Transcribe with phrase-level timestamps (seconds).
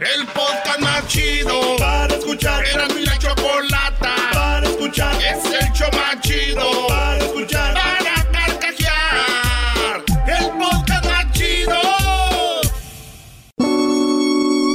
[0.00, 2.64] El podcast más chido para escuchar.
[2.66, 5.14] Era mi la chocolata para escuchar.
[5.22, 7.74] Es el show más chido para escuchar.
[7.74, 10.04] Para carcajear.
[10.26, 11.80] El podcast más chido.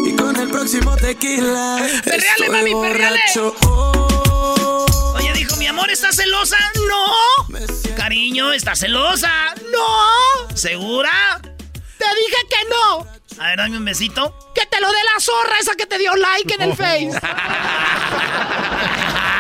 [0.06, 1.78] Y con el próximo tequila.
[2.04, 3.20] Perreale, mami, perreale.
[3.34, 3.56] borracho.
[3.66, 6.58] Oh, Oye, dijo, mi amor, ¿estás celosa?
[6.88, 7.95] No.
[7.95, 9.32] Cariño, ¿estás celosa?
[9.72, 10.56] No.
[10.56, 11.39] ¿Segura?
[11.42, 13.08] Te dije que no.
[13.39, 14.33] A ver, dame un besito.
[14.53, 17.09] Que te lo dé la zorra esa que te dio like en el Face.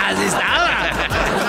[0.05, 0.89] Así estaba.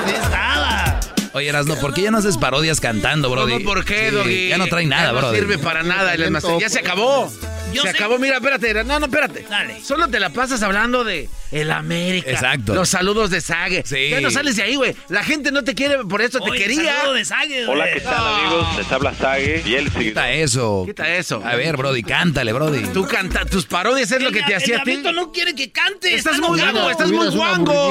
[0.04, 1.00] Así estaba.
[1.32, 3.54] Oye, Erasno, ¿por qué ya no haces parodias cantando, Brody?
[3.54, 4.48] ¿Cómo por qué, Sí, Doggy?
[4.48, 5.36] Ya no trae nada, Ya no Brody.
[5.38, 6.58] sirve para nada el almacén.
[6.60, 7.30] Ya se acabó.
[7.72, 8.18] Yo se sé- acabó.
[8.18, 8.84] Mira, espérate.
[8.84, 9.46] No, no, espérate.
[9.48, 9.80] Dale.
[9.82, 12.30] Solo te la pasas hablando de el América.
[12.30, 12.74] Exacto.
[12.74, 13.82] Los saludos de Sague.
[13.84, 14.08] Sí.
[14.10, 14.94] Ya no sales de ahí, güey.
[15.08, 16.94] La gente no te quiere, por eso te quería.
[16.96, 17.86] saludo de Sague, Hola.
[17.92, 18.76] ¿qué tal amigos?
[18.76, 20.04] Les habla Sage y el seguidor.
[20.14, 20.82] Quita eso.
[20.86, 21.42] Quita eso.
[21.44, 22.82] A ver, Brody, cántale, Brody.
[22.92, 24.96] Tú canta, tus parodias es lo que te El- hacía a el ti.
[25.12, 26.14] No quiere que cante.
[26.14, 27.88] Estás está muy guango, estás muy guango.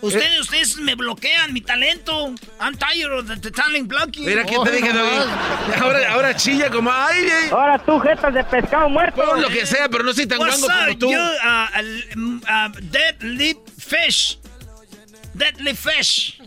[0.00, 2.34] Ustedes, ustedes me bloquean mi talento.
[2.60, 4.24] I'm tired of the, the talent blocking.
[4.24, 5.80] Mira que te dije, Doggy.
[5.80, 7.48] Ahora, ahora chilla como, ay, ay.
[7.50, 9.22] Ahora tú, jetas de pescado muerto.
[9.36, 11.10] Lo que sea, pero no soy tan guango como tú.
[11.10, 14.38] you, uh, uh, uh, deadly fish?
[15.34, 16.40] Deadly fish.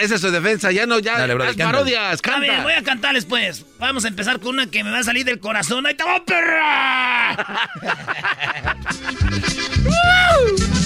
[0.00, 0.70] Esa es su defensa.
[0.72, 1.18] Ya no, ya.
[1.18, 1.64] Dale, haz canta.
[1.72, 3.64] parodias, A ver, voy a cantarles pues.
[3.78, 5.84] Vamos a empezar con una que me va a salir del corazón.
[5.86, 7.36] ¡Ahí te va, perra!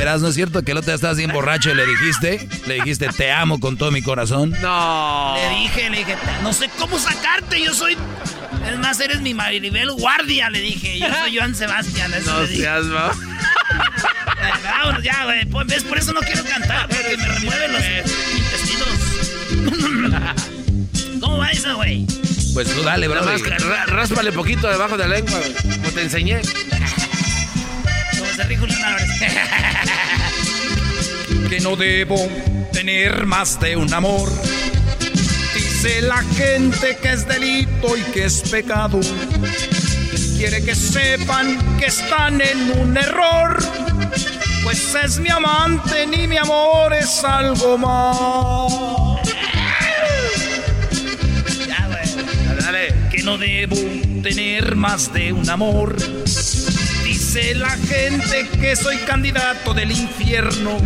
[0.00, 2.48] Erasno, ¿es cierto que el otro día estabas bien borracho y le dijiste?
[2.66, 4.50] Le dijiste, te amo con todo mi corazón.
[4.60, 5.34] No.
[5.36, 7.96] Le dije, le dije, no sé cómo sacarte, yo soy...
[8.70, 10.98] Es más, eres mi Maribel Guardia, le dije.
[10.98, 12.90] Yo soy Joan Sebastián, eso No seas, Eh,
[14.64, 15.44] Vámonos ya, güey.
[15.46, 15.84] Pues, ¿ves?
[15.84, 17.82] Por eso no quiero cantar, porque me remueven los
[18.36, 18.88] intestinos.
[21.20, 22.06] ¿Cómo va esa, güey?
[22.54, 23.26] Pues tú dale, Brody.
[23.26, 23.42] más
[23.86, 26.40] ráspale poquito debajo de la lengua, güey, como te enseñé.
[28.36, 29.10] Se rijo Álvarez.
[31.48, 32.16] que no debo
[32.72, 34.28] tener más de un amor.
[35.54, 38.98] Dice la gente que es delito y que es pecado.
[40.36, 43.56] Quiere que sepan que están en un error.
[44.64, 49.22] Pues es mi amante, ni mi amor es algo más.
[51.68, 52.08] ya, güey.
[52.46, 52.94] Dale, dale.
[53.10, 53.76] Que no debo
[54.22, 55.94] tener más de un amor.
[57.34, 60.78] Dice la gente que soy candidato del infierno.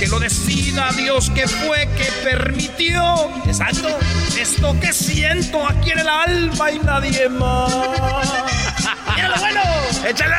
[0.00, 3.30] Que lo decida Dios que fue que permitió.
[3.46, 3.96] Exacto.
[4.36, 7.72] Esto que siento aquí en el alma y nadie más.
[9.14, 9.60] ¡Mira lo bueno!
[10.04, 10.34] ¡Échale!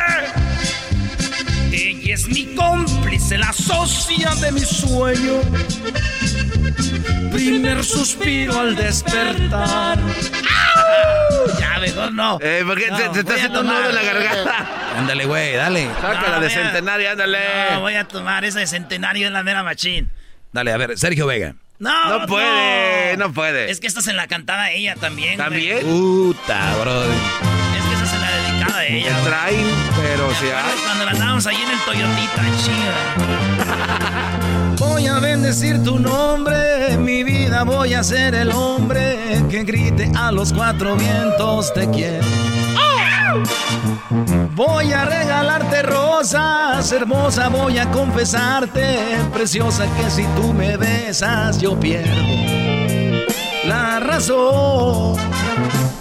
[1.72, 5.40] Ella es mi cómplice, la socia de mi sueño.
[7.32, 9.98] Primer suspiro al despertar.
[11.58, 12.38] Ya, mejor no.
[12.40, 13.80] Eh, ¿por qué No, te, te está haciendo un tomar.
[13.82, 14.66] nudo en la garganta?
[14.98, 15.88] Ándale, güey, dale.
[16.00, 17.38] Sácala No, de voy a- centenario, ándale.
[17.72, 20.10] No, voy a tomar esa de centenario en la mera machín.
[20.52, 21.54] Dale, a ver, Sergio Vega.
[21.78, 23.70] No, No puede, no puede.
[23.70, 25.36] Es que esta se la cantaba ella también.
[25.36, 25.48] güey.
[25.48, 25.80] ¿También?
[25.86, 27.08] Puta, Brody.
[27.76, 29.10] Es que esa se la dedicaba a ella.
[29.12, 29.24] güey.
[29.24, 29.66] Traen,
[30.02, 30.78] pero si hay.
[30.84, 32.92] Cuando la andábamos ahí en el Toyotita, chido.
[34.88, 36.56] Voy a bendecir tu nombre,
[36.96, 39.18] mi vida voy a ser el hombre
[39.50, 42.24] que grite a los cuatro vientos te quiero.
[44.54, 51.78] Voy a regalarte rosas, hermosa, voy a confesarte, preciosa, que si tú me besas yo
[51.78, 52.10] pierdo
[53.66, 55.16] la razón.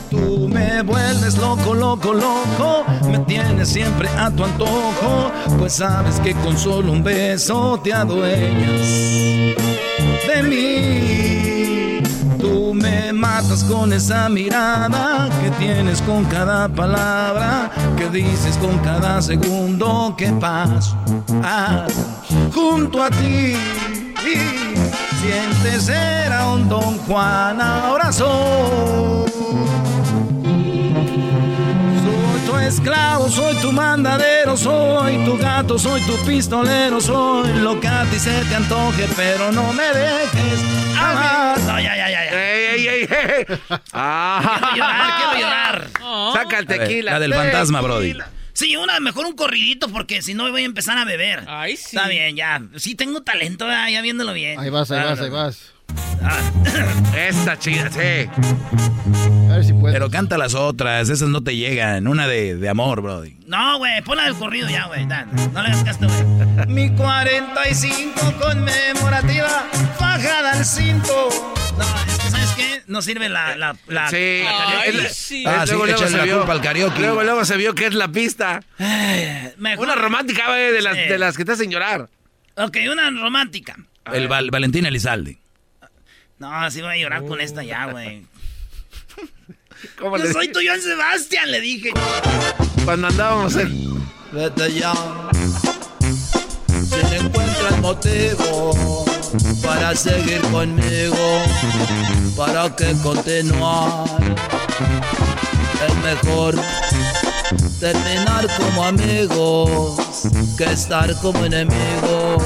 [0.10, 6.34] Tú me vuelves loco, loco, loco, me tienes siempre a tu antojo, pues sabes que
[6.34, 9.67] con solo un beso te adueñas
[10.28, 12.02] de mí.
[12.38, 19.22] Tú me matas con esa mirada que tienes con cada palabra, que dices con cada
[19.22, 20.96] segundo que paso
[22.54, 23.56] junto a ti.
[25.22, 29.27] Sientes ser a un Don Juan, ahora soy
[32.68, 38.20] esclavo, soy tu mandadero, soy tu gato, soy tu pistolero, soy lo que a ti
[38.20, 40.60] se te antoje, pero no me dejes
[40.98, 41.60] amar.
[41.60, 42.74] No, ya, ya, ya, ya.
[42.74, 43.46] ¡Ey, ey, ey!
[43.94, 44.72] Ah.
[44.74, 45.90] Quiero llorar, quiero llorar.
[46.34, 47.12] Saca el tequila.
[47.14, 48.16] La del fantasma, Brody.
[48.54, 51.44] Sí, una, mejor un corridito porque si no voy a empezar a beber.
[51.48, 51.96] Ay, sí.
[51.96, 52.62] Está bien, ya.
[52.76, 54.60] Sí tengo talento, ya, ya viéndolo bien.
[54.60, 55.74] Ahí vas, ahí vas, ahí vas.
[57.16, 58.30] Esta chida, sí.
[59.50, 59.94] A ver si puedes.
[59.96, 62.08] Pero canta las otras, esas no te llegan.
[62.08, 63.38] Una de, de amor, Brody.
[63.48, 65.06] No, güey, ponla del corrido ya, güey.
[65.06, 66.68] No le hagas caso, güey.
[66.68, 69.68] Mi 45 conmemorativa,
[69.98, 71.30] fajada al cinto.
[71.78, 72.84] No, es que, ¿sabes qué?
[72.88, 73.56] No sirve la...
[73.56, 74.42] la, la Sí.
[74.44, 74.90] la karaoke.
[74.90, 75.44] Ay, Es- sí.
[75.48, 76.38] Ah, sí, luego, luego se la vio.
[76.40, 77.00] culpa al karaoke.
[77.00, 78.62] Luego, luego se vio que es la pista.
[79.58, 81.02] Mejor- Una romántica, güey, de las, Sí.
[81.04, 82.10] de las que te hacen llorar.
[82.56, 83.76] Ok, una romántica.
[84.12, 85.38] El Val- Valentín Elizalde.
[86.40, 88.24] No, sí voy a llorar con esta ya, güey.
[90.00, 91.92] ¿Cómo Yo le soy tu Joan Sebastián, le dije.
[92.86, 94.06] Cuando andábamos en...
[94.32, 94.94] Vete ya.
[96.70, 99.06] Si no encuentras motivo
[99.64, 101.42] para seguir conmigo,
[102.36, 104.06] para que continuar,
[105.88, 106.56] es mejor
[107.80, 109.98] terminar como amigos
[110.58, 112.44] que estar como enemigos,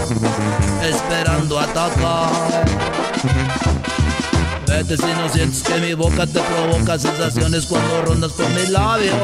[0.81, 2.65] esperando atacar.
[4.71, 9.17] Vete si no sientes que mi boca te provoca sensaciones cuando rondas por mis labios.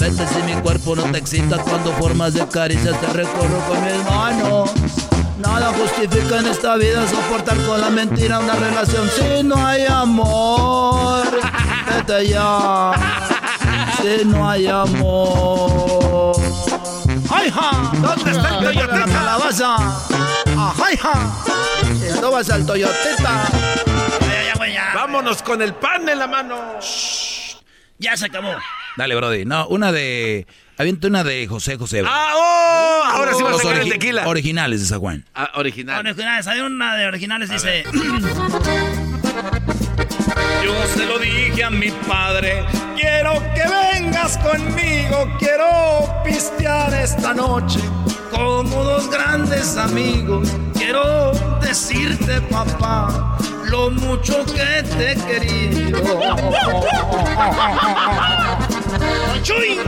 [0.00, 4.04] Vete si mi cuerpo no te excita cuando formas de caricias te recorro con mis
[4.04, 4.70] manos.
[5.38, 11.24] Nada justifica en esta vida soportar con la mentira una relación si no hay amor.
[11.88, 12.92] Vete ya,
[14.02, 16.36] si no hay amor.
[17.30, 17.92] ¡Ay, ja!
[17.94, 18.96] ¿Dónde está el Toyotita?
[18.96, 19.76] La calabaza.
[19.76, 21.32] ¡Ajá, ja!
[22.00, 23.44] Si no vas al Toyotita.
[24.78, 24.92] Ya.
[24.94, 26.78] Vámonos con el pan en la mano.
[27.98, 28.54] Ya se acabó.
[28.96, 29.44] Dale, Brody.
[29.44, 30.46] No, una de.
[30.76, 32.04] Avienta una de José José.
[32.06, 33.02] ¡Ah, oh!
[33.06, 34.28] Ahora sí va a sacar el tequila.
[34.28, 35.24] Originales de San Juan.
[35.34, 35.98] Ah, original.
[36.06, 37.82] Originales, hay una de originales, dice.
[40.62, 42.64] Yo se lo dije a mi padre,
[42.94, 47.80] quiero que vengas conmigo, quiero pistear esta noche
[48.30, 50.48] como dos grandes amigos.
[50.74, 53.36] Quiero decirte, papá,
[53.70, 56.00] lo mucho que te he querido.
[59.42, 59.78] ¡Chuy!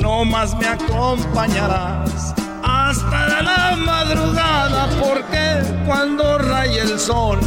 [0.00, 7.38] No más me acompañarás hasta la madrugada porque cuando raye el sol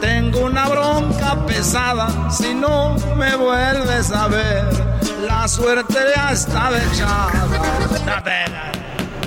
[0.00, 4.64] tengo una bronca pesada si no me vuelves a ver
[5.26, 7.46] la suerte ya está echada.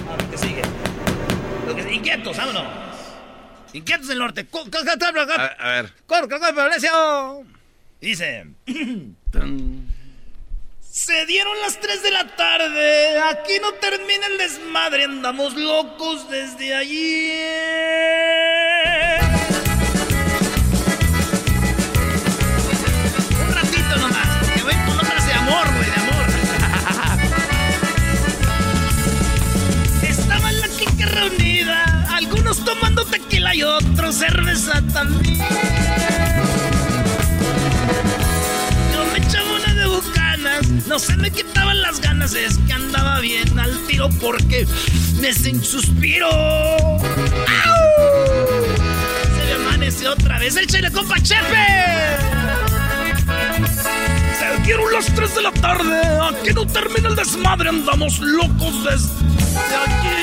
[0.08, 0.62] Lo que sigue.
[1.68, 2.64] Lo que- Inquietos, vámonos.
[3.74, 4.48] Inquietos del norte.
[5.34, 5.94] A, a ver.
[6.06, 6.92] Cor, Valencia.
[8.02, 8.48] Dice.
[10.92, 13.20] Se dieron las 3 de la tarde.
[13.20, 15.04] Aquí no termina el desmadre.
[15.06, 18.49] Andamos locos desde ayer.
[34.10, 35.38] Otros cerveza también.
[38.94, 43.20] Yo me echaba una de bucanas, no se me quitaban las ganas, es que andaba
[43.20, 44.68] bien al tiro porque
[45.22, 46.30] me sin suspiro.
[46.30, 47.00] ¡Au!
[49.36, 51.68] Se me amaneció otra vez el chile compa Chepe.
[54.40, 56.02] Se dieron las 3 de la tarde,
[56.32, 60.19] aquí no termina el desmadre, andamos locos desde ayer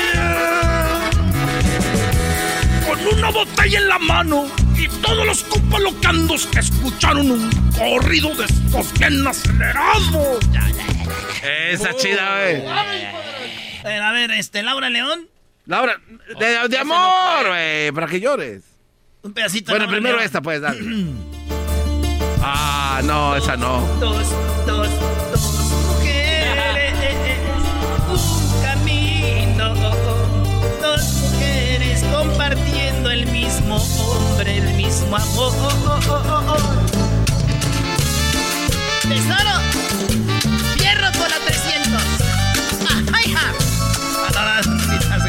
[3.13, 8.45] una botella en la mano y todos los compas locandos que escucharon un corrido de
[8.45, 10.39] estos bien acelerados.
[11.43, 12.65] Esa chida, güey.
[12.67, 12.83] A
[13.83, 15.27] ver, a ver, este, Laura León,
[15.65, 15.99] Laura,
[16.39, 18.63] de, de amor, güey, para que llores.
[19.23, 19.71] un pedacito.
[19.71, 20.25] Bueno, Laura primero León.
[20.25, 20.79] esta, pues, dale.
[22.49, 23.81] Ah, no, esa no.
[23.99, 24.27] Dos,
[24.67, 24.87] dos,
[25.31, 25.41] dos
[25.87, 26.93] mujeres,
[28.07, 29.73] un camino.
[30.79, 32.56] Dos mujeres compartiendo el
[33.67, 35.51] mismo hombre, el mismo amor.
[39.01, 39.59] Tesoro,
[40.77, 42.01] fierro por la 300.
[43.13, 43.35] ¡Ay,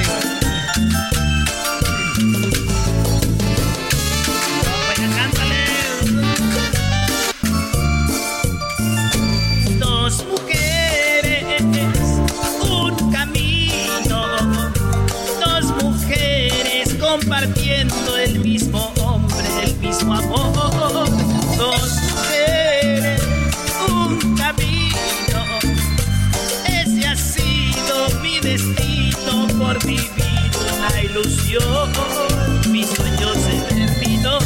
[31.50, 32.72] ilusión.
[32.72, 34.38] Mi sueño se terminó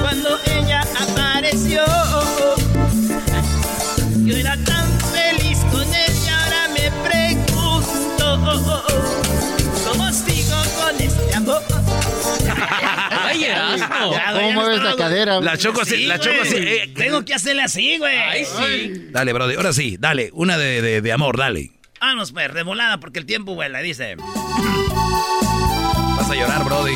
[0.00, 1.84] cuando ella apareció.
[4.24, 8.40] Yo era tan feliz con ella, ahora me pregunto
[9.86, 11.62] cómo sigo con este amor.
[13.10, 14.14] Ay, Erasmo.
[14.32, 15.40] ¿Cómo mueves la cadera?
[15.40, 16.54] La choco así, Sí, la choco así.
[16.56, 18.16] eh, Tengo que hacerle así, güey.
[18.16, 19.08] Ay, sí.
[19.10, 21.70] Dale, Brody, ahora sí, dale, una de, de- de amor, dale.
[22.00, 24.16] Vámonos, pues, revolada, porque el tiempo vuela, dice.
[26.16, 26.94] Vas a llorar, Brody.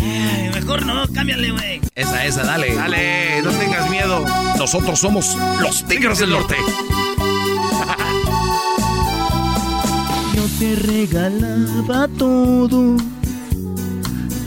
[0.00, 1.80] Ay, mejor no, cámbiale, güey.
[1.94, 2.74] Esa, esa, dale.
[2.74, 4.24] Dale, no tengas miedo.
[4.58, 6.56] Nosotros somos los Tigres del Norte.
[10.34, 12.96] Yo te regalaba todo,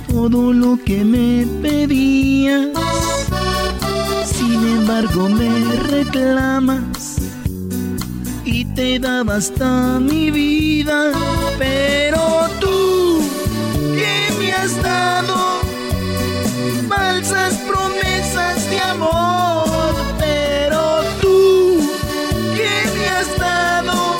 [0.08, 2.70] todo lo que me pedías.
[4.26, 7.18] Sin embargo me reclamas
[8.46, 11.12] y te daba hasta mi vida.
[11.58, 12.63] Pero tú, ¿qué
[14.44, 15.62] me has dado?
[16.90, 19.96] Falsas promesas de amor.
[20.20, 21.90] Pero tú,
[22.56, 24.18] ¿qué me has dado?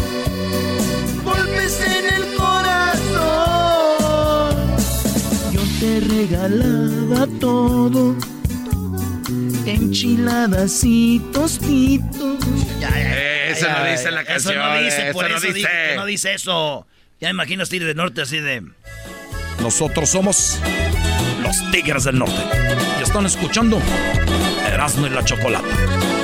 [1.24, 3.16] golpes en el corazón.
[5.52, 8.16] Yo te regalaba todo,
[9.66, 12.40] enchiladas y tostitos.
[12.80, 15.36] Ya, ya, ya, eso ya, no dice la Eso canción, no dice, eso por no
[15.38, 15.54] eso dice.
[15.58, 16.88] dice que no dice eso.
[17.20, 18.64] Ya me imagino Steve del Norte así de...
[19.62, 20.60] Nosotros somos
[21.42, 22.42] los Tigres del Norte.
[23.00, 23.80] Y están escuchando
[24.72, 25.68] Erasmo y la Chocolata.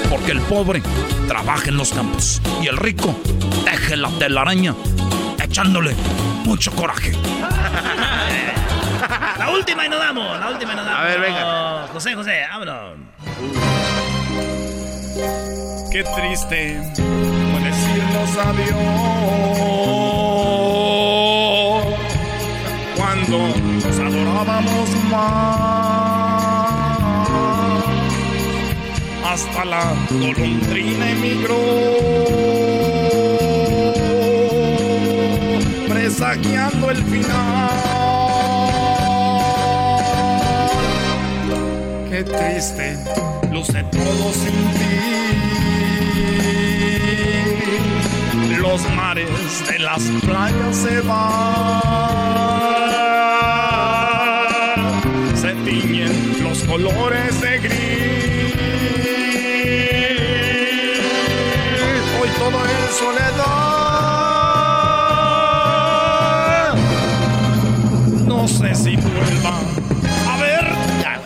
[0.10, 0.82] Porque el pobre
[1.28, 3.16] trabaja en los campos y el rico
[3.64, 4.76] teje la telaraña
[5.42, 5.96] echándole
[6.46, 7.12] mucho coraje.
[9.38, 11.00] La última y nos damos, la última y nos damos.
[11.00, 11.88] A ver, venga.
[11.94, 12.98] José, José, vámonos.
[15.92, 20.09] Qué triste fue decirnos adiós
[29.26, 31.56] Hasta la golondrina emigró,
[35.88, 37.70] presagiando el final.
[42.10, 42.98] Qué triste
[43.52, 44.96] luce todo sin ti.
[48.58, 52.59] Los mares de las playas se van.
[56.70, 58.60] Colores de gris.
[62.22, 63.56] Hoy todo es soledad.
[68.28, 69.60] No sé si vuelva
[70.30, 70.66] a ver.
[71.02, 71.20] Ya,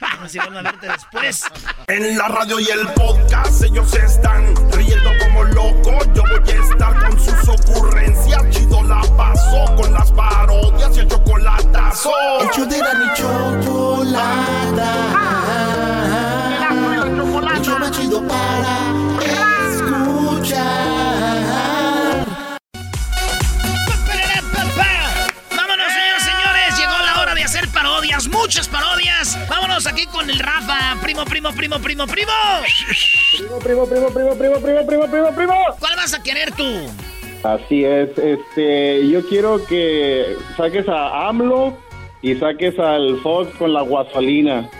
[0.00, 1.44] a vuelvo a verte después.
[1.86, 6.08] En la radio y el podcast ellos están riendo como locos.
[6.14, 8.42] Yo voy a estar con sus ocurrencias.
[8.50, 12.10] Chido la paso con las parodias y el chocolatazo.
[12.40, 12.50] El
[14.16, 14.92] chocolata.
[17.56, 18.78] El show más chido para
[19.64, 20.56] escuchar.
[25.56, 26.78] Vámonos, señores, señores.
[26.78, 29.38] Llegó la hora de hacer parodias, muchas parodias.
[29.48, 30.96] Vámonos aquí con el Rafa.
[31.02, 32.32] Primo, primo, primo, primo, primo.
[33.36, 35.54] Primo, primo, primo, primo, primo, primo, primo, primo, primo.
[35.78, 36.64] ¿Cuál vas a querer tú?
[37.42, 41.78] Así es, este, yo quiero que saques a AMLO
[42.30, 44.68] y saques al Fox con la gasolina.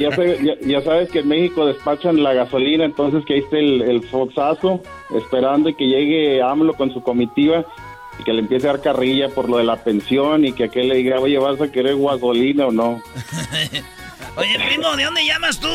[0.00, 3.58] Ya, sé- ya- ya sabes que en México despachan la gasolina, entonces que ahí esté
[3.60, 4.80] el, el Foxazo
[5.16, 7.64] esperando y que llegue AMLO con su comitiva
[8.18, 10.88] y que le empiece a dar carrilla por lo de la pensión y que aquel
[10.88, 13.00] le diga, oye, ¿vas a querer gasolina o no?
[14.36, 15.68] Oye, primo, ¿de dónde llamas tú?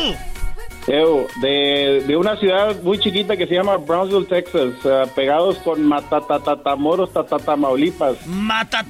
[1.42, 7.12] De, de una ciudad muy chiquita que se llama Brownsville, Texas, eh, pegados con Matatatatamoros,
[7.12, 8.26] Tatatamaulipas.
[8.26, 8.82] Mata,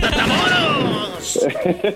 [0.00, 1.40] ¡Vámonos!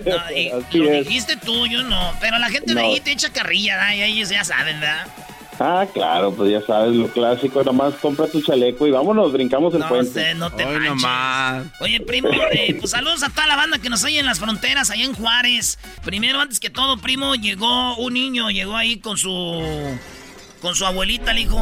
[0.05, 2.13] No, lo dijiste tú, yo no.
[2.19, 3.95] Pero la gente de ahí te echa carrilla, ¿da?
[3.95, 5.07] y ellos ya saben, ¿verdad?
[5.59, 9.79] Ah, claro, pues ya sabes, lo clásico, nomás compra tu chaleco y vámonos, brincamos el
[9.79, 10.11] no puente.
[10.11, 11.71] Sé, no te Ay.
[11.79, 14.91] Oye, primo, eh, pues saludos a toda la banda que nos oye en las fronteras,
[14.91, 15.79] allá en Juárez.
[16.03, 19.63] Primero, antes que todo, primo, llegó un niño, llegó ahí con su...
[20.61, 21.59] con su abuelita, le dijo,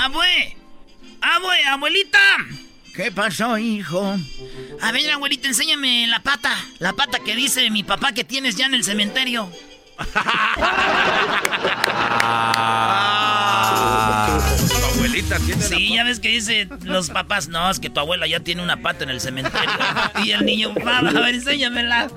[0.00, 0.56] abue,
[1.20, 2.18] abue, abuelita,
[2.96, 4.16] ¿Qué pasó, hijo?
[4.80, 6.56] A ver, abuelita, enséñame la pata.
[6.78, 9.52] La pata que dice mi papá que tienes ya en el cementerio.
[14.66, 18.26] Tu abuelita tiene Sí, ya ves que dice los papás, no, es que tu abuela
[18.26, 19.74] ya tiene una pata en el cementerio.
[20.24, 22.08] Y el niño, va, a ver, enséñamela.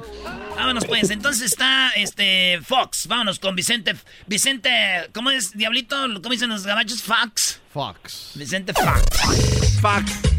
[0.55, 3.95] Vámonos pues, entonces está este Fox, vámonos con Vicente,
[4.27, 4.69] Vicente,
[5.13, 5.95] ¿cómo es, Diablito?
[6.21, 7.01] ¿Cómo dicen los gabachos?
[7.01, 7.59] Fox.
[7.73, 8.31] Fox.
[8.35, 9.01] Vicente Fox.
[9.81, 10.38] Fuck.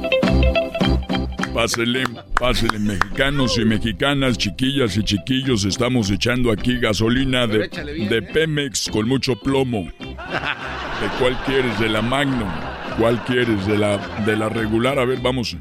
[1.53, 2.03] Pásele,
[2.39, 9.07] pásele, mexicanos y mexicanas, chiquillas y chiquillos, estamos echando aquí gasolina de, de Pemex con
[9.07, 9.91] mucho plomo.
[9.99, 11.77] ¿De cuál quieres?
[11.79, 12.49] ¿De la Magnum?
[12.97, 13.67] ¿Cuál quieres?
[13.67, 14.97] ¿De la, de la regular?
[14.97, 15.55] A ver, vamos.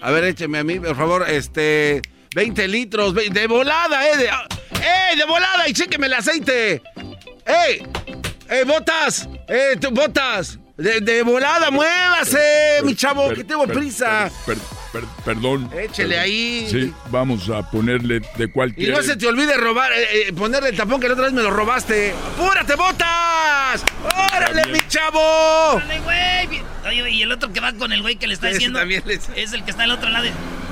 [0.00, 2.00] A ver, écheme a mí, por favor, este...
[2.34, 4.16] 20 litros, de volada, eh.
[4.18, 5.66] De, ¡Eh, de volada!
[5.68, 6.82] Y chéqueme el aceite.
[7.46, 7.82] ¡Ey!
[8.50, 9.28] ¡Eh, botas!
[9.48, 10.58] ¡Eh, botas!
[10.76, 12.38] De, de volada, muévase,
[12.84, 14.30] mi chavo, Per- que tengo per- prisa.
[15.00, 15.70] Per- per- perdón.
[15.78, 16.22] Échele perdón.
[16.24, 16.68] ahí.
[16.70, 20.70] Sí, vamos a ponerle de cuál Y no se te olvide robar, eh, eh, ponerle
[20.70, 22.14] el tapón que la otra vez me lo robaste.
[22.34, 23.84] ¡Apúrate, botas!
[24.34, 25.20] ¡Órale, mi chavo!
[25.74, 26.62] ¡Órale, güey!
[26.88, 29.28] Oye, y el otro que va con el güey que le está diciendo también les-
[29.34, 30.26] es el que está al otro lado.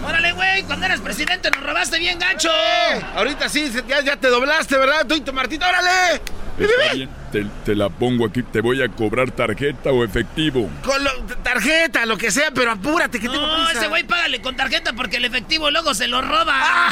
[0.06, 0.62] ¡Órale, güey!
[0.64, 2.50] Cuando eras presidente nos robaste bien gacho.
[2.50, 5.06] Eh, ahorita sí, ya, ya te doblaste, ¿verdad?
[5.06, 6.20] Tú y tu Martito, órale.
[6.56, 8.44] Está bien, te, te la pongo aquí.
[8.44, 10.70] ¿Te voy a cobrar tarjeta o efectivo?
[10.84, 13.80] Con lo- tarjeta, lo que sea, pero apúrate, que tengo No, prisa.
[13.80, 16.54] ese güey págale con tarjeta porque el efectivo luego se lo roba.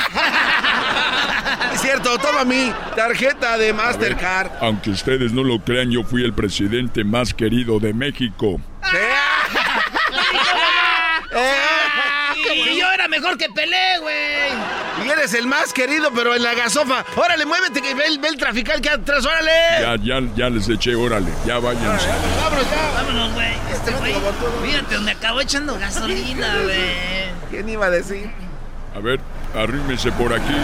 [1.75, 4.51] Es cierto, toma mi tarjeta de ver, Mastercard.
[4.61, 8.61] Aunque ustedes no lo crean, yo fui el presidente más querido de México.
[12.55, 15.07] y yo era mejor que Pelé, güey.
[15.07, 17.05] Y eres el más querido, pero en la gasofa.
[17.17, 19.51] Órale, muévete, que ve el, ve el trafical que atrás, órale.
[19.81, 22.09] Ya, ya, ya les eché, órale, ya váyanse.
[22.43, 22.93] Vámonos ya.
[23.03, 23.53] Vámonos, güey.
[23.73, 24.15] Este güey,
[24.65, 27.33] fíjate, donde acabó echando gasolina, güey.
[27.51, 28.31] ¿Quién iba a decir?
[28.95, 29.21] A ver,
[29.55, 30.55] arrímese por aquí.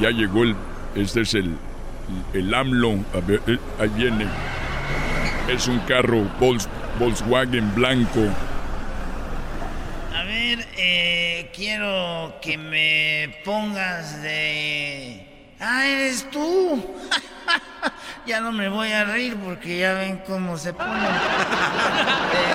[0.00, 0.54] Ya llegó el.
[0.94, 1.56] Este es el.
[2.32, 2.92] El AMLO.
[3.14, 4.26] A ver, eh, ahí viene.
[5.48, 8.20] Es un carro Volks- Volkswagen blanco.
[10.56, 15.54] Ver, eh, quiero que me pongas de...
[15.60, 16.84] Ah, eres tú.
[18.26, 20.94] ya no me voy a reír porque ya ven cómo se ponen.
[20.94, 22.54] Eh,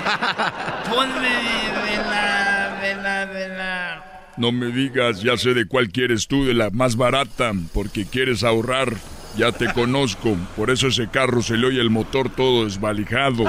[0.90, 4.06] ponme de la, de la, de la...
[4.38, 8.44] No me digas, ya sé de cuál quieres tú, de la más barata, porque quieres
[8.44, 8.94] ahorrar.
[9.38, 13.46] Ya te conozco, por eso ese carro se le oye el motor todo desvalijado.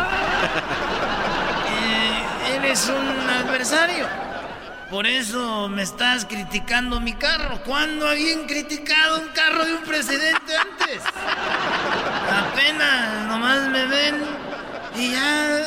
[1.74, 4.31] Eh, eres un adversario.
[4.92, 7.62] Por eso me estás criticando mi carro.
[7.64, 11.02] ¿Cuándo habían criticado un carro de un presidente antes?
[12.30, 14.16] Apenas nomás me ven
[14.94, 15.60] y ya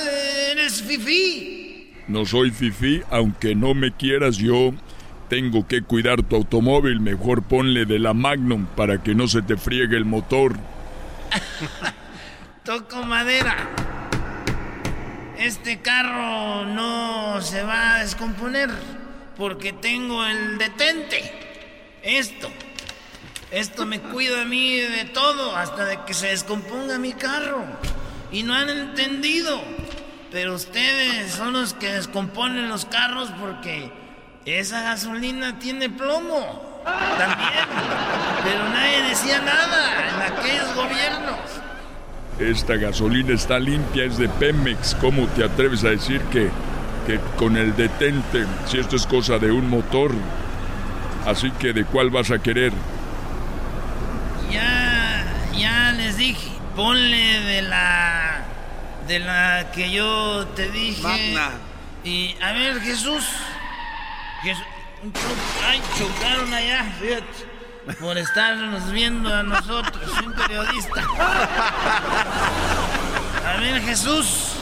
[0.52, 1.92] eres fifí.
[2.08, 4.74] No soy fifí, aunque no me quieras yo.
[5.28, 9.58] Tengo que cuidar tu automóvil, mejor ponle de la Magnum para que no se te
[9.58, 10.56] friegue el motor.
[12.64, 13.72] Toco madera.
[15.40, 18.70] Este carro no se va a descomponer
[19.38, 21.32] porque tengo el detente.
[22.02, 22.50] Esto.
[23.52, 27.63] Esto me cuida a mí de todo hasta de que se descomponga mi carro.
[28.32, 29.62] Y no han entendido.
[30.32, 33.91] Pero ustedes son los que descomponen los carros porque
[34.45, 36.82] esa gasolina tiene plomo.
[36.84, 37.65] También.
[38.43, 41.39] Pero nadie decía nada en aquellos gobiernos.
[42.39, 44.95] Esta gasolina está limpia, es de Pemex.
[44.95, 46.50] ¿Cómo te atreves a decir que,
[47.06, 50.12] que con el detente, si esto es cosa de un motor?
[51.26, 52.72] Así que, ¿de cuál vas a querer?
[54.52, 55.26] Ya,
[55.58, 58.41] ya les dije, ponle de la,
[59.08, 61.02] de la que yo te dije.
[61.02, 61.52] Magna.
[62.04, 63.26] Y a ver, Jesús,
[65.68, 71.04] ay, chocaron allá, fíjate, por estarnos viendo a nosotros, un periodista.
[73.48, 74.56] A ver, Jesús,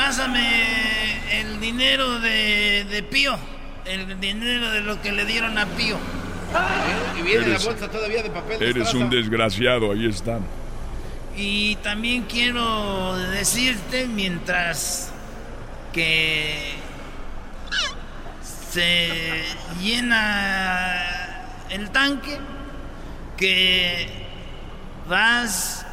[0.00, 3.36] pásame el dinero de, de Pío,
[3.84, 5.98] el dinero de lo que le dieron a Pío.
[7.18, 8.58] Y viene Eres- la bolsa todavía de papel.
[8.58, 9.04] de Eres estraza.
[9.04, 10.38] un desgraciado, ahí está.
[11.36, 15.12] Y también quiero decirte mientras
[15.92, 16.72] que
[18.72, 19.44] se
[19.82, 20.96] llena
[21.68, 22.38] el tanque
[23.36, 24.08] que
[25.08, 25.84] vas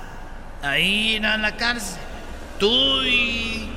[0.64, 2.00] a ir a la cárcel.
[2.58, 3.70] Tú y,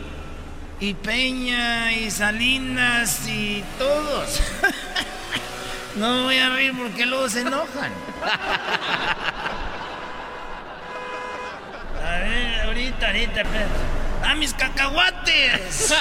[0.80, 4.40] y Peña y Salinas y todos.
[5.96, 7.92] No me voy a reír porque luego se enojan.
[12.00, 13.80] A ver, ahorita, ahorita, espérate.
[14.24, 15.92] ¡A mis cacahuates!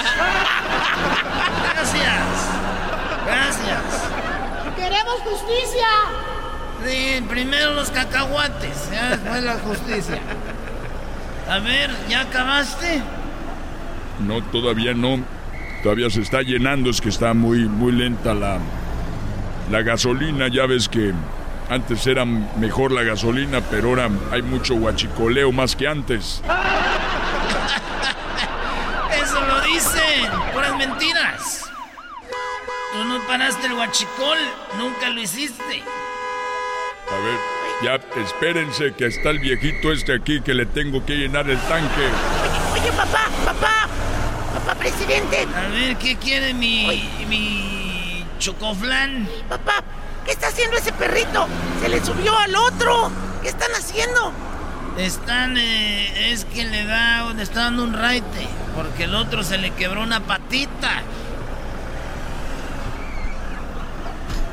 [1.74, 2.22] Gracias.
[3.26, 3.82] Gracias.
[4.78, 5.88] ¡Queremos justicia!
[6.86, 10.20] Sí, primero los cacahuates, ya después la justicia.
[11.50, 13.02] A ver, ¿ya acabaste?
[14.26, 15.20] No, todavía no.
[15.84, 18.60] Todavía se está llenando, es que está muy, muy lenta la,
[19.72, 20.48] la gasolina.
[20.50, 21.14] Ya ves que
[21.70, 26.42] antes era mejor la gasolina, pero ahora hay mucho guachicoleo más que antes.
[29.24, 31.70] Eso lo dicen, puras mentiras.
[32.92, 34.38] Tú no paraste el guachicol,
[34.78, 35.84] nunca lo hiciste.
[37.12, 37.38] A ver,
[37.84, 42.08] ya espérense que está el viejito este aquí que le tengo que llenar el tanque.
[42.74, 43.88] Oye, papá, papá,
[44.70, 45.48] papá presidente.
[45.56, 46.88] A ver, ¿qué quiere mi,
[47.28, 49.28] mi chocoflan?
[49.48, 49.84] Papá,
[50.26, 51.48] ¿qué está haciendo ese perrito?
[51.82, 53.12] Se le subió al otro.
[53.42, 54.32] ¿Qué están haciendo?
[54.98, 59.58] Están, eh, es que le da, le está dando un raite, porque el otro se
[59.58, 61.02] le quebró una patita.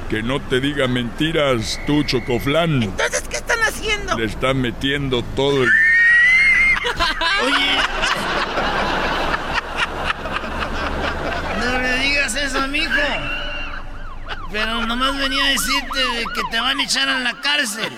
[0.08, 2.84] Que no te diga mentiras, tú, Chocoflán.
[2.84, 4.16] Entonces, ¿qué están haciendo?
[4.16, 5.68] Le están metiendo todo el...
[7.44, 8.35] Oye.
[11.66, 12.92] No le digas eso a mi hijo.
[14.52, 16.00] Pero nomás venía a decirte
[16.34, 17.92] que te van a echar a la cárcel.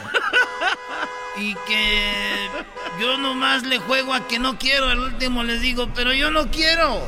[1.36, 2.48] Y que
[2.98, 4.88] yo nomás le juego a que no quiero.
[4.88, 7.00] Al último les digo, pero yo no quiero.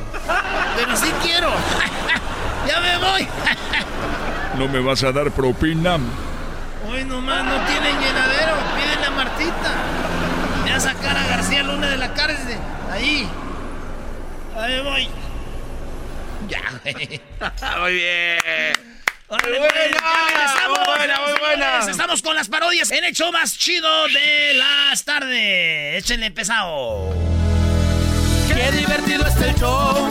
[0.77, 1.49] Pero sí quiero.
[2.67, 3.27] ya me voy.
[4.57, 5.97] ¿No me vas a dar propina?
[6.89, 8.53] Hoy nomás no tienen llenadero.
[8.75, 9.71] Pídenle a Martita.
[10.61, 12.59] Voy a sacar a García Luna de la cárcel.
[12.91, 13.27] Ahí.
[14.55, 15.20] Ahí voy.
[16.51, 17.21] Ya, güey.
[17.79, 18.37] Muy bien.
[19.29, 21.79] Muy pues, buena, ya regresamos, muy buena, muy buena.
[21.89, 26.03] Estamos con las parodias en el show más chido de las tardes.
[26.03, 27.13] Échenle pesado.
[28.49, 30.09] Qué divertido está el show.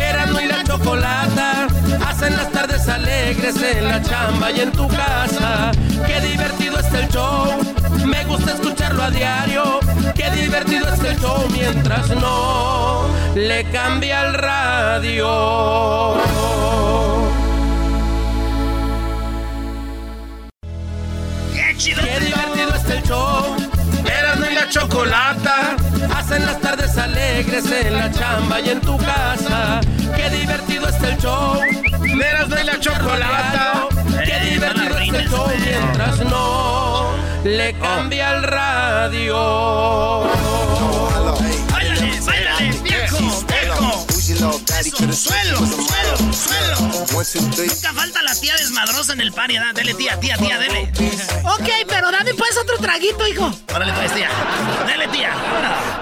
[0.00, 1.66] Erasmo y la chocolata
[2.06, 5.72] hacen las tardes alegres en la chamba y en tu casa.
[6.06, 6.59] Qué divertido
[6.90, 8.06] está el show.
[8.06, 9.78] Me gusta escucharlo a diario.
[10.14, 16.16] Qué divertido está el show mientras no le cambia el radio.
[21.54, 22.02] ¡Qué chido!
[22.02, 23.56] Qué divertido está el show.
[24.04, 25.76] Erasmo y la chocolata
[26.16, 29.80] hacen las tardes alegres en la chamba y en tu casa.
[30.16, 31.60] Qué divertido está el show.
[32.02, 33.86] Erasmo y la chocolata.
[34.24, 36.79] Qué divertido está el show mientras no
[37.44, 40.20] le cambia el radio.
[44.40, 44.56] Suelo,
[45.12, 46.76] suelo, suelo.
[46.80, 49.74] Nunca falta la tía desmadrosa en el party, ¿verdad?
[49.74, 50.90] Dele, tía, tía, tía, dele.
[51.44, 53.52] Ok, pero dame pues otro traguito, hijo.
[53.74, 54.30] Órale, pues, tía.
[54.86, 55.34] Dele, tía.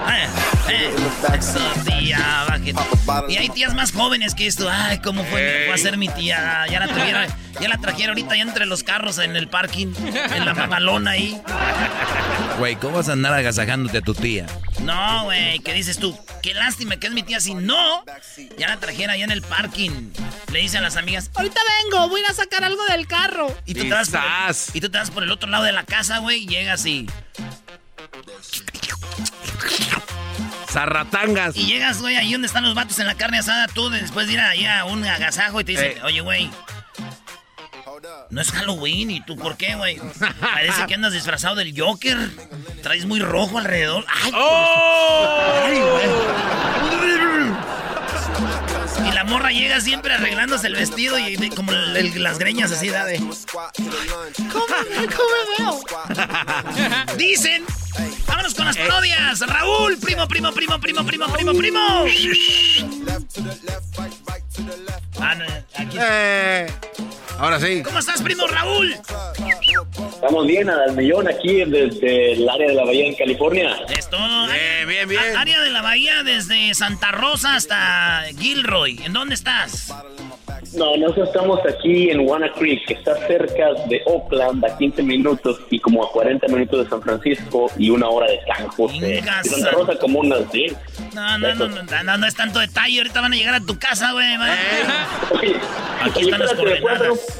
[0.07, 0.27] Eh,
[0.69, 0.95] eh.
[1.37, 3.33] Eso, tía, bájate.
[3.33, 4.69] Y hay tías más jóvenes que esto.
[4.71, 6.65] Ay, cómo fue, fue a ser mi tía.
[6.71, 7.27] Ya la trajeron,
[7.59, 11.41] ya la trajeron ahorita ya entre los carros en el parking, en la mamalona ahí.
[12.57, 14.45] Güey, ¿cómo vas a andar agasajándote a tu tía?
[14.81, 16.17] No, güey, ¿qué dices tú?
[16.41, 17.39] Qué lástima que es mi tía.
[17.39, 18.03] Si no,
[18.57, 20.11] ya la trajera allá en el parking.
[20.51, 23.55] Le dice a las amigas, Ahorita vengo, voy a sacar algo del carro.
[23.65, 25.71] y tú, te vas por el, y tú te vas por el otro lado de
[25.71, 27.07] la casa, güey, y llegas y...
[30.71, 31.55] Zarratangas.
[31.55, 34.33] Y llegas, güey, ahí donde están los vatos en la carne asada, tú después de
[34.33, 36.01] ir allá a un agasajo y te dicen, Eh.
[36.03, 36.49] oye, güey,
[38.29, 39.99] no es Halloween, ¿y tú por qué, güey?
[40.39, 42.17] Parece que andas disfrazado del Joker.
[42.83, 44.05] Traes muy rojo alrededor.
[44.07, 44.31] ¡Ay!
[45.65, 47.19] Ay, güey.
[49.07, 52.89] Y la morra llega siempre arreglándose el vestido y como el- el- las greñas así,
[52.89, 53.17] da de...
[53.17, 54.65] ¿Cómo,
[55.15, 55.81] cómo veo?
[57.17, 57.63] Dicen.
[58.27, 59.39] Vámonos con las parodias.
[59.41, 62.05] Raúl, primo, primo, primo, primo, primo, primo, primo.
[65.19, 65.45] Ah, no,
[65.75, 65.97] aquí.
[65.99, 66.67] Eh,
[67.37, 67.81] ahora sí.
[67.83, 68.95] ¿Cómo estás, primo Raúl?
[70.13, 73.75] Estamos bien, al millón aquí desde el área de la Bahía en California.
[73.89, 74.17] Esto.
[74.17, 75.37] Bien, bien, bien.
[75.37, 79.01] área de la bahía desde Santa Rosa hasta Gilroy.
[79.05, 79.93] ¿En dónde estás?
[80.75, 85.59] No, nosotros estamos aquí en Wanna Creek, que está cerca de Oakland, a 15 minutos
[85.71, 89.19] y como a 40 minutos de San Francisco y una hora de San José.
[89.19, 90.73] Y Santa Rosa como unas 10.
[91.15, 92.99] No, no, no, no, no, no es tanto detalle.
[92.99, 94.25] Ahorita van a llegar a tu casa, güey.
[96.01, 97.39] Aquí están las espérate, ¿me puedes hacer un- coordenadas.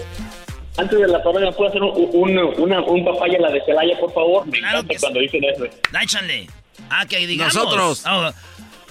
[0.78, 4.00] Antes de la parodia, ¿puedo hacer un, un, una- un papaya a la de Celaya,
[4.00, 4.46] por favor?
[4.48, 5.02] Me Claro encanta que sí.
[5.02, 5.65] cuando dicen eso.
[6.02, 6.48] Échale.
[6.89, 7.54] Ah, que digamos.
[7.54, 8.04] Nosotros.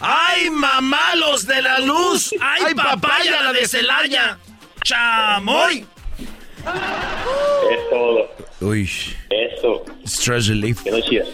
[0.01, 2.33] ¡Ay, mamá, los de la luz!
[2.41, 4.39] ¡Ay, Ay, papaya, papaya, la de Celaya!
[4.85, 5.85] ¡Chamoy!
[7.71, 8.31] Es todo.
[8.61, 8.91] Uy,
[9.31, 9.85] Eso.
[10.05, 10.83] stress relief.
[11.09, 11.25] Chida.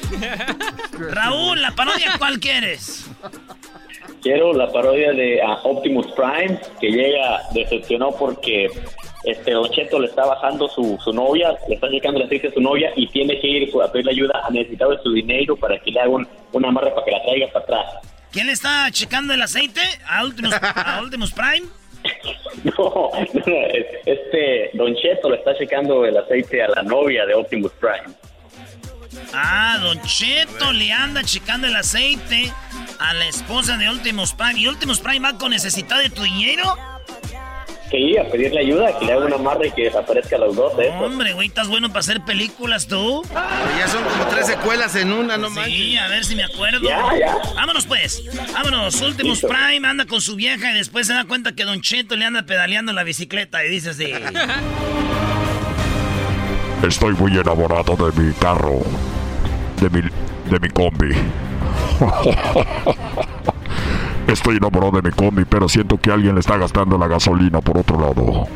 [1.12, 3.06] Raúl, ¿la parodia cuál quieres?
[4.22, 8.70] Quiero la parodia de ah, Optimus Prime, que llega, decepcionó porque
[9.24, 12.52] este Don Cheto le está bajando su, su novia, le está checando el aceite a
[12.52, 15.78] su novia y tiene que ir a pedirle ayuda a necesitar de su dinero para
[15.78, 18.13] que le haga un, una amarre para que la traiga para atrás.
[18.34, 19.80] ¿Quién le está checando el aceite?
[20.08, 21.68] ¿A Ultimus, a Ultimus Prime?
[22.64, 23.10] No,
[24.06, 28.14] este Don Cheto le está checando el aceite a la novia de Optimus Prime.
[29.32, 32.52] Ah, Don Cheto le anda checando el aceite
[33.00, 34.58] a la esposa de Ultimus Prime.
[34.58, 36.76] ¿Y Ultimus Prime va con necesidad de tu dinero?
[37.94, 40.72] Sí, a pedirle ayuda, que le haga una amarra y que desaparezca a los dos.
[40.80, 40.92] ¿eh?
[41.00, 43.22] Hombre, güey, estás bueno para hacer películas tú.
[43.78, 45.74] ya son como tres secuelas en una, no manches.
[45.76, 46.80] Sí, a ver si me acuerdo.
[46.80, 47.38] Ya, ya.
[47.54, 48.20] Vámonos pues.
[48.52, 49.00] Vámonos.
[49.00, 49.46] Ultimus Listo.
[49.46, 52.42] Prime anda con su vieja y después se da cuenta que Don Cheto le anda
[52.42, 54.12] pedaleando la bicicleta y dice así.
[56.88, 58.80] Estoy muy enamorado de mi carro.
[59.80, 60.00] De mi,
[60.50, 61.14] de mi combi.
[64.26, 68.00] Estoy enamorado de mi pero siento que alguien le está gastando la gasolina por otro
[68.00, 68.48] lado.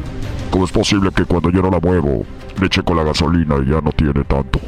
[0.51, 2.25] ¿Cómo es posible que cuando yo no la muevo,
[2.61, 4.59] le checo la gasolina y ya no tiene tanto?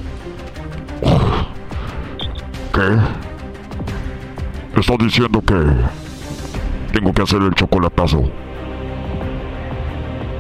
[2.75, 2.99] ¿Qué?
[4.79, 5.55] Estás diciendo que
[6.93, 8.31] tengo que hacer el chocolatazo.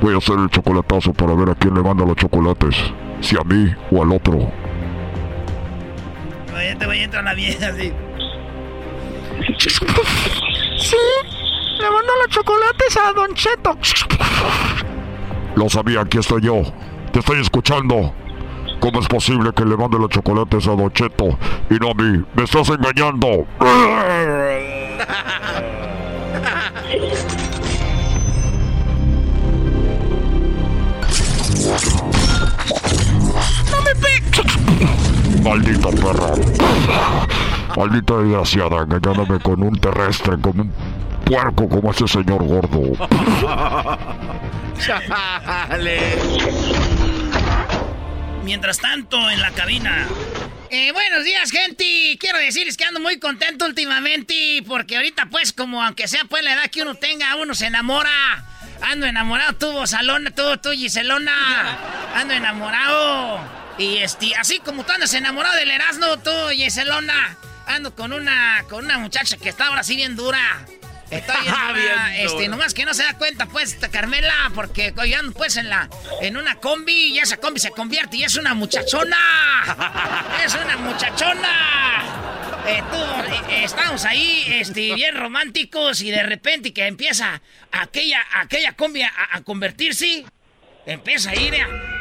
[0.02, 2.76] Voy a hacer el chocolatazo para ver a quién le manda los chocolates.
[3.20, 4.50] Si a mí o al otro.
[6.54, 7.92] Oye, te voy a entrar la vieja así.
[10.78, 10.96] Sí,
[11.78, 13.78] le mando los chocolates a Don Cheto.
[15.56, 16.62] Lo sabía, aquí estoy yo.
[17.12, 18.14] Te estoy escuchando.
[18.80, 22.24] ¿Cómo es posible que le mande los chocolates a Don Cheto y no a mí?
[22.34, 23.46] ¡Me estás engañando!
[35.42, 36.34] Maldita perra.
[37.76, 40.72] Maldita desgraciada, engañándome con un terrestre, como un
[41.24, 42.92] puerco como ese señor gordo.
[44.78, 46.00] Chale.
[48.44, 50.06] Mientras tanto, en la cabina.
[50.70, 52.16] Eh, buenos días, gente.
[52.20, 56.52] Quiero decirles que ando muy contento últimamente porque ahorita, pues, como aunque sea pues la
[56.52, 58.44] edad que uno tenga, uno se enamora.
[58.82, 61.78] Ando enamorado, tú, Salona, tú, tú, Giselona.
[62.14, 63.59] Ando enamorado.
[63.80, 67.38] Y este, así como tú andas enamorado del Erasmo, tú, Giselona.
[67.66, 70.66] Ando con una, con una muchacha que está ahora sí bien dura.
[71.10, 71.72] Está bien dura.
[71.72, 72.48] Bien este, dura.
[72.48, 75.88] nomás que no se da cuenta, pues, Carmela, porque yo ando, pues, en la,
[76.20, 79.16] en una combi y esa combi se convierte y es una muchachona.
[80.44, 82.02] ¡Es una muchachona!
[82.68, 87.40] Eh, tú, eh, estamos ahí, este, bien románticos y de repente que empieza
[87.72, 90.26] aquella, aquella combi a, a convertirse,
[90.84, 91.54] empieza a ir,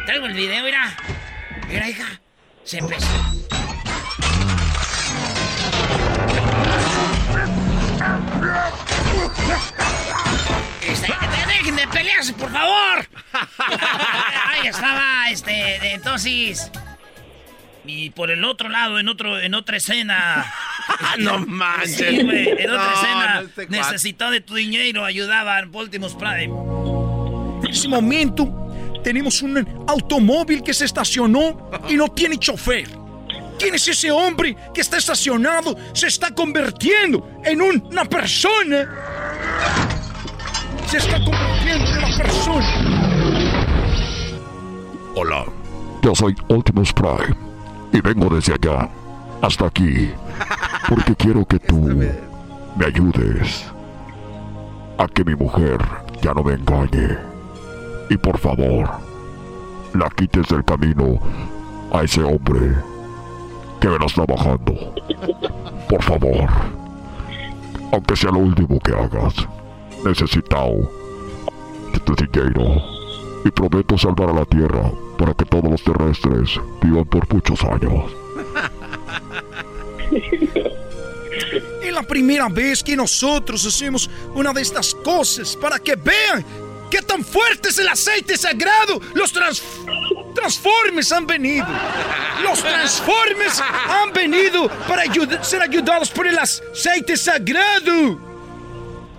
[0.05, 0.95] traigo el video, mira,
[1.69, 2.21] mira, hija,
[2.63, 3.07] se empezó.
[10.87, 13.07] Este, de- dejen de pelearse, por favor.
[14.47, 16.71] Ahí estaba, este, de- entonces.
[17.85, 20.51] Y por el otro lado, en otro, en otra escena.
[21.19, 21.95] no manches.
[21.97, 23.33] Sí, en otra No, escena.
[23.35, 26.49] no, este necesitaba de tu dinero, ayudaban Optimus Prime.
[27.63, 28.45] En ese momento
[29.09, 32.87] tenemos un automóvil que se estacionó y no tiene chofer.
[33.57, 35.75] ¿Quién es ese hombre que está estacionado?
[35.93, 38.87] Se está convirtiendo en un- una persona.
[40.85, 42.67] Se está convirtiendo en una persona.
[45.15, 45.45] Hola.
[46.03, 47.35] Yo soy Optimus Prime
[47.91, 48.87] y vengo desde allá
[49.41, 50.11] hasta aquí
[50.87, 53.65] porque quiero que tú me ayudes
[54.99, 55.79] a que mi mujer
[56.21, 57.17] ya no me engañe
[58.09, 58.89] y por favor
[59.93, 61.19] la quites del camino
[61.91, 62.75] a ese hombre
[63.79, 64.93] que me la está bajando.
[65.87, 66.49] Por favor,
[67.91, 69.35] aunque sea lo último que hagas,
[70.03, 70.91] necesitado
[72.05, 72.81] tu dinero
[73.45, 78.11] y prometo salvar a la Tierra para que todos los terrestres vivan por muchos años.
[81.81, 86.45] Es la primera vez que nosotros hacemos una de estas cosas para que vean
[86.89, 88.99] qué tan fuerte es el aceite sagrado.
[89.13, 89.61] Los trans
[90.35, 91.65] transformes han venido.
[92.43, 98.19] Los transformes han venido para ayud- ser ayudados por el aceite sagrado.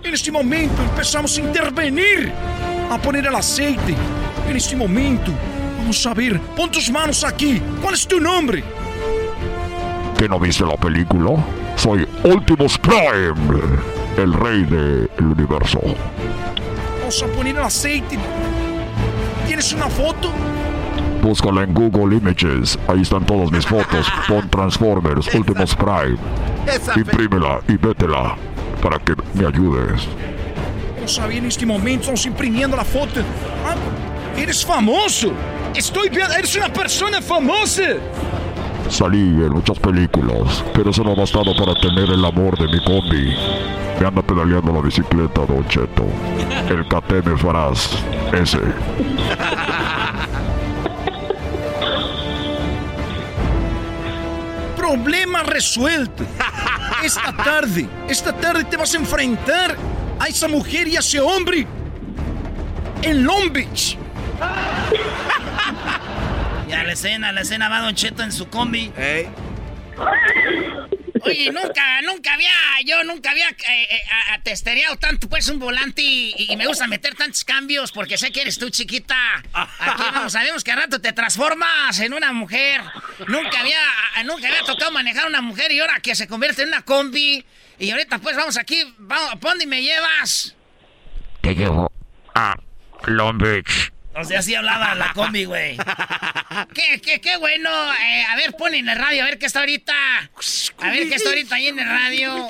[0.03, 2.31] En este momento empezamos a intervenir,
[2.89, 3.95] a poner el aceite.
[4.49, 5.31] En este momento,
[5.77, 7.61] vamos a ver, pon tus manos aquí.
[7.81, 8.63] ¿Cuál es tu nombre?
[10.17, 11.31] ¿Que no viste la película?
[11.77, 13.33] Soy Optimus Prime,
[14.17, 15.79] el rey del universo.
[17.11, 18.17] Vamos a poner el aceite.
[19.45, 20.31] ¿Tienes una foto?
[21.21, 24.07] Búscala en Google Images, ahí están todas mis fotos.
[24.29, 25.27] Pon Transformers,
[25.75, 26.17] Prime.
[26.65, 28.37] Esa fe- Imprímela y vétela
[28.81, 30.07] para que me ayudes.
[30.95, 33.19] Vamos a ver en este momento, estamos imprimiendo la foto.
[33.65, 33.75] Ah,
[34.39, 35.33] Eres famoso.
[35.75, 37.83] Estoy viendo, eres una persona famosa.
[38.91, 42.83] Salí en muchas películas, pero eso no ha bastado para tener el amor de mi
[42.83, 43.33] combi.
[43.97, 46.05] Me anda pedaleando la bicicleta, Don Cheto.
[46.69, 47.89] El cateme farás,
[48.33, 48.59] ese.
[54.75, 56.25] Problema resuelto.
[57.01, 59.77] Esta tarde, esta tarde te vas a enfrentar
[60.19, 61.65] a esa mujer y a ese hombre
[63.01, 63.97] en Long Beach.
[66.71, 68.93] Ya la escena, la escena va Don Cheto en su combi.
[71.23, 72.49] Oye, nunca, nunca había,
[72.85, 73.55] yo nunca había eh,
[73.89, 78.43] eh, atestereado tanto pues un volante y, me gusta meter tantos cambios porque sé que
[78.43, 79.43] eres tú chiquita.
[79.51, 82.79] Aquí vamos, sabemos que a rato te transformas en una mujer.
[83.27, 83.81] Nunca había,
[84.23, 87.45] nunca había tocado manejar una mujer y ahora que se convierte en una combi.
[87.79, 90.55] Y ahorita pues vamos aquí, vamos, ¿a dónde me llevas?
[91.41, 91.91] Te llevo
[92.33, 92.55] a
[93.07, 93.91] Long Beach.
[94.13, 95.77] O sea, así hablaba la combi, güey.
[96.73, 97.69] ¿Qué, qué, qué bueno?
[97.93, 99.93] Eh, a ver, pon en el radio, a ver qué está ahorita.
[100.79, 102.47] A ver qué está ahorita ahí en el radio.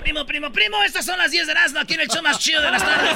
[0.00, 2.60] Primo, primo, primo, estas son las 10 de Erasmo aquí en el show más chido
[2.62, 3.14] de las tardes.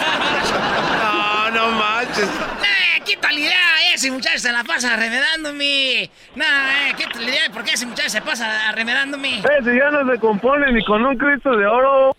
[1.02, 2.28] No, no manches.
[2.28, 6.10] Eh, quita la idea, ese muchacho se la pasa arremedándome.
[6.36, 9.38] No, eh, quita la idea de por qué ese muchacho se pasa arremedándome.
[9.38, 12.14] Eh, si ya no se compone ni con un Cristo de oro.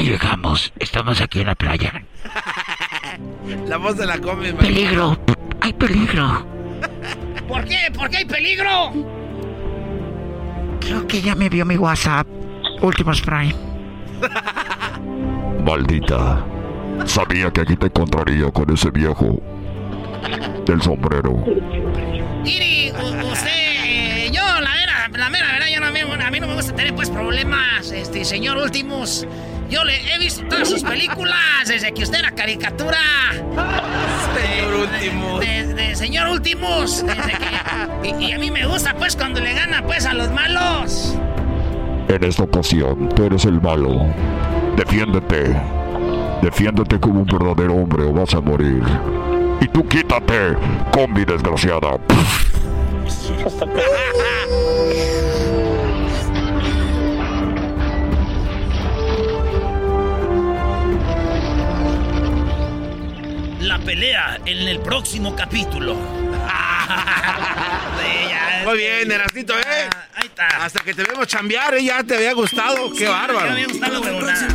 [0.00, 1.92] Ya llegamos, estamos aquí en la playa.
[3.66, 4.50] La voz de la combi.
[4.52, 5.18] Peligro,
[5.60, 6.46] hay peligro.
[7.48, 7.92] ¿Por qué?
[7.92, 8.92] ¿Por qué hay peligro?
[10.80, 12.26] Creo que ya me vio mi WhatsApp.
[12.80, 13.54] Últimos Prime.
[15.62, 16.46] Maldita.
[17.04, 19.38] Sabía que aquí te encontraría con ese viejo
[20.64, 21.44] del sombrero.
[22.46, 23.50] Iri, usted,
[23.84, 25.86] eh, yo la vera, la mera verdad, yo no,
[26.24, 29.26] a mí no me gusta tener pues problemas, este, señor Últimos.
[29.70, 32.98] Yo le he visto todas sus películas desde que usted era caricatura.
[34.34, 35.40] Señor Últimos.
[35.40, 37.04] De, señor Últimos.
[38.02, 41.14] y, y, a mí me gusta pues cuando le gana pues a los malos.
[42.08, 44.06] En esta ocasión, tú eres el malo.
[44.76, 45.54] Defiéndete.
[46.42, 48.82] Defiéndete como un verdadero hombre o vas a morir.
[49.60, 50.56] Y tú quítate,
[50.92, 51.96] combi desgraciada.
[63.70, 65.94] La pelea en el próximo capítulo.
[68.64, 69.88] Muy bien, Erasito, ¿eh?
[70.16, 70.48] ahí está.
[70.64, 71.84] Hasta que te vemos chambear, ¿eh?
[71.84, 72.92] Ya te había gustado.
[72.92, 73.38] Qué bárbaro.
[73.38, 74.10] Ya me había gustado, Qué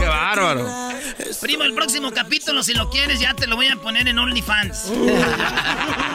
[0.05, 0.69] bárbaro.
[1.39, 4.91] Primo, el próximo capítulo, si lo quieres, ya te lo voy a poner en OnlyFans.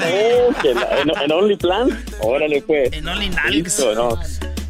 [0.02, 1.94] Oh, ¿En, en OnlyFans?
[2.20, 2.90] Órale, pues.
[2.92, 3.78] En OnlyNalgs.
[3.94, 4.18] no.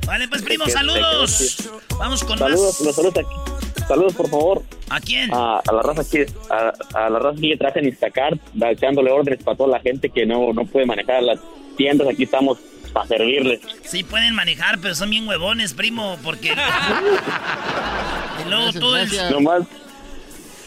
[0.06, 1.68] Vale, pues, primo, saludos.
[1.98, 2.94] Vamos con saludos, más.
[2.94, 3.49] Saludos, aquí.
[3.90, 4.62] Saludos, por favor.
[4.88, 5.35] ¿A quién?
[5.35, 9.11] A, a la raza aquí, a, a, la raza aquí que traje en Instacart, echándole
[9.11, 11.40] órdenes para toda la gente que no, no puede manejar las
[11.76, 12.07] tiendas.
[12.07, 12.59] Aquí estamos
[12.92, 13.59] para servirles.
[13.83, 16.50] Sí pueden manejar, pero son bien huevones, primo, porque...
[18.46, 19.12] y luego todo es...
[19.33, 19.64] Nomás,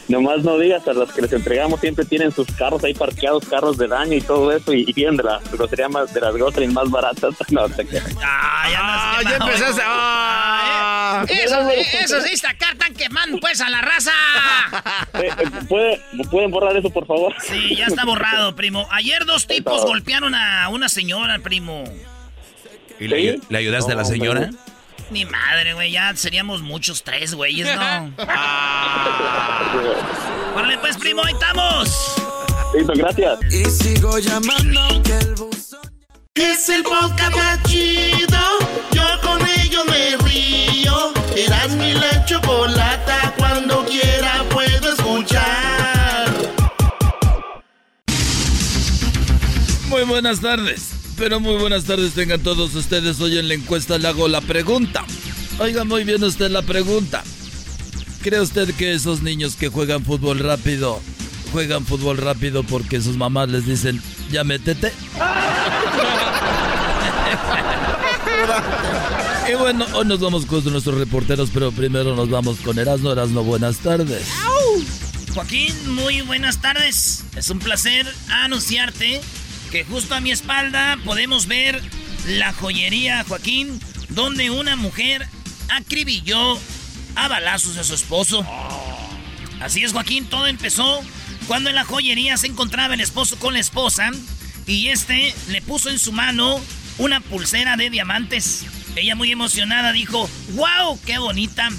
[0.07, 3.77] nomás no digas a los que les entregamos siempre tienen sus carros ahí parqueados, carros
[3.77, 6.89] de daño y todo eso, y, y de la grosería más, de las groserías más
[6.89, 7.35] baratas.
[7.51, 8.09] No, te quedas.
[8.23, 9.81] Ah, ya, Ah, ya empezaste.
[9.85, 11.65] Ah, Esos,
[12.01, 14.11] esos Instacart están quemando pues a la raza.
[15.13, 17.33] Eh, eh, ¿puede, ¿Pueden borrar eso, por favor?
[17.41, 18.87] Sí, ya está borrado, primo.
[18.91, 21.83] Ayer dos tipos golpearon a una señora, primo.
[22.99, 24.49] ¿Y le, le ayudaste a la señora?
[25.13, 28.11] Ni madre, güey, ya seríamos muchos tres, güeyes, ¿no?
[30.55, 32.15] Vale, pues, primo, ahí estamos.
[32.73, 33.39] Listo, gracias.
[33.53, 35.81] Y sigo llamando que el buzón...
[36.33, 38.39] Es el podcast más chido.
[38.91, 41.13] Yo con ello me río.
[41.37, 43.35] Eras mi la chocolata.
[43.37, 46.33] Cuando quiera puedo escuchar.
[49.89, 51.02] Muy buenas tardes.
[51.17, 53.19] Pero muy buenas tardes tengan todos ustedes.
[53.21, 55.05] Hoy en la encuesta le hago la pregunta.
[55.59, 57.23] Oiga muy bien usted la pregunta.
[58.21, 61.01] ¿Cree usted que esos niños que juegan fútbol rápido
[61.53, 64.01] juegan fútbol rápido porque sus mamás les dicen,
[64.31, 64.87] ya métete?
[69.51, 73.11] y bueno, hoy nos vamos con nuestros reporteros, pero primero nos vamos con Erasno.
[73.11, 74.27] Erasno, buenas tardes.
[75.33, 77.23] Joaquín, muy buenas tardes.
[77.35, 79.21] Es un placer anunciarte
[79.73, 81.81] que justo a mi espalda podemos ver
[82.27, 85.27] la joyería, Joaquín, donde una mujer
[85.67, 86.59] acribilló
[87.15, 88.45] a balazos a su esposo.
[89.61, 91.01] Así es, Joaquín, todo empezó
[91.47, 94.11] cuando en la joyería se encontraba el esposo con la esposa
[94.67, 96.61] y este le puso en su mano
[96.99, 98.65] una pulsera de diamantes.
[98.95, 101.69] Ella muy emocionada dijo, wow, qué bonita.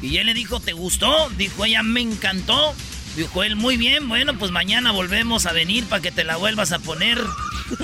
[0.00, 1.28] Y él le dijo, ¿te gustó?
[1.36, 2.74] Dijo ella, me encantó.
[3.18, 6.70] Dijo él, muy bien, bueno, pues mañana volvemos a venir para que te la vuelvas
[6.70, 7.18] a poner.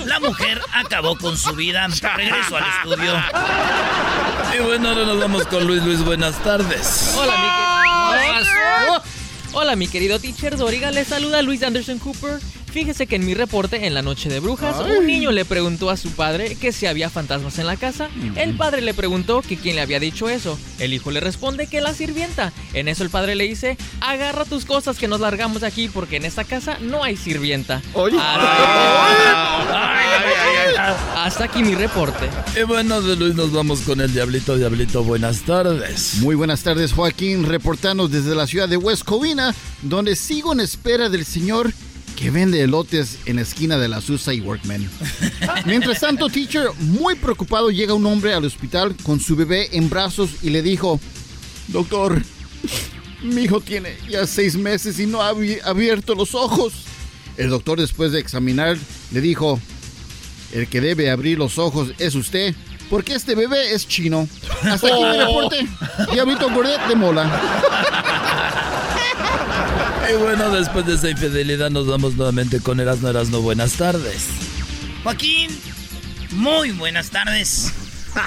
[0.05, 1.87] La mujer acabó con su vida.
[1.87, 3.13] Regreso al estudio.
[4.57, 5.83] Y bueno, ahora nos vamos con Luis.
[5.83, 7.13] Luis, buenas tardes.
[7.17, 7.49] Hola, mi
[8.31, 9.03] querido.
[9.51, 10.91] Hola, mi querido teacher Doriga.
[10.91, 12.39] Le saluda Luis Anderson Cooper.
[12.75, 15.95] Fíjese que en mi reporte en la noche de brujas, un niño le preguntó a
[15.95, 18.09] su padre que si había fantasmas en la casa.
[18.35, 20.59] El padre le preguntó que quién le había dicho eso.
[20.77, 22.51] El hijo le responde que la sirvienta.
[22.73, 26.17] En eso el padre le dice, agarra tus cosas que nos largamos de aquí porque
[26.17, 27.81] en esta casa no hay sirvienta.
[31.15, 32.29] Hasta aquí mi reporte.
[32.59, 34.57] Y bueno, de Luis nos vamos con el Diablito.
[34.57, 36.15] Diablito, buenas tardes.
[36.15, 41.07] Muy buenas tardes, Joaquín, reportando desde la ciudad de West Covina, donde sigo en espera
[41.07, 41.71] del señor
[42.15, 44.89] que vende elotes en la esquina de la Susa y Workman.
[45.65, 50.29] Mientras tanto, teacher, muy preocupado, llega un hombre al hospital con su bebé en brazos
[50.41, 50.99] y le dijo,
[51.67, 52.21] doctor,
[53.21, 56.73] mi hijo tiene ya seis meses y no ha abi- abierto los ojos.
[57.37, 58.77] El doctor, después de examinar,
[59.11, 59.59] le dijo,
[60.53, 62.55] el que debe abrir los ojos es usted,
[62.89, 64.29] porque este bebé es chino.
[64.63, 65.67] Hasta aquí mi reporte.
[66.13, 67.41] Diablito Gordet de Mola.
[70.07, 73.41] Y bueno, después de esa infidelidad nos vamos nuevamente con Erasno Erasno.
[73.41, 74.27] Buenas tardes.
[75.03, 75.49] Joaquín,
[76.31, 77.73] muy buenas tardes.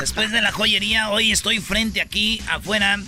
[0.00, 2.98] Después de la joyería, hoy estoy frente aquí, afuera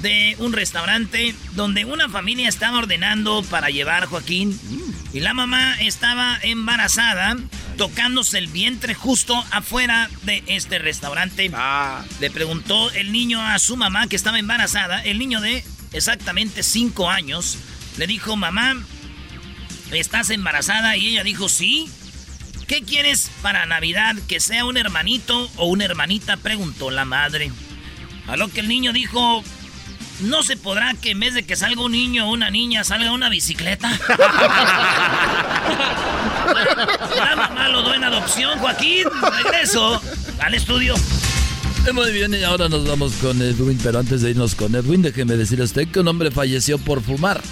[0.00, 4.58] de un restaurante donde una familia estaba ordenando para llevar Joaquín.
[5.12, 7.36] Y la mamá estaba embarazada,
[7.76, 11.50] tocándose el vientre justo afuera de este restaurante.
[12.20, 15.62] Le preguntó el niño a su mamá que estaba embarazada, el niño de
[15.92, 17.58] exactamente 5 años.
[17.96, 18.76] Le dijo, mamá,
[19.92, 20.96] ¿estás embarazada?
[20.96, 21.88] Y ella dijo, sí.
[22.66, 24.16] ¿Qué quieres para Navidad?
[24.26, 26.38] ¿Que sea un hermanito o una hermanita?
[26.38, 27.52] Preguntó la madre.
[28.26, 29.44] A lo que el niño dijo,
[30.20, 33.12] ¿no se podrá que en vez de que salga un niño o una niña salga
[33.12, 33.90] una bicicleta?
[37.16, 39.04] la mamá lo dio en adopción, Joaquín.
[39.44, 40.00] Regreso
[40.40, 40.94] al estudio.
[41.92, 45.36] Muy bien, y ahora nos vamos con Edwin, pero antes de irnos con Edwin, déjeme
[45.36, 47.42] decirle a usted que un hombre falleció por fumar.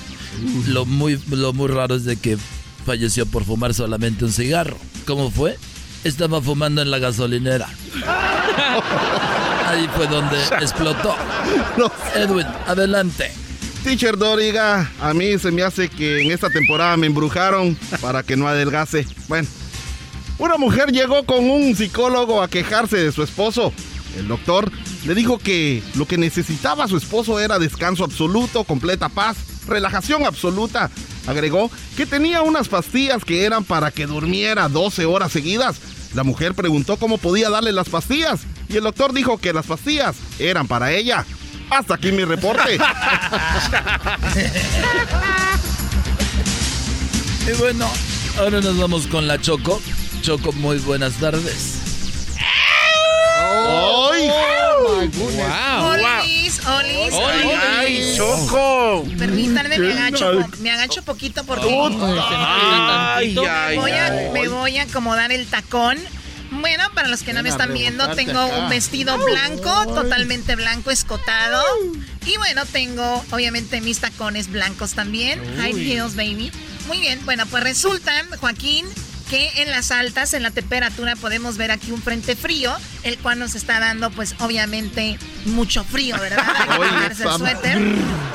[0.68, 2.38] Lo muy, lo muy raro es de que
[2.84, 4.76] falleció por fumar solamente un cigarro.
[5.06, 5.58] ¿Cómo fue?
[6.04, 7.68] Estaba fumando en la gasolinera.
[9.66, 11.14] Ahí fue donde explotó.
[12.14, 13.32] Edwin, adelante.
[13.84, 18.36] Teacher Doriga, a mí se me hace que en esta temporada me embrujaron para que
[18.36, 19.06] no adelgase.
[19.28, 19.48] Bueno,
[20.38, 23.72] una mujer llegó con un psicólogo a quejarse de su esposo.
[24.16, 24.70] El doctor
[25.04, 29.36] le dijo que lo que necesitaba su esposo era descanso absoluto, completa paz,
[29.66, 30.90] relajación absoluta.
[31.26, 35.80] Agregó que tenía unas pastillas que eran para que durmiera 12 horas seguidas.
[36.14, 40.16] La mujer preguntó cómo podía darle las pastillas y el doctor dijo que las pastillas
[40.38, 41.24] eran para ella.
[41.70, 42.78] Hasta aquí mi reporte.
[47.44, 47.90] Y bueno,
[48.38, 49.82] ahora nos vamos con la Choco.
[50.22, 51.81] Choco, muy buenas tardes.
[53.72, 54.30] ¡Ay!
[55.02, 57.54] Olis, olis, Olis.
[57.78, 59.04] ¡Ay, Choco!
[59.18, 64.30] Permítanme, me agacho, me agacho poquito porque Ay, voy a, ay.
[64.32, 65.98] me voy a acomodar el tacón.
[66.50, 68.58] Bueno, para los que no me están viendo, tengo acá.
[68.58, 71.62] un vestido blanco, totalmente blanco, escotado.
[72.26, 75.40] Y bueno, tengo obviamente mis tacones blancos también.
[75.56, 76.52] High heels, baby.
[76.86, 78.86] Muy bien, bueno, pues resulta, Joaquín,
[79.32, 83.38] que en las altas, en la temperatura, podemos ver aquí un frente frío, el cual
[83.38, 86.44] nos está dando, pues obviamente, mucho frío, ¿verdad?
[86.68, 87.78] Hay que el suéter.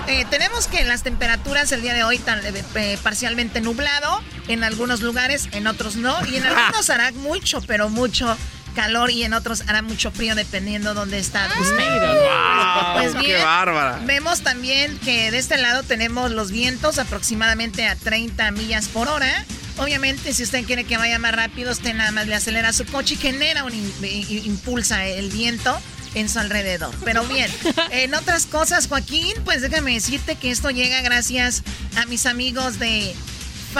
[0.07, 4.63] Eh, tenemos que las temperaturas el día de hoy tan, eh, eh, parcialmente nublado en
[4.63, 8.35] algunos lugares, en otros no, y en algunos hará mucho, pero mucho
[8.73, 11.99] calor y en otros hará mucho frío dependiendo dónde está usted.
[11.99, 13.99] Wow, pues qué bien, bárbara.
[14.03, 19.45] vemos también que de este lado tenemos los vientos aproximadamente a 30 millas por hora.
[19.77, 23.13] Obviamente, si usted quiere que vaya más rápido, usted nada más le acelera su coche
[23.13, 25.77] y genera un i- impulsa el viento
[26.15, 26.93] en su alrededor.
[27.05, 27.51] Pero bien,
[27.91, 31.61] en otras cosas, Joaquín, pues déjame decirte que esto llega gracias
[31.95, 33.13] a mis amigos de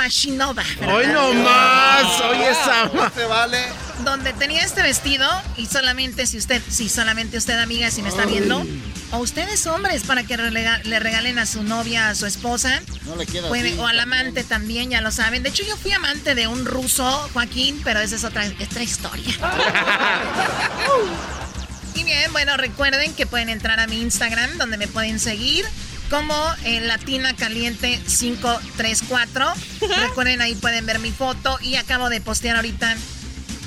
[0.01, 0.63] Fashinova.
[0.93, 3.57] Hoy no más, oye esa ma- se vale.
[4.05, 5.27] Donde tenía este vestido
[5.57, 8.63] y solamente si usted, si solamente usted amiga, si me está viendo,
[9.11, 13.15] o ustedes hombres para que relega- le regalen a su novia, a su esposa, No
[13.15, 13.79] le queda puede- así.
[13.79, 15.41] o al amante también, ya lo saben.
[15.41, 19.33] De hecho, yo fui amante de un ruso, Joaquín, pero esa es otra, otra historia.
[21.95, 25.65] Y bien, bueno, recuerden que pueden entrar a mi Instagram, donde me pueden seguir
[26.09, 29.53] como eh, Latina Caliente 534.
[30.07, 32.95] recuerden, ahí pueden ver mi foto y acabo de postear ahorita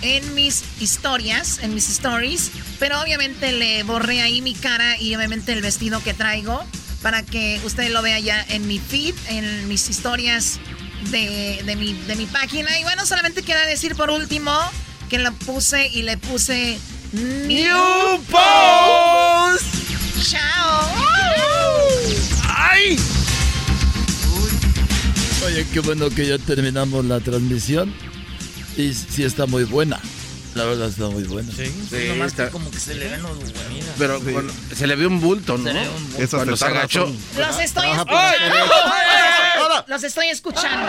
[0.02, 5.52] en mis historias, en mis stories, pero obviamente le borré ahí mi cara y obviamente
[5.52, 6.64] el vestido que traigo
[7.02, 10.58] para que usted lo vea ya en mi feed, en mis historias
[11.10, 12.78] de, de, mi, de mi página.
[12.78, 14.52] Y bueno, solamente quiero decir por último
[15.08, 16.78] que lo puse y le puse
[17.12, 19.64] New Post.
[20.30, 21.59] Chao.
[22.62, 22.98] ¡Ay!
[25.46, 27.92] Oye, qué bueno que ya terminamos la transmisión.
[28.76, 29.98] Y sí está muy buena.
[30.54, 31.50] La verdad está muy buena.
[31.52, 33.30] Sí, Sí, nomás está- que como que se le ven los
[33.98, 35.64] Pero con- se le ve un bulto, ¿no?
[35.64, 36.22] Se le ve un bulto.
[36.22, 37.06] Eso cuando se agachó.
[37.38, 38.64] Los estoy escuchando.
[39.86, 40.88] Los estoy escuchando.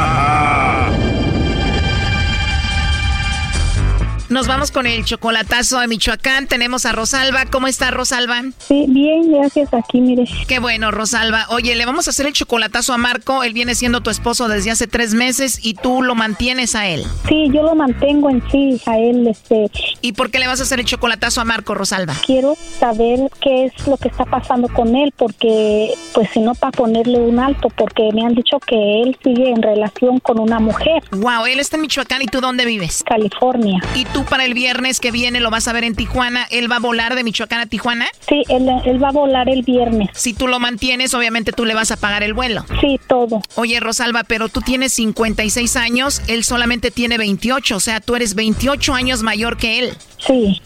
[4.31, 6.47] Nos vamos con el chocolatazo a Michoacán.
[6.47, 7.47] Tenemos a Rosalba.
[7.47, 8.43] ¿Cómo está Rosalba?
[8.59, 9.73] Sí, bien, gracias.
[9.73, 10.23] Aquí, mire.
[10.47, 11.47] Qué bueno, Rosalba.
[11.49, 13.43] Oye, le vamos a hacer el chocolatazo a Marco.
[13.43, 17.03] Él viene siendo tu esposo desde hace tres meses y tú lo mantienes a él.
[17.27, 19.69] Sí, yo lo mantengo en sí, a él, este.
[19.99, 22.15] ¿Y por qué le vas a hacer el chocolatazo a Marco, Rosalba?
[22.25, 26.71] Quiero saber qué es lo que está pasando con él, porque, pues, si no, para
[26.71, 31.03] ponerle un alto, porque me han dicho que él sigue en relación con una mujer.
[31.11, 33.03] Wow, él está en Michoacán y tú dónde vives?
[33.05, 33.81] California.
[33.93, 36.47] ¿Y tú para el viernes que viene lo vas a ver en Tijuana?
[36.49, 38.07] ¿Él va a volar de Michoacán a Tijuana?
[38.27, 40.09] Sí, él, él va a volar el viernes.
[40.13, 42.65] Si tú lo mantienes, obviamente tú le vas a pagar el vuelo.
[42.79, 43.41] Sí, todo.
[43.55, 48.35] Oye, Rosalba, pero tú tienes 56 años, él solamente tiene 28, o sea, tú eres
[48.35, 49.97] 28 años mayor que él.
[50.17, 50.61] Sí.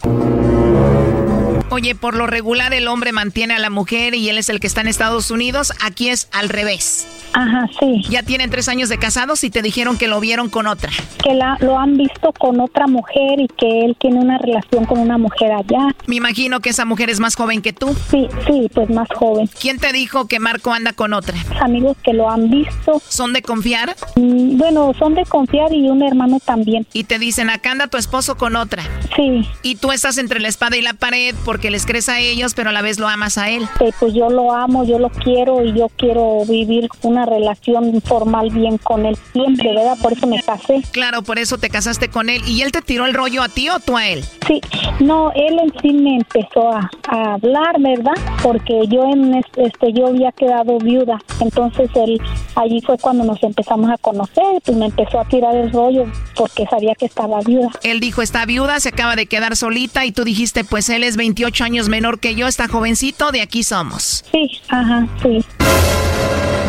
[1.68, 4.68] Oye, por lo regular el hombre mantiene a la mujer y él es el que
[4.68, 5.72] está en Estados Unidos.
[5.82, 7.06] Aquí es al revés.
[7.32, 8.02] Ajá, sí.
[8.08, 10.90] Ya tienen tres años de casados y te dijeron que lo vieron con otra.
[11.22, 15.00] Que la, lo han visto con otra mujer y que él tiene una relación con
[15.00, 15.94] una mujer allá.
[16.06, 17.94] Me imagino que esa mujer es más joven que tú.
[18.10, 19.50] Sí, sí, pues más joven.
[19.60, 21.34] ¿Quién te dijo que Marco anda con otra?
[21.60, 23.02] Amigos que lo han visto.
[23.08, 23.96] ¿Son de confiar?
[24.14, 26.86] Mm, bueno, son de confiar y un hermano también.
[26.92, 28.84] Y te dicen, acá anda tu esposo con otra.
[29.16, 29.46] Sí.
[29.62, 32.70] Y tú estás entre la espada y la pared porque les crees a ellos, pero
[32.70, 33.62] a la vez lo amas a él.
[33.80, 38.50] Eh, pues yo lo amo, yo lo quiero y yo quiero vivir una relación formal
[38.50, 39.96] bien con él siempre, ¿verdad?
[40.02, 40.82] Por eso me casé.
[40.92, 42.42] Claro, por eso te casaste con él.
[42.46, 44.24] ¿Y él te tiró el rollo a ti o tú a él?
[44.46, 44.60] Sí,
[45.00, 48.14] no, él en sí me empezó a, a hablar, ¿verdad?
[48.42, 52.20] Porque yo en es- este yo había quedado viuda, entonces él
[52.54, 56.04] allí fue cuando nos empezamos a conocer, pues me empezó a tirar el rollo
[56.36, 57.70] porque sabía que estaba viuda.
[57.82, 61.16] Él dijo, está viuda, se acaba de quedar solita y tú dijiste, pues él es
[61.16, 64.24] 28 años menor que yo, está jovencito, de aquí somos.
[64.32, 65.44] Sí, ajá, sí.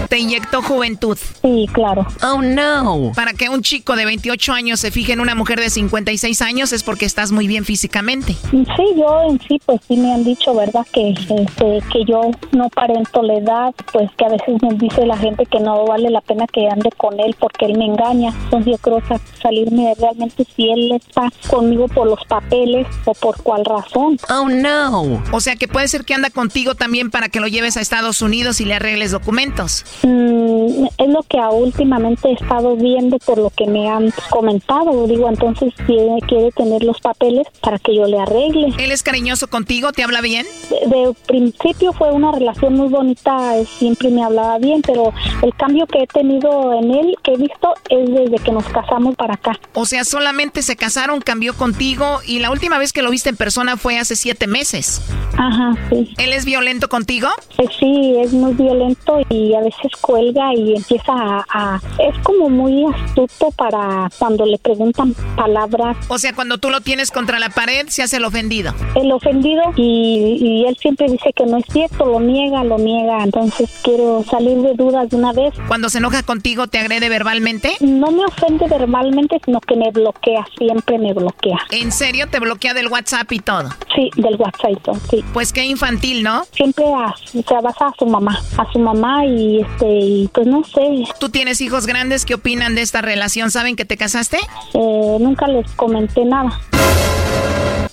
[0.10, 1.18] Te inyectó juventud.
[1.42, 2.06] Sí, claro.
[2.24, 3.12] Oh, no.
[3.16, 6.72] Para que un chico de 28 años se fije en una mujer de 56 años
[6.74, 8.34] es porque estás muy bien físicamente.
[8.52, 10.86] Sí, yo en sí, pues sí me han dicho, ¿verdad?
[10.94, 15.18] Que, este, que yo no parento la edad, pues que a veces me dice la
[15.18, 18.30] gente que no vale la pena que ande con él porque él me engaña.
[18.46, 23.14] Entonces yo creo sa- salirme de realmente si él está conmigo por los papeles o
[23.14, 24.18] por cuál razón.
[24.30, 25.22] Oh, no.
[25.32, 28.22] O sea que puede ser que anda contigo también para que lo lleves a Estados
[28.22, 29.86] Unidos y le arregles documentos.
[30.04, 35.08] Mm, es lo que últimamente he estado viendo por lo que me han comentado.
[35.08, 38.74] Digo, entonces quiere, quiere tener los papeles para que yo le arregle.
[38.78, 39.92] ¿Él es cariñoso contigo?
[39.92, 40.46] ¿Te habla bien?
[40.70, 45.54] De, de principio fue una relación muy bonita, eh, siempre me hablaba bien, pero el
[45.56, 49.36] cambio que he tenido en él, que he visto, es desde que nos casamos para
[49.36, 49.60] acá.
[49.74, 53.38] O sea, solamente se casaron, cambió contigo y la última vez que lo viste en
[53.38, 55.02] persona fue hace siete meses.
[55.38, 56.14] Ajá, sí.
[56.18, 57.28] ¿Él es violento contigo?
[57.58, 62.50] Eh, sí, es muy violento y a veces cuelga y empieza a, a- Es como
[62.50, 65.98] muy astuto para cuando le preguntan palabras.
[66.10, 68.74] O sea, cuando tú lo tienes contra la pared, se hace el ofendido.
[68.96, 73.24] El ofendido y, y él siempre dice que no es cierto, lo niega, lo niega.
[73.24, 75.54] Entonces quiero salir de dudas de una vez.
[75.68, 77.72] Cuando se enoja contigo, ¿te agrede verbalmente?
[77.82, 81.58] No me ofende verbalmente, sino que me bloquea, siempre me bloquea.
[81.72, 82.28] ¿En serio?
[82.30, 83.70] ¿Te bloquea del WhatsApp y todo?
[83.96, 85.24] Sí, del WhatsApp, y todo, sí.
[85.34, 86.44] Pues qué infantil, ¿no?
[86.52, 90.64] Siempre a, se basa a su mamá, a su mamá y este, y pues no
[90.64, 92.26] sé, ¿Tú tienes hijos grandes?
[92.26, 93.52] ¿Qué opinan de esta relación?
[93.52, 94.38] ¿Saben que te casaste?
[94.74, 96.60] eh, nunca les comenté nada.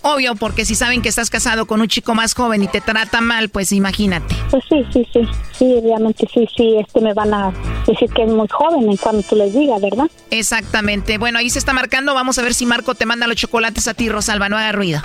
[0.06, 3.22] Obvio, porque si saben que estás casado con un chico más joven y te trata
[3.22, 4.34] mal, pues imagínate.
[4.50, 5.20] Pues sí, sí, sí,
[5.58, 7.52] sí, obviamente sí, sí, este me van a
[7.86, 10.04] decir que es muy joven en cuanto tú les digas, ¿verdad?
[10.30, 11.16] Exactamente.
[11.16, 12.12] Bueno, ahí se está marcando.
[12.12, 14.50] Vamos a ver si Marco te manda los chocolates a ti, Rosalba.
[14.50, 15.00] No haga ruido.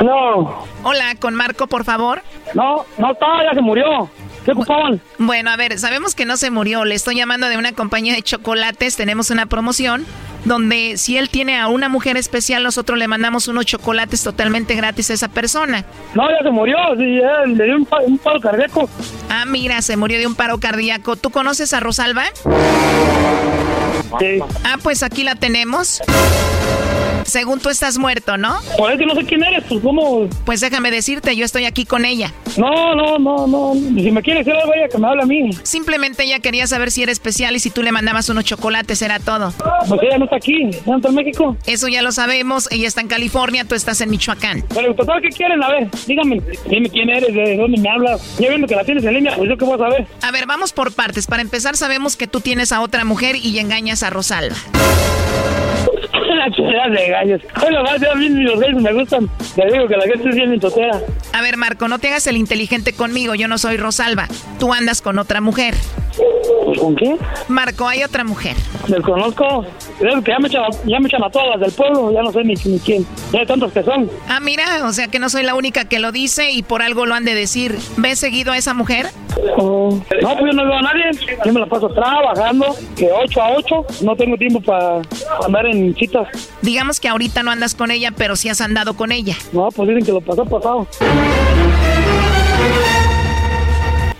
[0.00, 0.66] No.
[0.82, 2.22] Hola, con Marco, por favor.
[2.54, 4.10] No, no está, ya se murió.
[4.44, 5.00] ¿Qué ocupaban?
[5.18, 6.84] Bueno, a ver, sabemos que no se murió.
[6.84, 8.96] Le estoy llamando de una compañía de chocolates.
[8.96, 10.06] Tenemos una promoción
[10.44, 15.10] donde si él tiene a una mujer especial, nosotros le mandamos unos chocolates totalmente gratis
[15.10, 15.84] a esa persona.
[16.14, 17.18] No, ya se murió, sí,
[17.54, 18.88] le dio un, un, paro cardíaco.
[19.28, 21.16] Ah, mira, se murió de un paro cardíaco.
[21.16, 22.24] ¿Tú conoces a Rosalba?
[24.20, 24.38] Sí.
[24.64, 26.00] Ah, pues aquí la tenemos.
[27.26, 28.56] Según tú estás muerto, ¿no?
[28.78, 30.28] Pues es que no sé quién eres, pues cómo...
[30.44, 32.32] Pues déjame decirte, yo estoy aquí con ella.
[32.56, 33.74] No, no, no, no.
[33.74, 35.50] Si me quiere decir algo, ella que me hable a mí.
[35.62, 39.18] Simplemente ella quería saber si era especial y si tú le mandabas unos chocolates, era
[39.18, 39.52] todo.
[39.88, 41.56] Pues ella no está aquí, ella está en México.
[41.66, 44.64] Eso ya lo sabemos, ella está en California, tú estás en Michoacán.
[44.74, 45.62] Pero total, ¿qué quieren?
[45.62, 48.36] A ver, dígame, dime quién eres, de dónde me hablas.
[48.38, 50.06] Ya viendo que la tienes en línea, pues yo qué voy a saber.
[50.22, 51.26] A ver, vamos por partes.
[51.26, 54.56] Para empezar, sabemos que tú tienes a otra mujer y engañas a Rosalba.
[56.36, 57.40] La chulada de gallos.
[57.60, 59.28] Bueno, más a mí los gallos me gustan.
[59.56, 61.00] Le digo que la gente es bien intotera.
[61.32, 63.34] A ver, Marco, no te hagas el inteligente conmigo.
[63.34, 64.28] Yo no soy Rosalba.
[64.58, 65.74] Tú andas con otra mujer.
[66.78, 67.16] ¿Con qué?
[67.48, 68.56] Marco, hay otra mujer.
[68.88, 69.66] Desconozco.
[69.98, 72.12] Creo que ya me, echan, ya me echan a todas las del pueblo.
[72.12, 73.06] Ya no sé ni, ni quién.
[73.32, 74.10] Ya hay tantos que son.
[74.28, 77.06] Ah, mira, o sea que no soy la única que lo dice y por algo
[77.06, 77.76] lo han de decir.
[77.96, 79.06] ¿Ves seguido a esa mujer?
[79.58, 79.90] Oh,
[80.22, 81.10] no, pues yo no veo a nadie.
[81.44, 83.86] Yo me la paso trabajando, que 8 a 8.
[84.02, 85.02] No tengo tiempo para
[85.44, 86.25] andar en citas.
[86.62, 89.36] Digamos que ahorita no andas con ella, pero sí has andado con ella.
[89.52, 90.86] No, pues dicen que lo pasó pasado.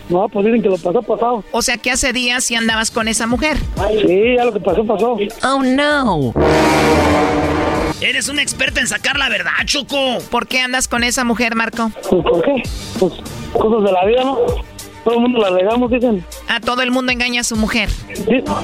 [0.09, 1.45] No, pues dicen que lo pasó pasado.
[1.51, 3.57] O sea que hace días sí andabas con esa mujer.
[4.07, 5.17] Sí, ya lo que pasó pasó.
[5.43, 6.33] Oh, no.
[8.01, 10.19] Eres un experto en sacar la verdad, Choco.
[10.31, 11.91] ¿Por qué andas con esa mujer, Marco?
[12.09, 12.63] Pues, ¿Por qué?
[13.01, 13.15] Pues
[13.55, 14.39] cosas de la vida, ¿no?
[15.03, 16.25] Todo el mundo la regamos, dicen.
[16.49, 17.89] A todo el mundo engaña a su mujer.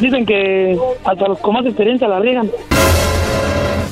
[0.01, 2.51] Dicen que hasta los con más experiencia la riegan.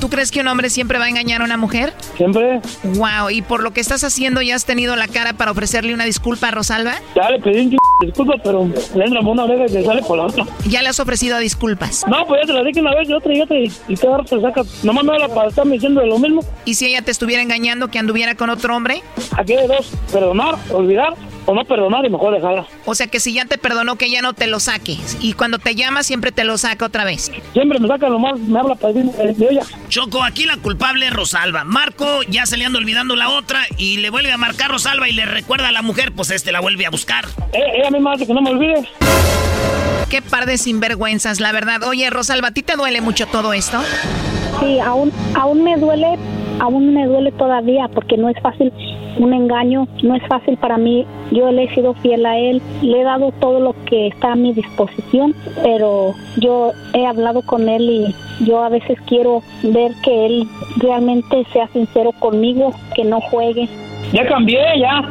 [0.00, 1.92] ¿Tú crees que un hombre siempre va a engañar a una mujer?
[2.16, 2.60] Siempre.
[2.84, 6.04] Wow, y por lo que estás haciendo, ¿ya has tenido la cara para ofrecerle una
[6.04, 6.94] disculpa a Rosalba?
[7.14, 10.16] Ya le pedí un disculpa, pero le entra por una oreja y se sale por
[10.16, 10.46] la otra.
[10.66, 12.06] ¿Ya le has ofrecido disculpas?
[12.08, 14.18] No, pues ya te la dije una vez y otra y otra y, y cada
[14.18, 14.62] rato saca.
[14.82, 16.42] Nomás me habla para estarme diciendo de lo mismo.
[16.64, 19.02] ¿Y si ella te estuviera engañando que anduviera con otro hombre?
[19.36, 21.14] Aquí hay dos, perdonar, olvidar
[21.46, 22.66] o no perdonar y mejor dejarla.
[22.84, 25.58] O sea que si ya te perdonó que ya no te lo saque y cuando
[25.58, 27.30] te llama siempre te lo saca otra vez.
[27.52, 29.62] Siempre me saca nomás, me habla para decirme de ella.
[29.88, 31.64] Choco, aquí la culpable es Rosalba.
[31.64, 35.12] Marco ya se le anda olvidando la otra y le vuelve a marcar Rosalba y
[35.12, 37.26] le recuerda a la mujer, pues este la vuelve a buscar.
[37.52, 38.88] Eh, ella misma hace que no me olvide.
[40.08, 41.82] Qué par de sinvergüenzas, la verdad.
[41.84, 43.80] Oye, Rosalba, ¿a ti te duele mucho todo esto?
[44.58, 46.18] Sí, aún, aún me duele,
[46.60, 48.72] aún me duele todavía porque no es fácil
[49.18, 51.06] un engaño, no es fácil para mí.
[51.32, 54.36] Yo le he sido fiel a él, le he dado todo lo que está a
[54.36, 60.26] mi disposición, pero yo he hablado con él y yo a veces quiero ver que
[60.26, 60.48] él
[60.78, 63.68] realmente sea sincero conmigo, que no juegue.
[64.12, 65.02] Ya cambié, ya.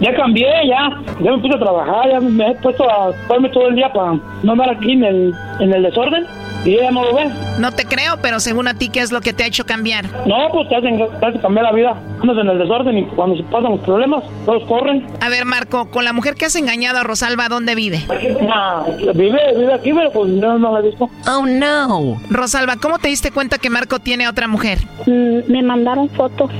[0.00, 1.02] Ya cambié, ya.
[1.20, 4.18] Ya me puse a trabajar, ya me he puesto a darme todo el día para
[4.42, 6.24] no andar aquí en el, en el desorden.
[6.64, 7.30] Y ella no lo ve.
[7.58, 10.06] No te creo, pero según a ti, ¿qué es lo que te ha hecho cambiar?
[10.26, 11.94] No, pues te hacen, te hacen cambiar la vida.
[12.20, 15.06] Andas en el desorden y cuando se pasan los problemas, todos corren.
[15.20, 18.04] A ver, Marco, con la mujer que has engañado a Rosalba, ¿dónde vive?
[18.42, 18.82] Nah,
[19.14, 21.08] vive, vive aquí, pero pues no, no la he visto.
[21.28, 22.16] Oh, no.
[22.30, 24.78] Rosalba, ¿cómo te diste cuenta que Marco tiene a otra mujer?
[25.06, 26.50] Mm, me mandaron fotos.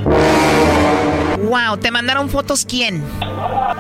[1.43, 3.03] Wow, ¿te mandaron fotos quién?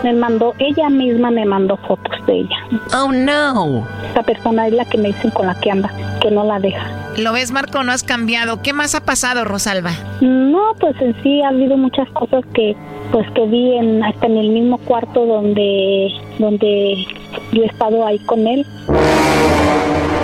[0.05, 2.57] Me mandó, ella misma me mandó fotos de ella.
[2.95, 3.87] Oh, no.
[4.11, 5.91] Esa persona es la que me dicen con la que anda,
[6.21, 6.87] que no la deja.
[7.17, 7.83] ¿Lo ves, Marco?
[7.83, 8.62] No has cambiado.
[8.62, 9.93] ¿Qué más ha pasado, Rosalba?
[10.21, 12.77] No, pues en sí ha habido muchas cosas que,
[13.12, 16.09] pues que vi en, hasta en el mismo cuarto donde,
[16.39, 17.07] donde
[17.53, 18.67] yo he estado ahí con él.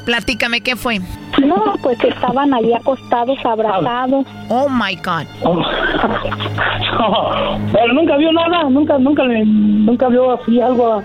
[0.04, 1.00] Platícame, ¿qué fue?
[1.44, 4.26] No, pues estaban allí acostados, abrazados.
[4.48, 5.26] Oh my God.
[7.72, 11.02] pero nunca vio nada, nunca, nunca, le, nunca vio así algo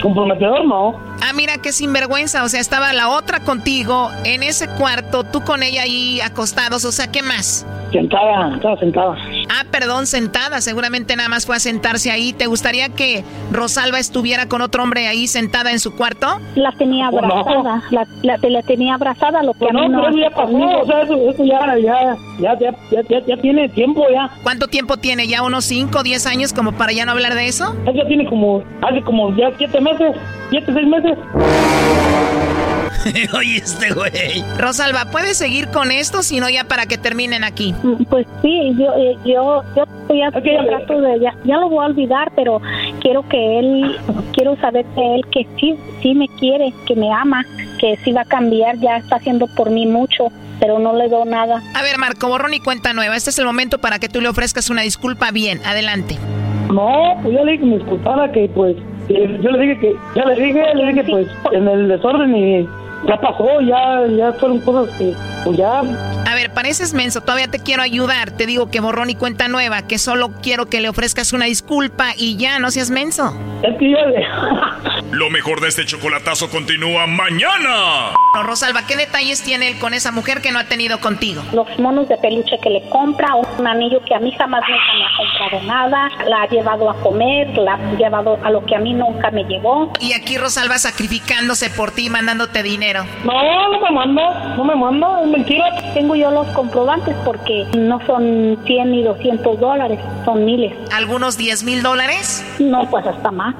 [0.00, 1.07] comprometedor, ¿no?
[1.20, 2.44] Ah, mira qué sinvergüenza.
[2.44, 6.84] O sea, estaba la otra contigo en ese cuarto, tú con ella ahí acostados.
[6.84, 7.66] O sea, ¿qué más?
[7.92, 9.16] Sentada, estaba sentada.
[9.48, 10.60] Ah, perdón, sentada.
[10.60, 12.32] Seguramente nada más fue a sentarse ahí.
[12.32, 16.38] ¿Te gustaría que Rosalba estuviera con otro hombre ahí sentada en su cuarto?
[16.54, 17.82] La tenía abrazada.
[17.90, 20.30] La, la, la, tenía abrazada, lo que pues a mí no, no pero eso ya
[20.36, 20.80] pasó.
[20.82, 24.30] O sea, eso, eso ya, ya, ya, ya, ya, ya, ya tiene tiempo ya.
[24.42, 25.26] ¿Cuánto tiempo tiene?
[25.26, 27.74] ¿Ya unos 5 o 10 años como para ya no hablar de eso?
[27.86, 30.14] Eso tiene como, hace como ya 7 meses,
[30.50, 31.07] 7, 6 meses.
[33.38, 34.44] Oye, este güey.
[34.58, 36.22] Rosalba, ¿puedes seguir con esto?
[36.22, 37.74] Si no, ya para que terminen aquí.
[38.10, 39.84] Pues sí, yo, eh, yo, yo
[40.14, 40.56] ya, Okay.
[40.66, 42.60] trato de, ya, ya lo voy a olvidar, pero
[43.00, 43.96] quiero que él,
[44.32, 47.44] quiero saber de él que sí, sí me quiere, que me ama,
[47.78, 50.28] que sí va a cambiar, ya está haciendo por mí mucho,
[50.60, 51.62] pero no le doy nada.
[51.74, 53.16] A ver, Marco, borrón y cuenta nueva.
[53.16, 55.60] Este es el momento para que tú le ofrezcas una disculpa bien.
[55.64, 56.16] Adelante.
[56.70, 59.96] No, pues yo le dije que me disculpara, que pues, que yo le dije que,
[60.14, 62.68] ya le dije, le dije pues, en el desorden y
[63.06, 65.80] ya pasó, ya, ya fueron cosas que, pues ya.
[65.80, 68.30] A ver, pareces menso, todavía te quiero ayudar.
[68.30, 72.12] Te digo que borrón y cuenta nueva, que solo quiero que le ofrezcas una disculpa
[72.16, 73.34] y ya, no seas menso.
[73.62, 74.24] Es que yo le...
[75.10, 78.12] Lo mejor de este chocolatazo continúa mañana.
[78.34, 81.42] No, Rosalba, ¿qué detalles tiene él con esa mujer que no ha tenido contigo?
[81.52, 85.04] Los monos de peluche que le compra, un anillo que a mí jamás nunca me
[85.04, 88.78] ha comprado nada, la ha llevado a comer, la ha llevado a lo que a
[88.80, 89.92] mí nunca me llevó.
[89.98, 92.87] Y aquí Rosalba sacrificándose por ti, mandándote dinero.
[93.24, 95.64] No, no me manda, no me manda, es mentira.
[95.94, 100.72] Tengo yo los comprobantes porque no son 100 ni 200 dólares, son miles.
[100.92, 102.44] ¿Algunos 10 mil dólares?
[102.58, 103.54] No, pues hasta más.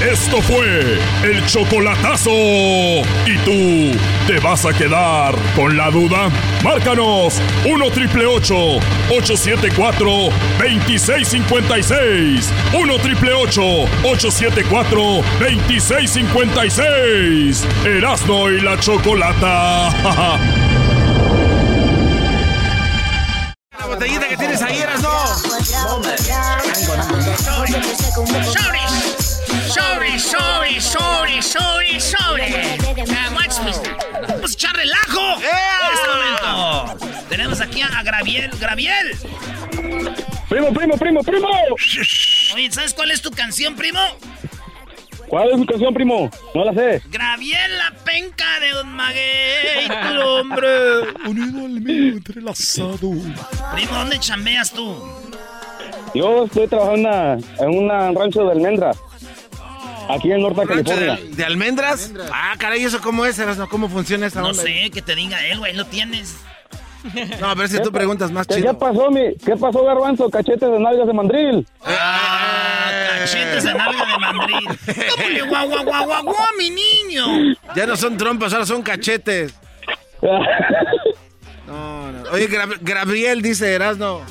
[0.00, 2.30] Esto fue el chocolatazo.
[2.30, 6.30] ¿Y tú te vas a quedar con la duda?
[6.62, 10.08] Márcanos 1 triple 874
[10.58, 12.52] 2656.
[12.74, 15.00] 1 triple 874
[15.40, 17.66] 2656.
[17.84, 19.88] Erasno y la chocolata.
[23.76, 25.10] La botellita que tienes ahí, Erasno.
[28.38, 28.87] Sobre,
[30.18, 32.78] sobre, sobre, sobre, sobre.
[33.06, 33.72] Now watch me.
[34.28, 35.38] Vamos a echar relajo.
[35.38, 37.06] En este momento.
[37.28, 38.50] Tenemos aquí a Graviel.
[38.58, 39.16] Graviel.
[40.48, 41.48] Primo, primo, primo, primo.
[42.54, 44.00] Oye, ¿sabes cuál es tu canción, primo?
[45.28, 46.30] ¿Cuál es mi canción, primo?
[46.54, 47.02] No la sé.
[47.10, 50.68] Graviel, la penca de Don Maguey, tu hombre.
[51.26, 53.12] Unido al mío, entrelazado.
[53.74, 54.96] Primo, ¿dónde chambeas tú?
[56.14, 58.98] Yo estoy trabajando en un rancho de almendras.
[60.08, 61.16] Aquí en Norte ¿Rancho California.
[61.16, 62.12] de, de almendras?
[62.32, 63.68] Ah, caray, ¿eso cómo es, Erasno?
[63.68, 64.62] ¿Cómo funciona esa No onda?
[64.62, 66.36] sé, que te diga él, güey, lo tienes.
[67.40, 68.72] No, a ver si tú preguntas más ¿Qué, chido.
[68.72, 69.34] ¿Qué pasó, mi?
[69.44, 70.28] ¿Qué pasó, Garbanzo?
[70.28, 71.66] Cachetes de nalgas de mandril.
[71.84, 72.90] Ah,
[73.20, 74.68] cachetes de nalga de mandril.
[75.14, 77.54] ¿Cómo le guau, guau, guau, guau, guau, mi niño?
[77.76, 79.54] Ya no son trompas, ahora son cachetes.
[81.66, 82.30] No, no.
[82.32, 82.48] Oye,
[82.80, 84.22] Gabriel dice Erasno.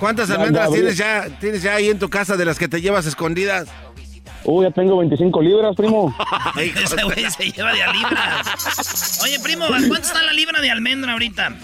[0.00, 3.04] ¿Cuántas almendras tienes ya, tienes ya ahí en tu casa de las que te llevas
[3.06, 3.68] escondidas?
[4.44, 6.14] Uy, ya tengo 25 libras, primo.
[6.58, 9.20] Ese güey se lleva de a libras.
[9.22, 11.54] Oye, primo, ¿a cuánto está la libra de almendra ahorita?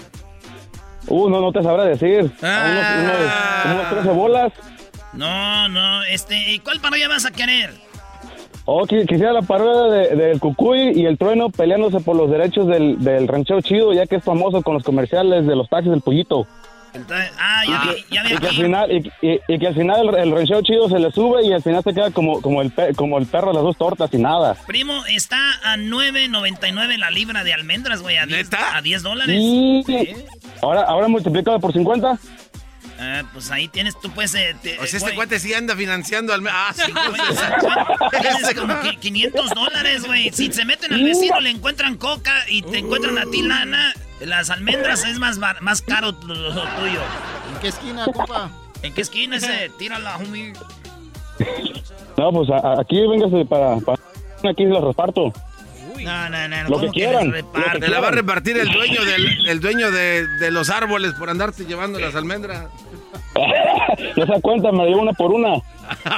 [1.07, 2.31] Uh, no, no te sabrá decir.
[2.41, 2.65] Ah.
[2.71, 4.53] Unos, unos, como unos 13 bolas.
[5.13, 7.71] No, no, este, ¿y cuál parodia vas a querer?
[8.65, 12.67] Oh, qui- quisiera la parodia de- del Cucuy y el Trueno peleándose por los derechos
[12.67, 16.01] del, del ranchero chido, ya que es famoso con los comerciales de los taxis del
[16.01, 16.45] pollito.
[17.01, 19.75] Entonces, ah, ya vi, ya vi Y que al final, y, y- y que al
[19.75, 22.61] final el, el ranchero chido se le sube y al final se queda como, como,
[22.61, 24.55] el, pe- como el perro de las dos tortas y nada.
[24.67, 29.35] Primo, está a 9.99 la libra de almendras, güey, a 10, a 10 dólares.
[29.39, 29.83] Y
[30.61, 32.17] ahora, ahora multiplicado por 50.
[33.01, 34.35] Ah, pues ahí tienes, tú puedes...
[34.35, 36.45] eh, te- O sea, este güey, cuate sí anda financiando al...
[36.49, 36.91] Ah, sí,
[38.21, 40.29] Tienes como qui- 500 dólares, güey.
[40.33, 44.49] Si se meten al vecino, le encuentran coca y te encuentran a ti lana, las
[44.49, 47.01] almendras es más, más caro lo, lo tuyo.
[47.53, 48.49] ¿En qué esquina, compa?
[48.83, 49.71] ¿En qué esquina ese?
[49.77, 50.53] Tírala, homie.
[52.17, 53.99] No, pues a- a- aquí véngase para, para...
[54.49, 55.31] Aquí se los reparto.
[56.01, 56.63] No, no, no.
[56.63, 57.33] Lo ¿cómo que quieran?
[57.79, 61.29] Te la va a repartir el dueño del el dueño de, de los árboles por
[61.29, 62.67] andarte llevando las almendras.
[64.15, 65.55] No se da cuenta, me llevo una por una.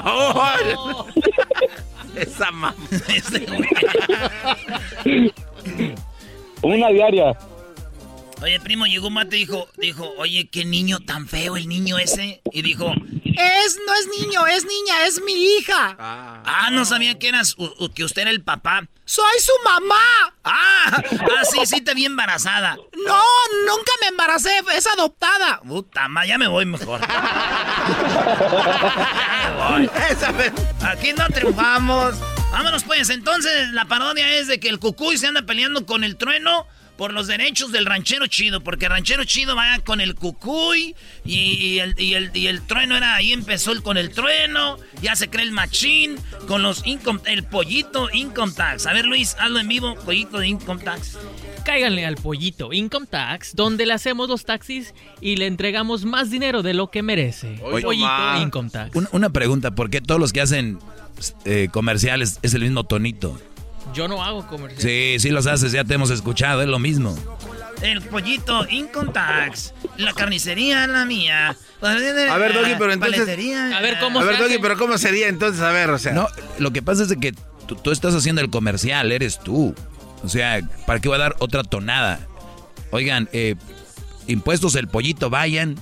[0.04, 1.06] Oh,
[2.16, 2.76] Esa mamá.
[6.62, 7.36] Una diaria.
[8.42, 12.00] Oye, primo, llegó un mate y dijo, dijo, oye, qué niño tan feo el niño
[12.00, 12.42] ese.
[12.52, 15.96] Y dijo, es, no es niño, es niña, es mi hija.
[16.00, 18.88] Ah, no sabía que eras, u- u- que usted era el papá.
[19.06, 20.34] Soy su mamá.
[20.44, 22.78] Ah, ah, sí, sí, te vi embarazada.
[23.06, 23.22] No,
[23.68, 25.62] nunca me embaracé, es adoptada.
[25.62, 27.00] Puta, ma, ya me voy mejor.
[29.42, 29.90] Me voy.
[30.84, 32.16] Aquí no triunfamos.
[32.52, 36.18] Vámonos pues, entonces la parodia es de que el cucuy se anda peleando con el
[36.18, 36.68] trueno
[37.02, 40.96] por los derechos del ranchero chido, porque el ranchero chido va con el cucuy
[41.26, 44.78] y, y el, y, el, y el trueno era, ahí empezó el con el trueno,
[45.02, 48.86] ya se cree el machín, con los income, el pollito income tax.
[48.86, 51.18] A ver Luis, hazlo en vivo, pollito de income tax.
[51.66, 56.62] Cáiganle al pollito Income Tax, donde le hacemos los taxis y le entregamos más dinero
[56.62, 57.60] de lo que merece.
[57.64, 58.42] Oye, pollito.
[58.44, 58.96] Income Tax.
[58.96, 60.78] Una, una pregunta, ¿por qué todos los que hacen
[61.46, 63.40] eh, comerciales es el mismo tonito?
[63.94, 64.82] Yo no hago comercial.
[64.82, 67.18] Sí, sí los haces, ya te hemos escuchado, es lo mismo.
[67.82, 71.56] El pollito income tax, la carnicería la mía.
[71.82, 73.22] A ver, Doggy, pero entonces...
[73.22, 73.78] Paletería.
[73.78, 75.62] A ver, ¿cómo A ver, Doggy, pero ¿cómo sería entonces?
[75.62, 76.14] A ver, o sea...
[76.14, 76.28] No,
[76.60, 77.34] lo que pasa es de que
[77.68, 79.74] tú, tú estás haciendo el comercial, eres tú.
[80.24, 82.20] O sea, ¿para qué voy a dar otra tonada?
[82.92, 83.56] Oigan, eh,
[84.28, 85.80] impuestos el pollito, vayan,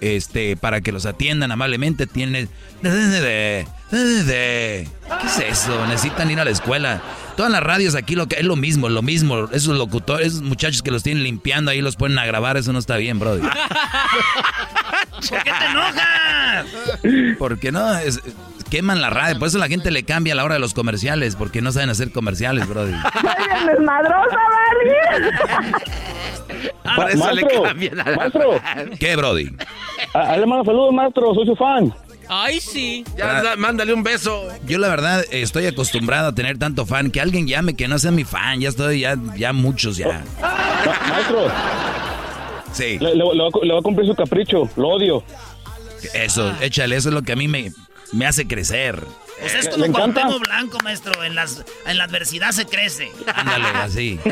[0.00, 2.48] este, para que los atiendan amablemente, tienen...
[2.82, 5.86] ¿Qué es eso?
[5.86, 7.02] Necesitan ir a la escuela.
[7.36, 9.48] Todas las radios aquí lo que es lo mismo, lo mismo.
[9.52, 12.78] Esos locutores, esos muchachos que los tienen limpiando ahí los ponen a grabar, eso no
[12.78, 13.42] está bien, brody.
[15.28, 16.66] ¿Por qué te enojas?
[17.38, 18.20] Porque no, es,
[18.70, 19.38] queman la radio.
[19.38, 21.90] Por eso la gente le cambia a la hora de los comerciales, porque no saben
[21.90, 22.94] hacer comerciales, brody.
[23.66, 24.38] desmadrosa,
[26.96, 28.60] Por eso le cambian a la maestro.
[28.98, 29.50] ¿Qué, brody?
[30.14, 31.94] Ah, le mando saludos, maestro, soy su fan.
[32.28, 33.04] Ay, sí.
[33.16, 34.46] Ya, da- mándale un beso.
[34.64, 37.10] Yo la verdad eh, estoy acostumbrado a tener tanto fan.
[37.10, 38.60] Que alguien llame que no sea mi fan.
[38.60, 40.22] Ya estoy, ya, ya muchos ya.
[40.40, 41.48] Ma- maestro,
[42.72, 42.98] Sí.
[43.00, 45.24] le, le- le va, a- le va a cumplir su capricho, lo odio.
[46.14, 47.72] Eso, échale, eso es lo que a mí me,
[48.12, 49.02] me hace crecer.
[49.40, 49.92] Pues es ¿Le- como?
[50.14, 51.24] Cuauhtémoc Blanco, maestro.
[51.24, 53.10] En, las, en la adversidad se crece.
[53.34, 54.20] Ándale, así.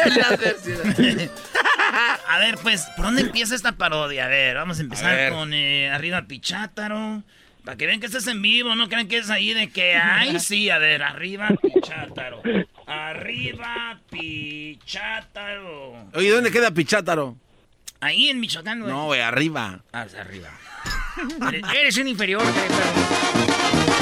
[2.28, 4.26] A ver, pues, ¿por dónde empieza esta parodia?
[4.26, 7.22] A ver, vamos a empezar A con eh, Arriba Pichátaro.
[7.64, 10.38] Para que vean que estás en vivo, no crean que es ahí de que, ay,
[10.40, 12.40] sí, a ver, Arriba Pichátaro.
[12.86, 16.09] Arriba Pichátaro.
[16.14, 17.36] Oye, ¿dónde queda Pichátaro?
[18.01, 18.92] Ahí en Michoacán, güey.
[18.92, 19.80] No, güey, arriba.
[19.92, 20.51] Ah, arriba.
[21.74, 23.38] Eres, un inferior, güey, pero-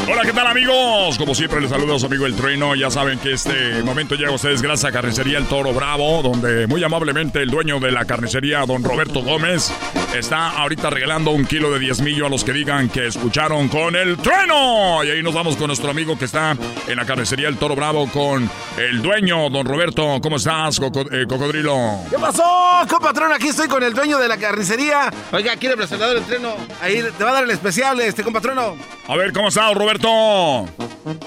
[0.05, 1.19] Hola, ¿qué tal amigos?
[1.19, 2.77] Como siempre les saluda a su amigo El Trueno.
[2.77, 6.69] Ya saben que este momento llega a ustedes gracias a Carnicería El Toro Bravo, donde
[6.69, 9.73] muy amablemente el dueño de la carnicería, don Roberto Gómez,
[10.19, 14.17] está ahorita regalando un kilo de diezmillo a los que digan que escucharon con El
[14.17, 15.03] Trueno.
[15.05, 16.57] Y ahí nos vamos con nuestro amigo que está
[16.89, 18.49] en la carnicería El Toro Bravo con
[18.79, 20.19] el dueño, don Roberto.
[20.23, 22.01] ¿Cómo estás, Coco- eh, Cocodrilo?
[22.11, 22.45] ¿Qué pasó,
[22.89, 23.33] compatrón?
[23.33, 25.11] Aquí estoy con el dueño de la carnicería.
[25.33, 26.55] Oiga, ¿quiere presentador del treno?
[26.81, 28.77] Ahí te va a dar el especial, este compatrono.
[29.09, 30.09] A ver, ¿cómo estás, Roberto?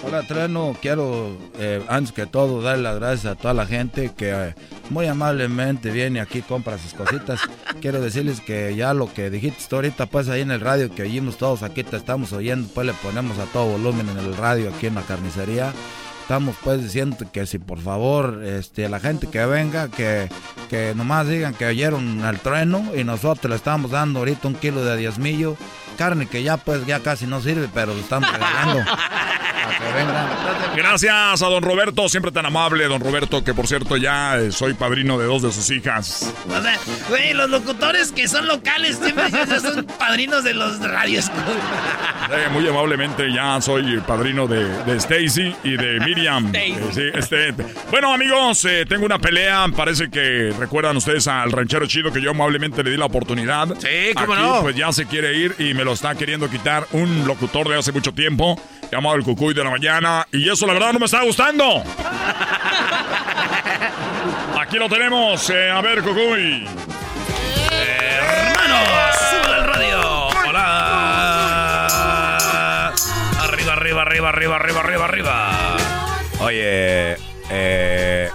[0.04, 0.76] Hola, Treno.
[0.82, 4.56] Quiero, eh, antes que todo, dar las gracias a toda la gente que eh,
[4.90, 7.40] muy amablemente viene aquí, compra sus cositas.
[7.82, 11.38] Quiero decirles que ya lo que dijiste ahorita, pues ahí en el radio que oímos
[11.38, 14.88] todos aquí, te estamos oyendo, pues le ponemos a todo volumen en el radio aquí
[14.88, 15.74] en la carnicería.
[16.22, 20.30] Estamos pues diciendo que si por favor este, la gente que venga, que,
[20.70, 24.86] que nomás digan que oyeron al trueno y nosotros le estamos dando ahorita un kilo
[24.86, 25.58] de diezmillo.
[26.00, 28.86] Carne que ya pues ya casi no sirve, pero lo estamos regalando.
[30.76, 34.74] Gracias a don Roberto, siempre tan amable, don Roberto, que por cierto ya eh, soy
[34.74, 36.34] padrino de dos de sus hijas.
[36.48, 36.78] O sea,
[37.10, 39.30] güey, los locutores que son locales siempre
[39.60, 41.30] son padrinos de los radios.
[42.52, 46.48] Muy amablemente ya soy padrino de, de Stacy y de Miriam.
[46.54, 46.72] Stacy.
[46.72, 47.52] Eh, sí, este,
[47.92, 52.32] bueno amigos, eh, tengo una pelea, parece que recuerdan ustedes al ranchero chido que yo
[52.32, 53.68] amablemente le di la oportunidad.
[53.80, 54.62] Sí, cómo Aquí, no.
[54.62, 57.92] Pues ya se quiere ir y me lo está queriendo quitar un locutor de hace
[57.92, 58.60] mucho tiempo,
[58.92, 61.84] llamado el Cucuy de la Mañana, y eso la verdad no me está gustando.
[64.60, 66.68] Aquí lo tenemos, eh, a ver Cucuy.
[67.72, 68.88] Hermanos,
[69.30, 70.28] sube al radio.
[70.48, 71.80] Hola.
[73.42, 75.78] Arriba, arriba, arriba, arriba, arriba, arriba, arriba.
[76.42, 77.18] Oye,
[77.50, 78.30] eh,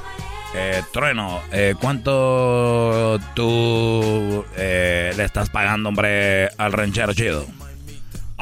[0.54, 7.46] eh, Trueno, eh, ¿cuánto tú eh, le estás pagando, hombre, al ranchero chido?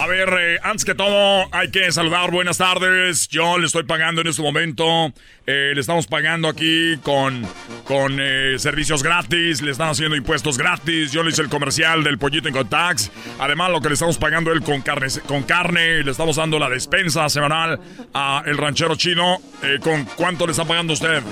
[0.03, 2.33] A ver, eh, antes que todo, hay que saludar.
[2.33, 3.29] Buenas tardes.
[3.29, 5.13] Yo le estoy pagando en este momento.
[5.47, 7.47] eh, le estamos pagando aquí con,
[7.85, 9.63] con eh, servicios gratis.
[9.63, 11.13] Le están haciendo impuestos gratis.
[11.13, 13.13] Yo le hice el comercial del pollito en Tax.
[13.39, 15.07] Además, lo que le estamos pagando él con carne.
[15.25, 17.79] Con carne le estamos dando la despensa semanal
[18.13, 19.39] a el ranchero chino.
[19.83, 21.23] ¿Con cuánto le está pagando usted?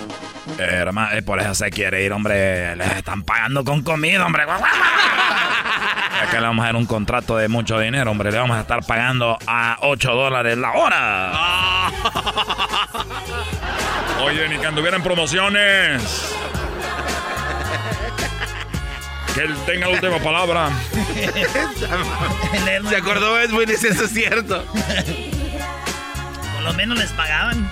[0.59, 2.77] Hermano, por eso se quiere ir, hombre.
[2.77, 4.45] Le están pagando con comida, hombre.
[6.21, 8.31] Acá le vamos a dar un contrato de mucho dinero, hombre.
[8.31, 11.91] Le vamos a estar pagando a 8 dólares la hora.
[14.25, 16.03] Oye, ni que anduvieran promociones.
[19.35, 20.71] Que él tenga la última palabra.
[22.89, 24.65] Se acordó, es muy eso es cierto.
[26.55, 27.71] Por lo menos les pagaban.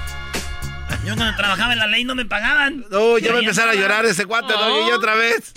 [1.05, 2.85] Yo cuando trabajaba en la ley no me pagaban.
[2.91, 4.89] No, ya va a empezar a llorar ese cuate, ¿no?
[4.89, 5.53] Y otra vez.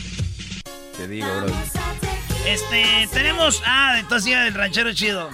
[0.97, 2.00] Te digo, bro.
[2.45, 3.61] Este, tenemos.
[3.65, 5.29] Ah, entonces ya el ranchero chido.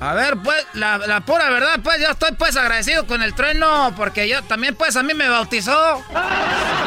[0.00, 3.94] A ver, pues, la, la pura verdad, pues, yo estoy, pues, agradecido con el trueno,
[3.96, 6.04] porque yo también, pues, a mí me bautizó.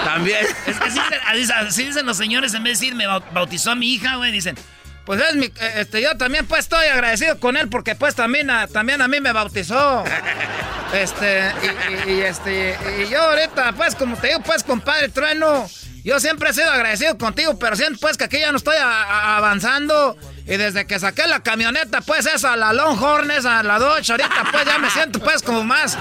[0.04, 0.46] También.
[0.68, 3.72] Es que así, así- así dicen los señores en vez de decir me bau- bautizó
[3.72, 4.58] a mi hija, güey, dicen.
[5.08, 8.50] Pues es mi, eh, este, yo también, pues, estoy agradecido con él, porque, pues, también
[8.52, 10.04] a, también a mí me bautizó.
[10.94, 11.42] Este,
[12.08, 15.70] y, y- y, este, y yo ahorita, pues, como te digo, pues, compadre trueno,
[16.06, 18.86] yo siempre he sido agradecido contigo, pero siento, pues, que aquí ya no estoy a-
[19.04, 20.18] a- avanzando.
[20.48, 24.66] Y desde que saqué la camioneta, pues esa, la Longhorn, esa, la Dodge, ahorita pues
[24.66, 25.98] ya me siento pues como más...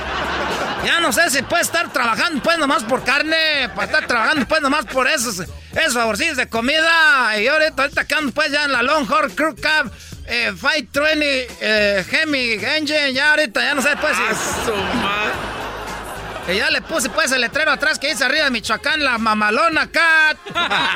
[0.85, 4.63] Ya no sé si puede estar trabajando pues nomás por carne, para estar trabajando pues
[4.63, 5.41] nomás por esos,
[5.73, 7.41] esos favorcillos de comida.
[7.41, 9.91] Y ahorita, ahorita que ando pues ya en la Longhorn Crew Cab,
[10.27, 15.46] eh, 520 eh, Hemi Engine, ya ahorita ya no sé pues si...
[16.49, 19.91] Y ya le puse pues el letrero atrás que dice arriba de Michoacán, la mamalona
[19.91, 20.39] cat.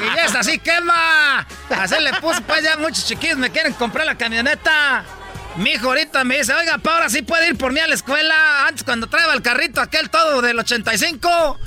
[0.01, 1.47] Y ya es así, quema.
[1.71, 5.05] Así le puse pues ya muchos chiquillos me quieren comprar la camioneta.
[5.57, 7.95] Mi hijo ahorita me dice, oiga, pa, ahora sí puede ir por mí a la
[7.95, 8.67] escuela.
[8.69, 11.59] Antes cuando traía el carrito aquel todo del 85.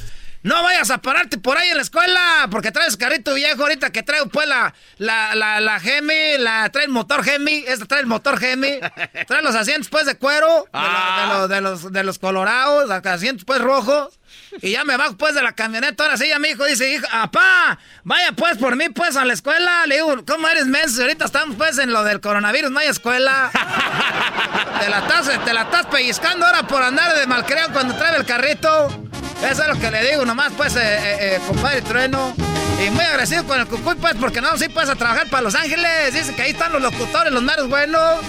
[0.43, 4.03] No vayas a pararte por ahí en la escuela, porque traes carrito viejo ahorita que
[4.03, 8.07] traigo pues la, la, la, la Gemi, la, trae el motor Gemi, esta trae el
[8.07, 8.79] motor Gemi,
[9.27, 13.45] trae los asientos pues de cuero, de, los, de, los, de los colorados, los asientos
[13.45, 14.19] pues rojos.
[14.61, 17.05] Y ya me bajo pues de la camioneta, ahora sí ya mi hijo dice, hijo,
[17.11, 19.85] apá, vaya pues por mí pues a la escuela.
[19.87, 21.03] Le digo, ¿cómo eres menso?
[21.03, 23.49] Ahorita estamos pues en lo del coronavirus, no hay escuela.
[24.79, 28.25] te la estás, te la estás pellizcando ahora por andar de malcreo cuando trae el
[28.25, 29.12] carrito.
[29.49, 32.52] Eso es lo que le digo nomás, pues, eh, eh, eh, compadre Trueno.
[32.81, 35.55] Y muy agradecido con el Cucuy, pues, porque no, sí puedes a trabajar para Los
[35.55, 36.13] Ángeles.
[36.13, 38.01] Dice que ahí están los locutores, los maros buenos.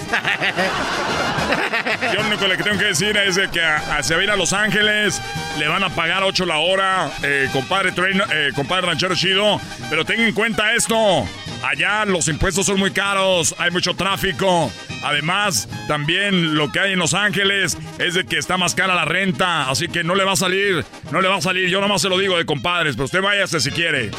[2.13, 4.37] Yo lo único que tengo que decir es que a, se va a ir a
[4.37, 5.21] Los Ángeles,
[5.59, 7.11] le van a pagar 8 la hora,
[7.53, 8.25] compadre Trueno,
[8.55, 9.61] compadre Ranchero Chido.
[9.91, 11.27] Pero tenga en cuenta esto.
[11.65, 14.71] Allá los impuestos son muy caros, hay mucho tráfico.
[15.03, 19.05] Además, también lo que hay en Los Ángeles es de que está más cara la
[19.05, 21.69] renta, así que no le va a salir, no le va a salir.
[21.69, 24.11] Yo nomás se lo digo de compadres, pero usted váyase si quiere.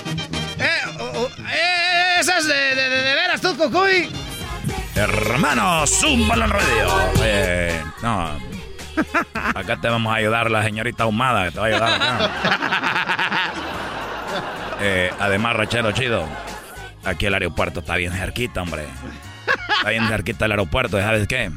[0.60, 4.10] Eh, oh, oh, eh esas de, de, de, veras tú, Cucuy.
[4.96, 7.86] Hermano, zúmbalo en radio.
[8.02, 8.40] No.
[9.34, 13.52] Acá te vamos a ayudar la señorita Ahumada, te va a ayudar acá.
[14.82, 16.28] Eh, además, Rachero Chido.
[17.06, 18.86] Aquí el aeropuerto está bien cerquita, hombre.
[19.78, 21.50] Está bien cerquita el aeropuerto, ¿sabes qué?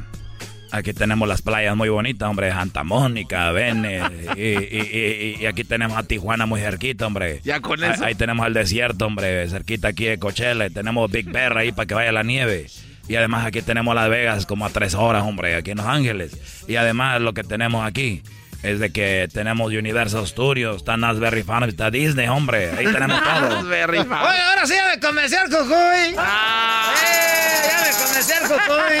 [0.71, 2.51] Aquí tenemos las playas muy bonitas, hombre.
[2.51, 4.01] Santa Mónica, Vene.
[4.37, 7.41] Y, aquí tenemos a Tijuana muy cerquita, hombre.
[7.43, 8.05] Ya con eso.
[8.05, 9.47] Ahí, tenemos el desierto, hombre.
[9.49, 10.69] Cerquita aquí de Coachella.
[10.69, 12.67] Tenemos Big Bear ahí para que vaya la nieve.
[13.07, 15.55] Y además aquí tenemos Las Vegas como a tres horas, hombre.
[15.55, 16.65] Aquí en Los Ángeles.
[16.67, 18.21] Y además lo que tenemos aquí
[18.61, 22.71] es de que tenemos Universal Studios, está Nasberry Farm, está Disney, hombre.
[22.77, 23.59] Ahí tenemos todo.
[23.59, 26.15] Oye, ahora sí ya me convencí al Cucuy.
[26.17, 26.91] Ah.
[27.01, 28.99] Eh, ya me convencí al Cucuy.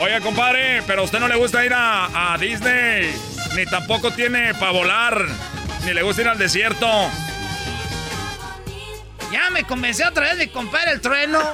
[0.00, 3.14] Oye, compadre, pero a usted no le gusta ir a, a Disney,
[3.54, 5.26] ni tampoco tiene para volar,
[5.84, 6.88] ni le gusta ir al desierto.
[9.30, 11.38] Ya me convenció otra vez de comprar el trueno.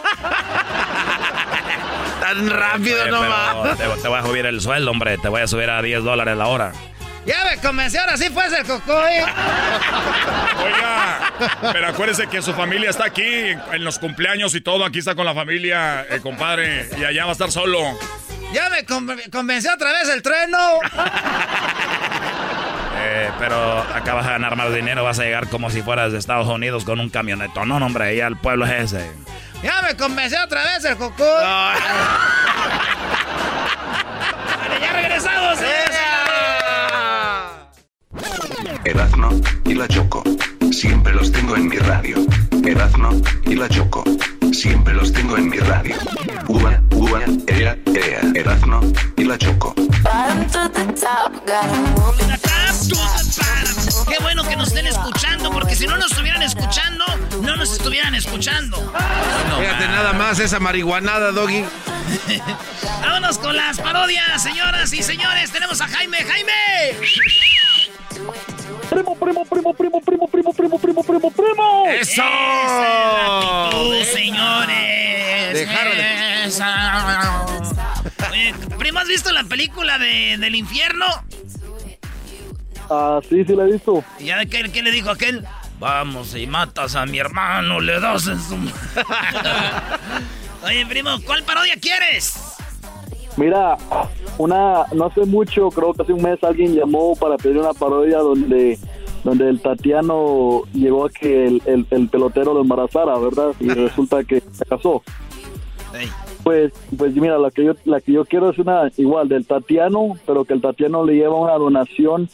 [2.21, 3.77] Tan rápido nomás.
[3.77, 5.19] Te, te voy a subir el sueldo, hombre.
[5.19, 6.73] Te voy a subir a 10 dólares la hora.
[7.27, 9.13] Ya me convenció, ahora sí fue el cocoy.
[10.63, 11.33] Oiga,
[11.73, 15.25] pero acuérdese que su familia está aquí, en los cumpleaños y todo, aquí está con
[15.25, 17.99] la familia, el compadre, y allá va a estar solo.
[18.53, 18.85] Ya me
[19.31, 20.59] convenció otra vez el trueno.
[23.07, 26.19] Eh, pero acá vas a ganar más dinero, vas a llegar como si fueras de
[26.19, 27.69] Estados Unidos con un camionetón.
[27.69, 29.13] No, hombre, ya el pueblo es ese.
[29.63, 31.27] Ya me convenció otra vez el cocoy.
[34.81, 35.61] ya regresamos.
[35.61, 36.14] ¿eh?
[38.85, 39.31] Erazno
[39.65, 40.23] y la Choco.
[40.71, 42.19] Siempre los tengo en mi radio.
[42.65, 43.11] Erazno
[43.45, 44.05] y la Choco.
[44.53, 45.97] Siempre los tengo en mi radio.
[46.49, 48.21] Uva, uva, ea, ea.
[48.35, 48.81] Erazno
[49.17, 49.75] y la Choco.
[54.09, 57.05] Qué bueno que nos estén escuchando, porque si no nos estuvieran escuchando,
[57.41, 58.77] no nos estuvieran escuchando.
[59.59, 61.65] Fíjate nada más esa marihuanada, Doggy.
[63.01, 65.51] Vámonos con las parodias, señoras y señores.
[65.51, 66.19] Tenemos a Jaime.
[66.19, 66.53] ¡Jaime!
[68.95, 71.85] Primo, primo, primo, primo, primo, primo, primo, primo, primo, primo.
[71.89, 72.23] ¡Eso!
[72.23, 73.71] Esa
[74.01, 75.53] es señores.
[75.53, 75.95] Dejaron
[78.31, 81.07] Oye, primo, ¿has visto la película de, del infierno?
[82.89, 84.05] Ah, sí, sí la he visto.
[84.21, 85.45] ¿Y ya qué, qué le dijo aquel?
[85.81, 88.55] Vamos y matas a mi hermano, le das en su...
[90.63, 92.39] Oye, primo, ¿cuál parodia quieres?
[93.37, 93.77] Mira,
[94.39, 98.19] una, no hace mucho, creo que hace un mes alguien llamó para pedir una parodia
[98.19, 98.79] donde
[99.25, 103.55] donde el Tatiano llegó a que el, el, pelotero lo embarazara, ¿verdad?
[103.59, 105.03] Y resulta que se casó.
[106.43, 110.19] Pues, pues mira, la que yo, la que yo quiero es una igual del Tatiano,
[110.27, 112.29] pero que el Tatiano le lleva una donación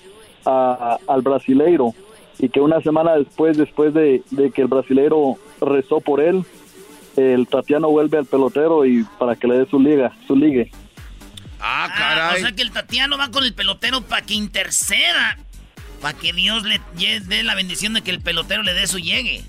[0.44, 1.94] al brasileiro
[2.38, 6.44] y que una semana después, después de, de que el brasileiro rezó por él,
[7.16, 10.72] el Tatiano vuelve al pelotero y para que le dé su liga, su ligue.
[11.84, 12.38] Ah, caray.
[12.38, 15.38] o sea que el Tatiano va con el pelotero para que interceda.
[16.00, 16.80] Para que Dios le
[17.20, 19.42] dé la bendición de que el pelotero le dé su llegue.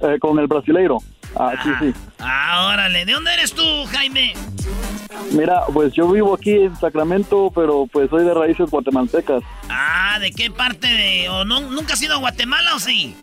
[0.00, 0.98] Eh, con el brasileiro.
[1.36, 1.94] Ah, sí, sí.
[2.18, 3.04] Ah, órale.
[3.04, 4.34] ¿De dónde eres tú, Jaime?
[5.32, 9.42] Mira, pues yo vivo aquí en Sacramento, pero pues soy de raíces guatemaltecas.
[9.68, 11.28] Ah, ¿de qué parte de...?
[11.28, 13.14] ¿O no, nunca has ido a Guatemala o sí?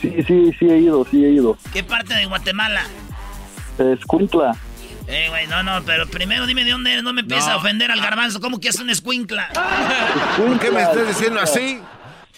[0.00, 1.56] Sí, sí, sí he ido, sí he ido.
[1.72, 2.82] ¿Qué parte de Guatemala?
[3.78, 4.56] Escuintla.
[5.12, 7.90] Eh, güey, no, no, pero primero dime de dónde eres, no me empieces a ofender
[7.90, 8.40] al garbanzo.
[8.40, 9.48] ¿Cómo que es un escuincla?
[10.38, 11.80] ¿Por qué me estás diciendo así?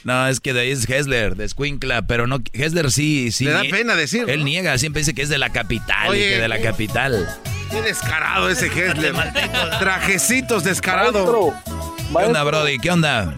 [0.02, 3.44] No, es que de ahí es Hessler, de Squinkla, pero no, Hessler sí, sí.
[3.44, 4.28] Le da pena decirlo.
[4.28, 7.28] Él niega, siempre dice que es de la capital y que de la capital.
[7.70, 9.14] Qué descarado ese Hessler.
[9.78, 11.54] Trajecitos descarado.
[12.10, 12.78] Maestro, ¿Qué onda, Brody?
[12.78, 13.34] ¿Qué onda?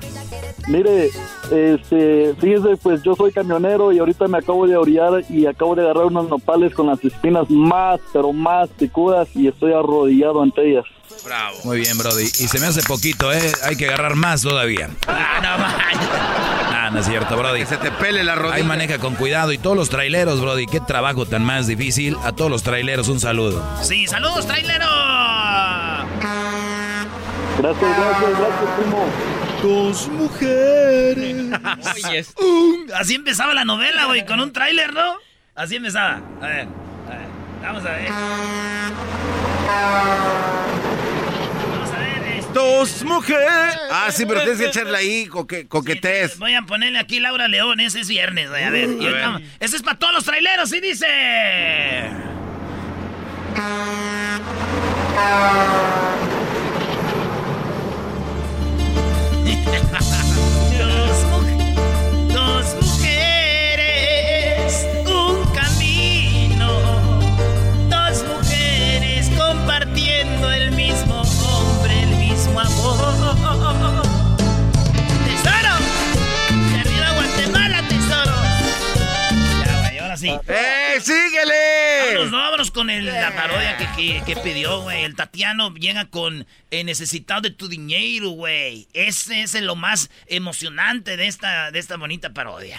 [0.69, 1.11] Mire,
[1.51, 5.83] este, fíjese, pues yo soy camionero y ahorita me acabo de orillar y acabo de
[5.83, 10.85] agarrar unos nopales con las espinas más, pero más picudas y estoy arrodillado ante ellas.
[11.25, 11.57] Bravo.
[11.65, 12.25] Muy bien, Brody.
[12.25, 13.53] Y se me hace poquito, ¿eh?
[13.65, 14.91] Hay que agarrar más todavía.
[15.07, 15.49] Ah, no,
[16.79, 17.61] Ah, no es cierto, Brody.
[17.61, 18.57] Que se te pele la rodilla.
[18.57, 19.53] Ahí maneja con cuidado.
[19.53, 22.17] Y todos los traileros, Brody, qué trabajo tan más difícil.
[22.25, 23.65] A todos los traileros, un saludo.
[23.83, 24.87] Sí, saludos, trailero.
[27.59, 29.07] Gracias, gracias, gracias, primo.
[29.63, 31.37] Dos mujeres.
[32.39, 35.17] Un- Así empezaba la novela, güey, con un tráiler, ¿no?
[35.55, 36.21] Así empezaba.
[36.41, 36.67] A ver,
[37.07, 37.27] a ver,
[37.63, 38.09] vamos a ver.
[41.73, 42.23] Vamos a ver.
[42.39, 43.49] este, Dos mujeres.
[43.91, 46.39] Ah, sí, pero tienes que echarle ahí coque, coquetés.
[46.39, 48.63] Voy a ponerle aquí Laura León, ese es viernes, güey.
[48.65, 48.89] A ver,
[49.25, 49.43] A ver.
[49.61, 51.07] ese es para todos los traileros, y dice.
[80.29, 80.39] Sí.
[80.49, 82.07] ¡Eh, síguele!
[82.15, 85.05] Vámonos, no, vámonos con el- la parodia que, que- que pidió, güey.
[85.05, 88.89] El Tatiano llega con eh, Necesitado de tu dinero, güey.
[88.93, 92.79] Ese es lo más emocionante de esta, de esta bonita parodia.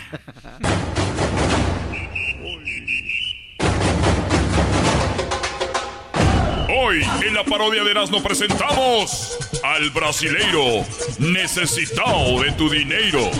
[6.69, 10.85] Hoy en la parodia de Erasmo presentamos al brasileiro
[11.19, 13.31] necesitado de tu dinero.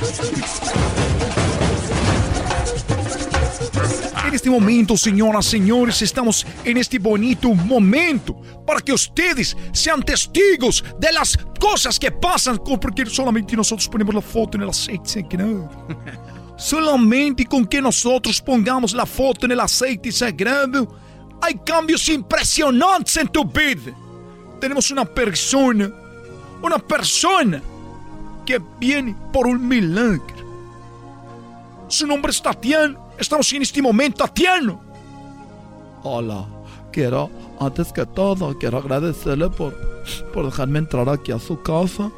[4.28, 10.84] En este momento, señoras, señores, estamos en este bonito momento para que ustedes sean testigos
[11.00, 15.88] de las cosas que pasan, porque solamente nosotros ponemos la foto en el aceite sagrado.
[16.58, 20.94] Solamente con que nosotros pongamos la foto en el aceite sagrado,
[21.42, 23.94] hay cambios impresionantes en tu vida.
[24.60, 25.90] Tenemos una persona,
[26.62, 27.62] una persona
[28.46, 30.36] que viene por un milagro.
[31.88, 33.07] Su nombre es Tatiano.
[33.20, 34.80] Estamos en este momento, Tatiano.
[36.04, 36.46] Hola,
[36.92, 39.76] quiero, antes que todo, quiero agradecerle por,
[40.34, 42.12] por dejarme entrar aquí a su casa.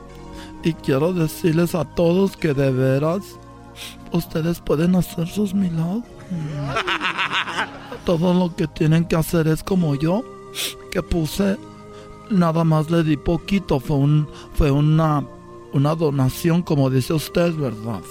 [0.62, 3.22] Y quiero decirles a todos que de veras,
[4.12, 6.04] ustedes pueden hacer sus milagros.
[8.06, 10.24] Todo lo que tienen que hacer es como yo,
[10.91, 11.58] que puse,
[12.30, 15.26] nada más le di poquito, fue, un, fue una,
[15.74, 18.02] una donación, como dice usted, ¿verdad?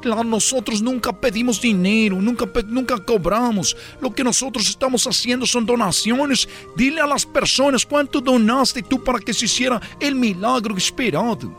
[0.00, 3.76] Claro, nosotros nunca pedimos dinero, nunca, nunca cobramos.
[4.00, 6.48] Lo que nosotros estamos haciendo son donaciones.
[6.76, 11.52] Dile a las personas cuánto donaste tú para que se hiciera el milagro esperado.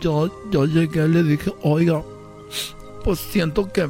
[0.00, 2.02] Yo, yo llegué y le dije, oiga,
[3.04, 3.88] pues siento que,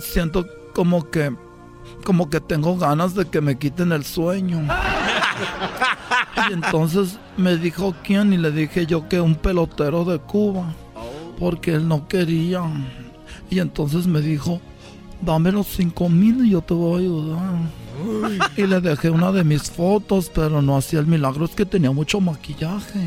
[0.00, 1.32] siento como que,
[2.04, 4.66] como que tengo ganas de que me quiten el sueño.
[6.48, 10.74] Y entonces me dijo quién y le dije yo que un pelotero de Cuba,
[11.40, 12.62] porque él no quería.
[13.48, 14.60] Y entonces me dijo,
[15.22, 17.80] dame los cinco mil y yo te voy a ayudar.
[18.56, 21.90] Y le dejé una de mis fotos, pero no hacía el milagro, es que tenía
[21.90, 23.00] mucho maquillaje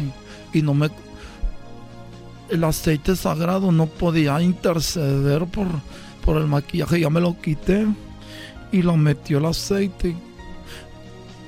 [0.51, 0.89] y no me...
[2.49, 5.67] El aceite sagrado no podía interceder por,
[6.25, 7.87] por el maquillaje, ya me lo quité
[8.71, 10.15] y lo metió el aceite.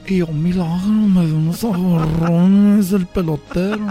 [0.07, 3.85] Y yo, milagro, me dio unos agarrones el pelotero.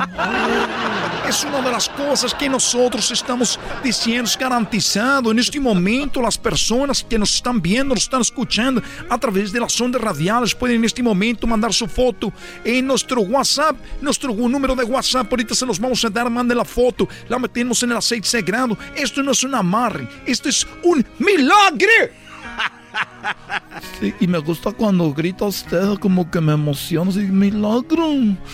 [1.28, 5.30] Es una de las cosas que nosotros estamos diciendo, es garantizado.
[5.30, 9.58] En este momento, las personas que nos están viendo, nos están escuchando a través de
[9.58, 12.30] las ondas radiales, pueden en este momento mandar su foto
[12.62, 15.26] en nuestro WhatsApp, nuestro número de WhatsApp.
[15.30, 18.76] Ahorita se los vamos a dar, mande la foto, la metemos en el aceite sagrado.
[18.94, 22.12] Esto no es un amarre, esto es un milagre.
[23.98, 28.10] Sí, y me gusta cuando grita usted, como que me emociona, así, milagro.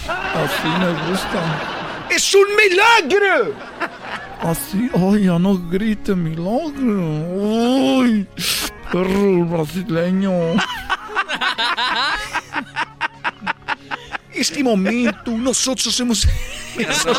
[0.07, 1.80] Así me gusta.
[2.11, 3.55] ¡Es un milagro!
[4.43, 8.03] Así, ay, ya no grite milagro.
[8.03, 8.27] Ay,
[8.91, 10.33] Perro brasileño.
[14.33, 16.27] Este momento nosotros hemos
[16.79, 17.19] esos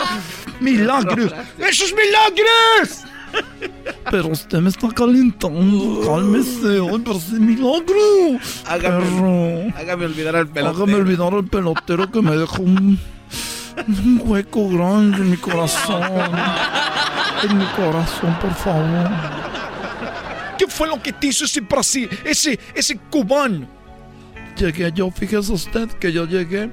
[0.59, 1.31] milagros.
[1.59, 3.03] ¡Esos milagros!
[4.09, 6.01] Pero usted me está calentando.
[6.05, 8.39] Cálmese, hoy pero es milagro.
[8.65, 9.77] Perro.
[9.77, 10.83] Hágame olvidar al pelotero.
[10.83, 12.99] Hágame olvidar al pelotero que me dejó un,
[13.87, 16.03] un hueco grande en mi corazón.
[17.43, 19.09] En mi corazón, por favor.
[20.57, 23.67] ¿Qué fue lo que te hizo ese Brasil, ese, ese cubano?
[24.55, 26.69] Llegué yo, fíjese usted que yo llegué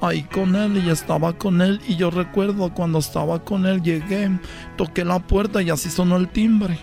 [0.00, 4.30] ahí con él y estaba con él y yo recuerdo cuando estaba con él llegué,
[4.76, 6.78] toqué la puerta y así sonó el timbre.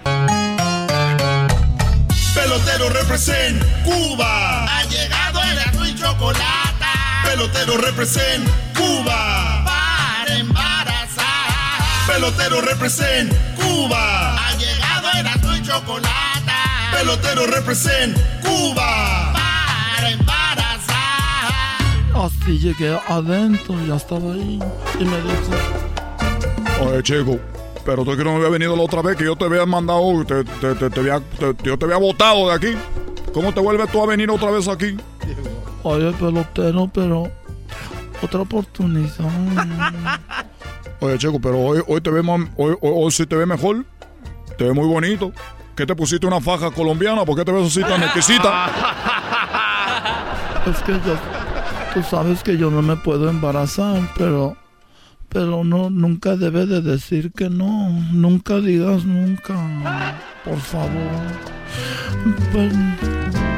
[2.34, 4.66] Pelotero represent Cuba.
[4.66, 6.86] Ha llegado el y chocolate.
[7.24, 8.69] Pelotero represent
[12.20, 14.36] Pelotero represent Cuba.
[14.36, 16.52] Ha llegado el y chocolate.
[16.92, 19.32] Pelotero represent Cuba.
[19.32, 21.54] Para embarazar.
[22.14, 24.60] Así llegué adentro, ya estaba ahí
[25.00, 27.40] y me dijo, Oye, chico,
[27.86, 30.02] pero tú que no me había venido la otra vez que yo te había mandado,
[30.26, 32.78] te, te, te, te había, te- yo te había botado de aquí.
[33.34, 34.98] ¿Cómo te vuelves tú a venir otra vez aquí?
[35.84, 37.32] oye pelotero, pero
[38.22, 39.10] otra oportunidad.
[41.02, 43.86] Oye, chico, pero hoy, hoy te ve más, hoy, hoy, hoy sí te ve mejor.
[44.58, 45.32] Te ve muy bonito.
[45.76, 47.24] ¿Qué te pusiste una faja colombiana?
[47.24, 48.70] ¿Por qué te ves así tan exquisita?
[50.70, 51.16] Es que yo,
[51.94, 54.58] tú sabes que yo no me puedo embarazar, pero,
[55.30, 57.90] pero no, nunca debe de decir que no.
[58.12, 59.56] Nunca digas nunca,
[60.44, 60.92] por favor.
[62.52, 62.74] Pues,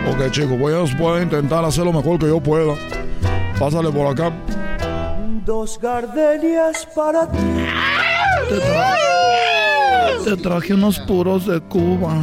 [0.07, 2.75] Ok, chico, voy a, voy a intentar hacer lo mejor que yo pueda.
[3.59, 4.31] Pásale por acá.
[5.45, 7.37] Dos gardenias para ti.
[8.49, 12.13] te, tra- te traje unos puros de Cuba.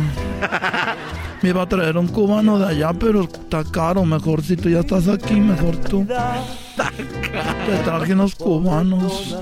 [1.43, 4.05] Me iba a traer un cubano de allá, pero está caro.
[4.05, 6.05] Mejor si tú ya estás aquí, mejor tú.
[6.05, 9.37] Te traje unos cubanos.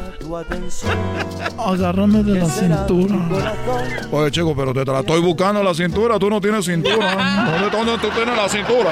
[1.59, 3.17] Agárrame de la cintura.
[4.13, 6.19] Oye, chico, pero te la estoy buscando la cintura.
[6.19, 7.47] Tú no tienes cintura.
[7.51, 8.91] ¿Dónde, dónde tú tienes la cintura?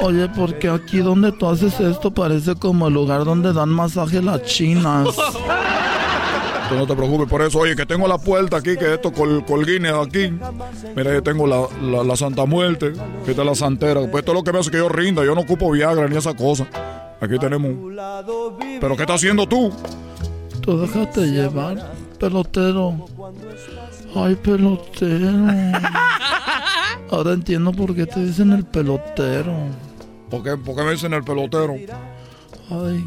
[0.00, 4.42] Oye, porque aquí donde tú haces esto parece como el lugar donde dan masaje las
[4.42, 5.08] chinas.
[6.68, 7.60] Tú no te preocupes por eso.
[7.60, 10.32] Oye, que tengo la puerta aquí, que esto col, colguines aquí.
[10.96, 12.92] Mira, yo tengo la, la, la Santa Muerte,
[13.24, 14.00] que esta es la Santera.
[14.00, 15.24] Pues esto es lo que me hace que yo rinda.
[15.24, 16.66] Yo no ocupo Viagra ni esa cosa.
[17.20, 17.72] Aquí tenemos.
[18.80, 19.72] ¿Pero qué estás haciendo tú?
[20.60, 23.06] Tú déjate llevar, pelotero.
[24.14, 25.30] Ay, pelotero.
[27.10, 29.54] Ahora entiendo por qué te dicen el pelotero.
[30.30, 31.74] ¿Por qué, por qué me dicen el pelotero?
[32.68, 33.04] Ay,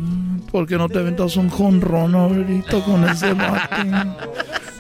[0.52, 3.92] ¿por qué no te aventas un jonrón ahorita con ese bate?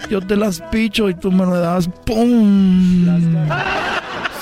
[0.09, 3.05] Yo te las picho y tú me lo das ¡Pum!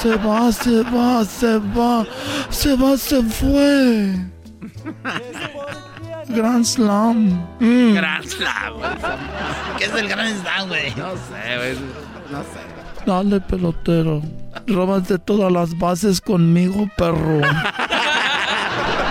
[0.02, 2.06] Se va, se va, se va,
[2.50, 4.14] se va, se fue.
[6.30, 7.48] Grand Slam.
[7.60, 7.94] Mm.
[7.96, 8.90] Grand Slam, güey.
[9.80, 10.90] ¿Qué es el Grand Slam, güey?
[10.96, 11.74] No sé, güey.
[12.32, 13.06] No sé.
[13.08, 14.22] Dale, pelotero.
[14.68, 17.42] Róbate todas las bases conmigo, perro.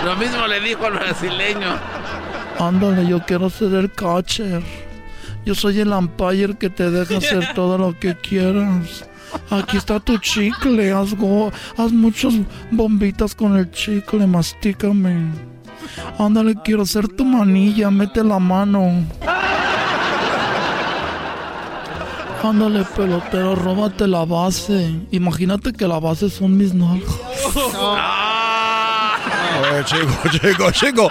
[0.06, 1.76] Lo mismo le dijo al brasileño.
[2.60, 4.62] Ándale, yo quiero ser el catcher.
[5.44, 9.04] Yo soy el umpire que te deja hacer todo lo que quieras.
[9.50, 10.92] Aquí está tu chicle.
[10.92, 12.34] Haz, go- haz muchas
[12.70, 14.26] bombitas con el chicle.
[14.28, 15.26] Mastícame.
[16.20, 17.90] Ándale, quiero ser tu manilla.
[17.90, 19.04] Mete la mano.
[22.44, 24.94] Ándale, pelotero, róbate la base.
[25.10, 27.10] Imagínate que la base son mis nalgas.
[29.60, 31.08] Oye, chico, chico, chico.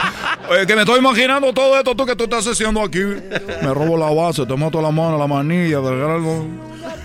[0.49, 2.99] Oye, que me estoy imaginando todo esto tú que tú estás haciendo aquí.
[2.99, 6.45] Me robo la base, te mato la mano, la manilla, del grano.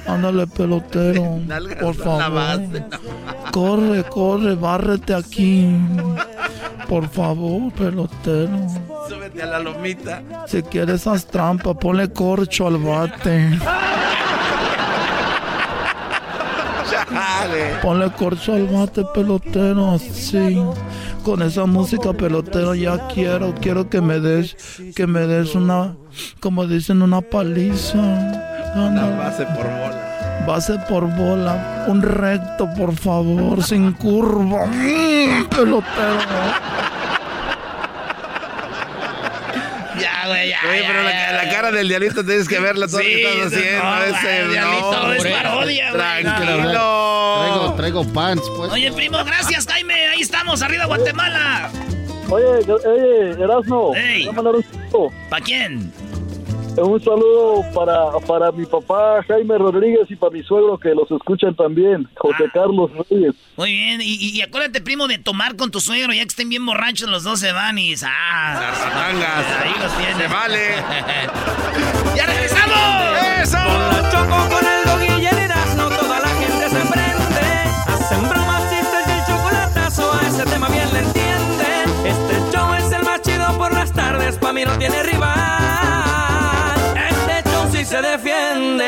[0.06, 1.38] Ándale, pelotero.
[1.80, 2.60] Por favor.
[3.52, 5.68] Corre, corre, bárrete aquí.
[6.88, 8.66] Por favor, pelotero.
[9.08, 10.22] Súbete a la lomita.
[10.46, 13.58] Si quieres haz trampa, ponle corcho al bate.
[17.82, 20.62] Ponle corcho al bate, pelotero, así.
[21.24, 24.56] Con esa música, pelotero, ya quiero, quiero que me des,
[24.94, 25.94] que me des una,
[26.40, 27.98] como dicen, una paliza.
[28.74, 30.44] Una base por bola.
[30.46, 34.66] Base por bola, un recto, por favor, sin curva.
[34.66, 36.18] Mm, pelotero.
[40.00, 40.49] Ya, güey, ya.
[40.68, 43.14] Oye, ya, pero la, ya, la cara del diablito tienes que verla todo lo que
[43.14, 43.84] Sí, estás sí, haciendo.
[43.84, 46.00] no, ese, güey, diablito, no, es parodia, güey.
[46.22, 47.38] Tranquilo.
[47.40, 48.72] Traigo, traigo pants, pues.
[48.72, 49.94] Oye, primo, gracias, Jaime.
[50.08, 51.70] Ahí estamos, arriba Guatemala.
[52.28, 53.92] Oye, oye, Erasmo.
[53.96, 54.20] Ey.
[54.24, 55.12] voy a mandar un saludo.
[55.28, 55.92] ¿Para quién?
[56.76, 61.54] Un saludo para, para mi papá Jaime Rodríguez y para mi suegro que los escuchan
[61.54, 62.50] también, José ah.
[62.52, 63.34] Carlos Rodríguez.
[63.56, 67.08] Muy bien, y, acuérdate, primo, de tomar con tu suegro, ya que estén bien borrachos
[67.08, 67.94] los dos se van y...
[68.04, 68.60] ¡Ah!
[68.60, 70.16] Las Ahí los tienes.
[70.16, 70.58] Se vale.
[72.16, 73.42] ¡Ya regresamos!
[73.42, 73.56] ¡Eso!
[73.56, 77.50] Con la choco, con el dog y el no toda la gente se prende.
[77.86, 82.06] Hacen bromas, chistes y el chocolatazo, a ese tema bien le entienden.
[82.06, 85.19] Este show es el más chido por las tardes, pa' mí no tiene rival
[87.90, 88.86] se defiende.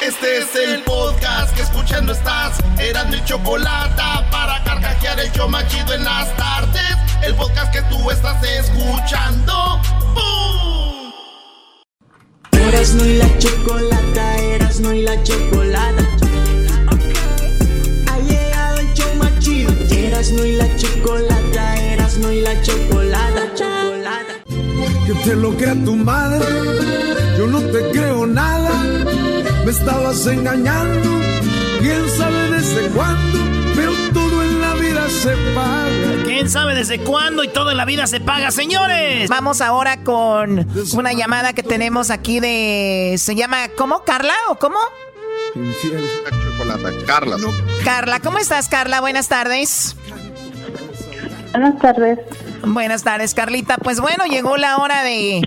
[0.00, 2.56] Este es el podcast que escuchando estás.
[2.78, 6.96] Eran mi chocolate para carcajear el yo machido en las tardes.
[7.22, 9.52] El podcast que tú estás escuchando.
[10.14, 11.12] ¡Bum!
[12.52, 16.04] Eras no y la chocolata, eras no y la chocolata.
[18.10, 19.70] Ha llegado el show machido.
[19.90, 23.83] Eras no y la chocolata, eras no y la chocolata
[25.06, 26.44] que te lo crea tu madre.
[27.38, 28.70] Yo no te creo nada,
[29.64, 31.10] me estabas engañando.
[31.80, 33.38] Quién sabe desde cuándo,
[33.74, 36.24] pero todo en la vida se paga.
[36.24, 39.28] ¿Quién sabe desde cuándo y todo en la vida se paga, señores?
[39.28, 43.16] Vamos ahora con una llamada que tenemos aquí de.
[43.18, 44.04] ¿Se llama cómo?
[44.04, 44.78] ¿Carla o cómo?
[45.54, 46.08] Infiel.
[47.06, 47.36] Carla.
[47.84, 49.00] Carla, ¿cómo estás, Carla?
[49.00, 49.96] Buenas tardes.
[51.52, 52.18] Buenas tardes.
[52.66, 53.76] Buenas tardes, Carlita.
[53.76, 55.42] Pues bueno, llegó la hora de,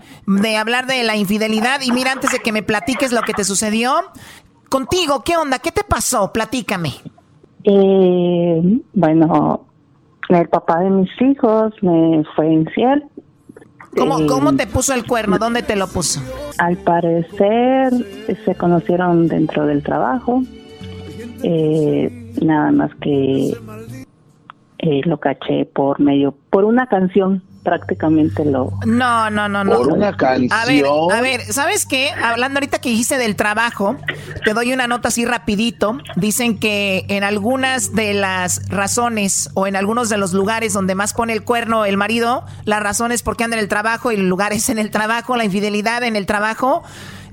[0.57, 1.81] hablar de la infidelidad.
[1.81, 3.94] Y mira, antes de que me platiques lo que te sucedió,
[4.69, 5.60] contigo, ¿qué onda?
[5.60, 6.31] ¿Qué te pasó?
[6.31, 6.94] Platícame.
[7.64, 9.65] Eh, bueno,
[10.30, 13.03] el papá de mis hijos me fue infiel.
[13.95, 15.38] ¿Cómo, eh, ¿Cómo te puso el cuerno?
[15.38, 16.22] ¿Dónde te lo puso?
[16.60, 17.94] Al parecer
[18.45, 20.44] se conocieron dentro del trabajo.
[21.44, 23.56] Eh, nada más que
[24.79, 28.71] eh, lo caché por medio, por una canción prácticamente lo...
[28.85, 29.75] No, no, no, no.
[29.75, 30.57] Por una canción.
[30.57, 32.11] A ver, a ver, ¿sabes qué?
[32.11, 33.97] Hablando ahorita que dijiste del trabajo,
[34.45, 35.97] te doy una nota así rapidito.
[36.15, 41.13] Dicen que en algunas de las razones o en algunos de los lugares donde más
[41.13, 44.29] pone el cuerno el marido, la razón es porque anda en el trabajo y el
[44.29, 46.83] lugar es en el trabajo, la infidelidad en el trabajo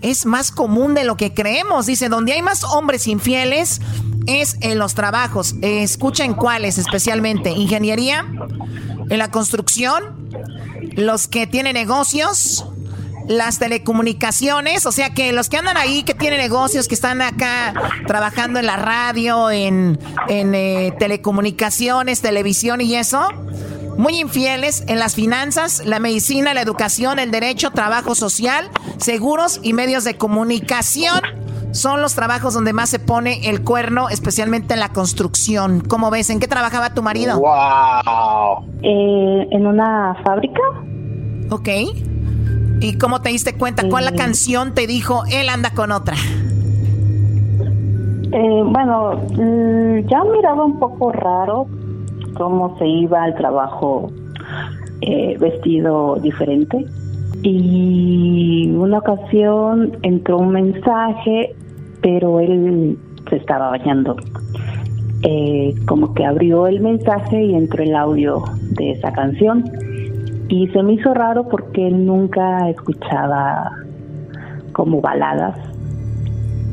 [0.04, 1.86] es más común de lo que creemos.
[1.86, 3.80] Dice, donde hay más hombres infieles
[4.26, 5.56] es en los trabajos.
[5.62, 7.50] escuchen cuáles especialmente.
[7.50, 8.26] Ingeniería,
[9.08, 10.28] en la construcción,
[10.92, 12.66] los que tienen negocios,
[13.28, 17.72] las telecomunicaciones, o sea que los que andan ahí, que tienen negocios, que están acá
[18.06, 19.98] trabajando en la radio, en,
[20.28, 23.26] eh, telecomunicaciones, televisión y eso,
[23.96, 29.72] muy infieles en las finanzas, la medicina, la educación, el derecho, trabajo social, seguros y
[29.72, 31.20] medios de comunicación.
[31.72, 35.80] Son los trabajos donde más se pone el cuerno, especialmente en la construcción.
[35.80, 36.30] ¿Cómo ves?
[36.30, 37.40] ¿En qué trabajaba tu marido?
[37.40, 38.64] ¡Wow!
[38.82, 40.62] Eh, en una fábrica.
[41.50, 41.68] Ok.
[42.80, 43.88] ¿Y cómo te diste cuenta?
[43.88, 44.16] ¿Cuál la eh.
[44.16, 46.16] canción te dijo, él anda con otra?
[48.32, 51.66] Eh, bueno, mm, ya miraba un poco raro
[52.34, 54.10] cómo se iba al trabajo
[55.00, 56.86] eh, vestido diferente.
[57.42, 61.54] Y una ocasión entró un mensaje,
[62.00, 62.98] pero él
[63.28, 64.16] se estaba bañando.
[65.22, 68.44] Eh, como que abrió el mensaje y entró el audio
[68.76, 69.64] de esa canción.
[70.48, 73.70] Y se me hizo raro porque él nunca escuchaba
[74.72, 75.58] como baladas.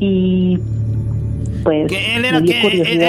[0.00, 0.58] Y
[1.62, 2.38] pues, que él era,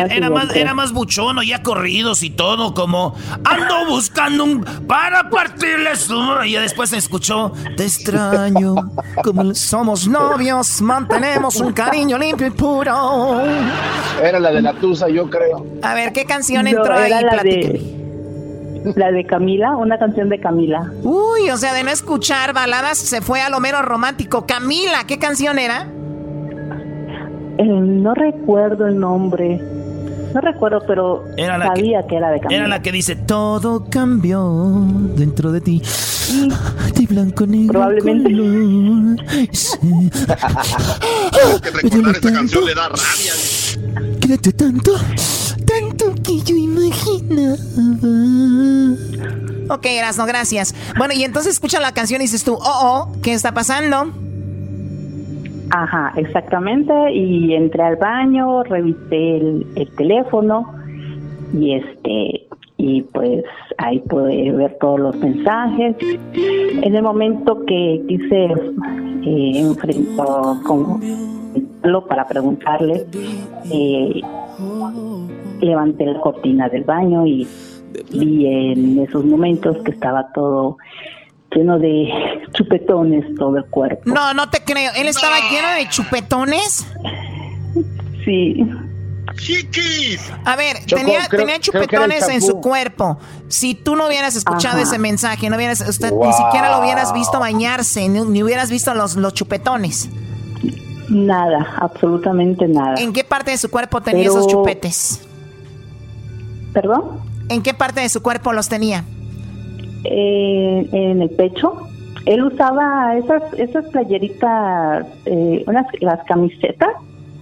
[0.05, 5.95] era, más, era más buchón, ya corridos y todo, como ando buscando un para partirle
[5.95, 6.21] su.
[6.45, 8.75] Y después se escuchó, te extraño,
[9.23, 13.41] como somos novios, mantenemos un cariño limpio y puro.
[14.21, 15.65] Era la de la Tusa, yo creo.
[15.81, 17.09] A ver, ¿qué canción entró ahí?
[17.09, 18.03] La de,
[18.95, 20.91] la de Camila, una canción de Camila.
[21.03, 24.45] Uy, o sea, de no escuchar baladas se fue a lo mero romántico.
[24.45, 25.87] Camila, ¿qué canción era?
[27.57, 29.61] Eh, no recuerdo el nombre.
[30.33, 32.61] No recuerdo, pero sabía que, era de Camila.
[32.61, 35.81] Era la que dice, todo cambió dentro de ti.
[36.95, 38.29] De blanco negro Probablemente.
[41.61, 43.33] que recordar esta canción le da rabia.
[44.21, 44.93] Quédate tanto,
[45.65, 47.57] tanto que yo imaginaba.
[49.69, 50.73] Ok, Erasno, gracias.
[50.97, 54.13] Bueno, y entonces escucha la canción y dices tú, oh, oh, ¿qué está pasando?
[55.75, 56.93] Ajá, exactamente.
[57.11, 60.71] Y entré al baño, revisé el, teléfono
[61.51, 62.47] y este
[62.77, 63.43] y pues
[63.79, 65.95] ahí pude ver todos los mensajes.
[66.33, 68.45] En el momento que quise
[69.25, 71.01] eh, enfrentar con
[72.07, 73.07] para preguntarle,
[73.71, 74.21] eh,
[75.59, 77.47] levanté la cortina del baño y
[78.11, 80.77] vi en esos momentos que estaba todo
[81.55, 82.09] lleno de
[82.53, 84.01] chupetones todo el cuerpo.
[84.05, 84.91] No, no te creo.
[84.95, 86.85] ¿Él estaba lleno de chupetones?
[88.25, 88.65] Sí.
[89.37, 90.31] ¡Chiquis!
[90.45, 93.17] A ver, tenía, creo- chupetones en su cuerpo.
[93.47, 94.83] Si tú no hubieras escuchado Ajá.
[94.83, 98.93] ese mensaje, no hubieras, usted ni siquiera lo hubieras visto bañarse, ni, ni hubieras visto
[98.93, 100.09] los, los chupetones.
[101.09, 102.95] Nada, absolutamente nada.
[102.97, 105.21] ¿En qué parte de su cuerpo tenía Pero- esos chupetes?
[106.73, 107.19] ¿Perdón?
[107.49, 109.03] ¿En qué parte de su cuerpo los tenía?
[110.05, 111.87] Eh, en el pecho.
[112.25, 116.89] Él usaba esas esas playeritas, eh, unas las camisetas.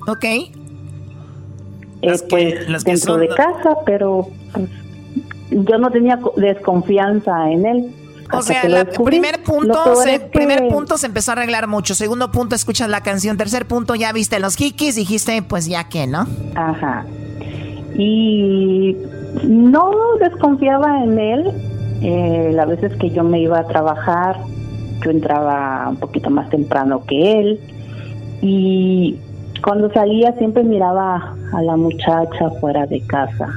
[0.07, 0.23] Ok.
[0.23, 4.69] Eh, pues las que dentro son- de casa, pero pues,
[5.51, 7.91] yo no tenía co- desconfianza en él.
[8.33, 11.93] O sea, el primer punto, se, es que- primer punto se empezó a arreglar mucho.
[11.93, 13.37] Segundo punto, escuchas la canción.
[13.37, 16.25] Tercer punto, ya viste los kikis, dijiste, pues ya que, ¿no?
[16.55, 17.05] Ajá.
[17.97, 18.95] Y
[19.43, 21.51] no desconfiaba en él.
[22.01, 24.37] Eh, las veces que yo me iba a trabajar,
[25.03, 27.59] yo entraba un poquito más temprano que él.
[28.41, 29.17] Y
[29.63, 33.47] cuando salía siempre miraba a la muchacha fuera de casa.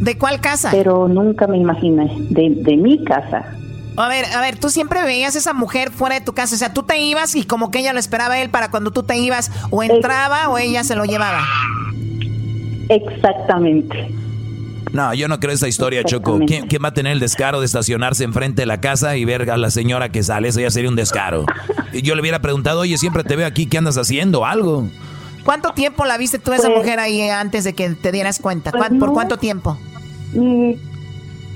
[0.00, 0.68] ¿De cuál casa?
[0.70, 3.44] Pero nunca me imaginé, de, de mi casa.
[3.96, 6.54] A ver, a ver, tú siempre veías a esa mujer fuera de tu casa.
[6.54, 8.90] O sea, tú te ibas y como que ella lo esperaba a él para cuando
[8.90, 11.40] tú te ibas, o entraba o ella se lo llevaba.
[12.90, 14.14] Exactamente.
[14.92, 16.38] No, yo no creo esa historia, Choco.
[16.46, 19.50] ¿Quién, quién va a tener el descaro de estacionarse enfrente de la casa y ver
[19.50, 20.48] a la señora que sale?
[20.48, 21.44] Eso ya sería un descaro.
[21.92, 24.44] Y yo le hubiera preguntado, oye, siempre te veo aquí, ¿qué andas haciendo?
[24.44, 24.88] Algo.
[25.44, 28.38] ¿Cuánto tiempo la viste tú a esa Pues- mujer ahí antes de que te dieras
[28.40, 28.70] cuenta?
[28.72, 29.78] Pues ¿Cuán- ¿Por cuánto tiempo?
[30.34, 30.72] Mm,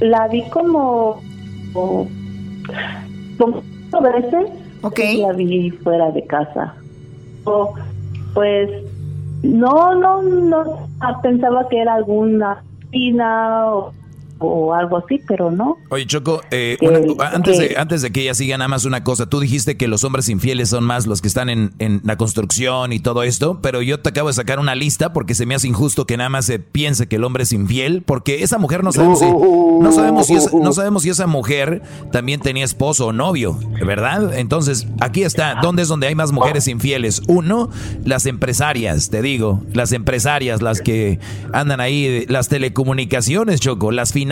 [0.01, 1.23] La vi como,
[1.73, 2.09] como,
[4.03, 4.51] veces.
[4.97, 6.75] y La vi fuera de casa.
[7.45, 7.75] O,
[8.35, 8.71] pues
[9.43, 10.89] no, no, no
[11.23, 14.00] pensaba que era alguna 电脑。
[14.41, 15.79] O, algo así, pero no.
[15.91, 18.85] Oye, Choco, eh, Que- una- antes, que- de, antes de que ella siga, nada más
[18.85, 19.27] una cosa.
[19.27, 22.93] Tú dijiste que los hombres infieles son más los que están en, en la construcción
[22.93, 25.69] y todo esto, pero yo te acabo de sacar una lista porque se me hace
[25.69, 28.93] injusto que nada más se piense que el hombre es infiel, porque esa mujer no
[28.93, 33.13] sabemos si, no sabemos si, es- no sabemos si esa mujer también tenía esposo o
[33.13, 34.37] novio, ¿verdad?
[34.39, 35.57] Entonces, aquí está.
[35.63, 37.23] ¿Dónde es donde hay más mujeres infieles?
[37.29, 37.71] Uno,
[38.05, 41.19] las empresarias, te digo, las empresarias, las que
[41.53, 44.30] andan ahí, las telecomunicaciones, Choco, las finanzas,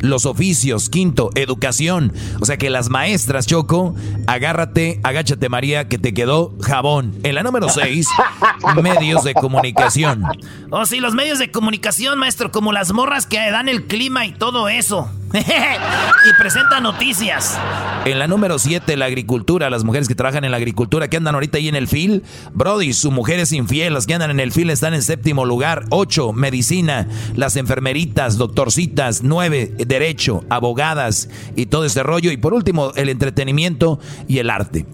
[0.00, 0.88] los oficios.
[0.88, 2.12] Quinto, educación.
[2.40, 3.94] O sea que las maestras, Choco,
[4.26, 7.14] agárrate, agáchate, María, que te quedó jabón.
[7.22, 8.06] En la número seis,
[8.82, 10.24] medios de comunicación.
[10.70, 14.32] Oh, sí, los medios de comunicación, maestro, como las morras que dan el clima y
[14.32, 15.10] todo eso.
[16.28, 17.58] y presentan noticias.
[18.04, 21.34] En la número 7, la agricultura, las mujeres que trabajan en la agricultura, que andan
[21.34, 22.22] ahorita ahí en el FIL.
[22.52, 25.84] Brody, su mujer es infiel, las que andan en el FIL están en séptimo lugar.
[25.90, 29.22] 8, medicina, las enfermeritas, doctorcitas.
[29.22, 32.30] 9, derecho, abogadas y todo ese rollo.
[32.30, 33.98] Y por último, el entretenimiento
[34.28, 34.86] y el arte.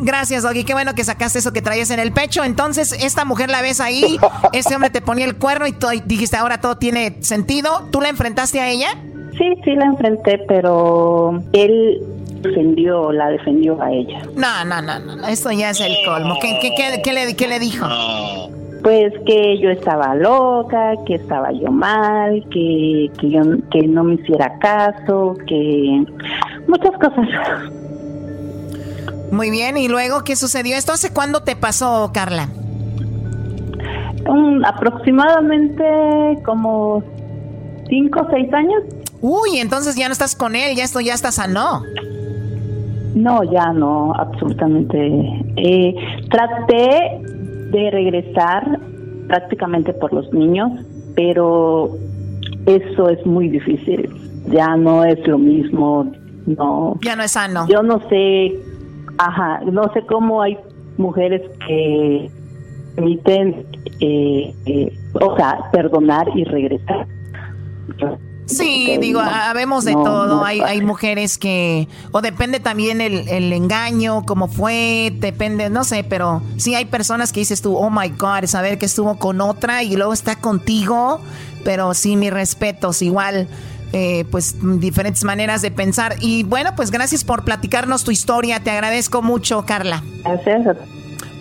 [0.00, 0.64] Gracias, Doggy.
[0.64, 2.44] Qué bueno que sacaste eso que traías en el pecho.
[2.44, 4.18] Entonces, esta mujer la ves ahí,
[4.52, 7.88] este hombre te ponía el cuerno y, tú dijiste, ahora todo tiene sentido.
[7.90, 8.96] ¿Tú la enfrentaste a ella?
[9.36, 12.00] Sí, sí la enfrenté, pero él
[12.42, 14.22] defendió, la defendió a ella.
[14.36, 16.36] No, no, no, no, no, esto ya es el colmo.
[16.40, 17.86] ¿Qué, qué, qué, qué le, qué le dijo?
[18.82, 23.42] Pues que yo estaba loca, que estaba yo mal, que, que yo
[23.72, 26.04] que no me hiciera caso, que
[26.68, 27.28] muchas cosas.
[29.32, 30.76] Muy bien, ¿y luego qué sucedió?
[30.76, 32.48] ¿Esto hace cuándo te pasó, Carla?
[34.26, 35.84] Un- aproximadamente
[36.44, 37.02] como
[37.88, 38.82] cinco o seis años.
[39.20, 41.82] Uy, entonces ya no estás con él, ya esto ya está sano.
[43.14, 44.98] No, ya no, absolutamente.
[45.56, 45.94] Eh,
[46.30, 47.20] traté
[47.70, 48.78] de regresar
[49.26, 50.70] prácticamente por los niños,
[51.16, 51.90] pero
[52.66, 54.08] eso es muy difícil.
[54.50, 56.12] Ya no es lo mismo.
[56.46, 56.96] No.
[57.02, 57.66] Ya no es sano.
[57.68, 58.56] Yo no sé,
[59.18, 60.56] ajá, no sé cómo hay
[60.96, 62.30] mujeres que
[62.94, 63.66] permiten,
[64.00, 67.06] eh, eh, o sea, perdonar y regresar.
[68.48, 70.26] Sí, digo, habemos de no, todo.
[70.36, 75.84] no hay, hay mujeres que, o depende también el, el engaño, cómo fue, depende, no
[75.84, 79.40] sé, pero sí hay personas que dices tú, oh my God, saber que estuvo con
[79.42, 81.20] otra y luego está contigo,
[81.62, 83.48] pero sí, mis respetos, igual,
[83.92, 86.16] eh, pues diferentes maneras de pensar.
[86.20, 90.02] Y bueno, pues gracias por platicarnos tu historia, te agradezco mucho, Carla.
[90.24, 90.76] Gracias.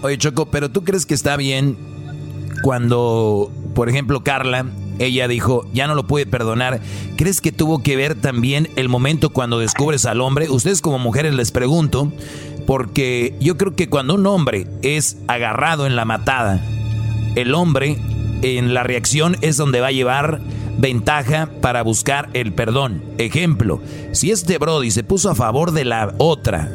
[0.02, 1.78] Oye, Choco, pero ¿tú crees que está bien
[2.62, 4.66] cuando, por ejemplo, Carla,
[5.00, 6.82] ella dijo, ya no lo puede perdonar?
[7.18, 10.50] ¿Crees que tuvo que ver también el momento cuando descubres al hombre?
[10.50, 12.12] Ustedes como mujeres les pregunto,
[12.66, 16.62] porque yo creo que cuando un hombre es agarrado en la matada,
[17.36, 17.98] el hombre
[18.42, 20.42] en la reacción es donde va a llevar
[20.78, 23.04] ventaja para buscar el perdón.
[23.18, 26.72] Ejemplo, si este Brody se puso a favor de la otra,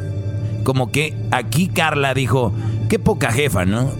[0.64, 2.52] como que aquí Carla dijo,
[2.88, 3.90] qué poca jefa, ¿no?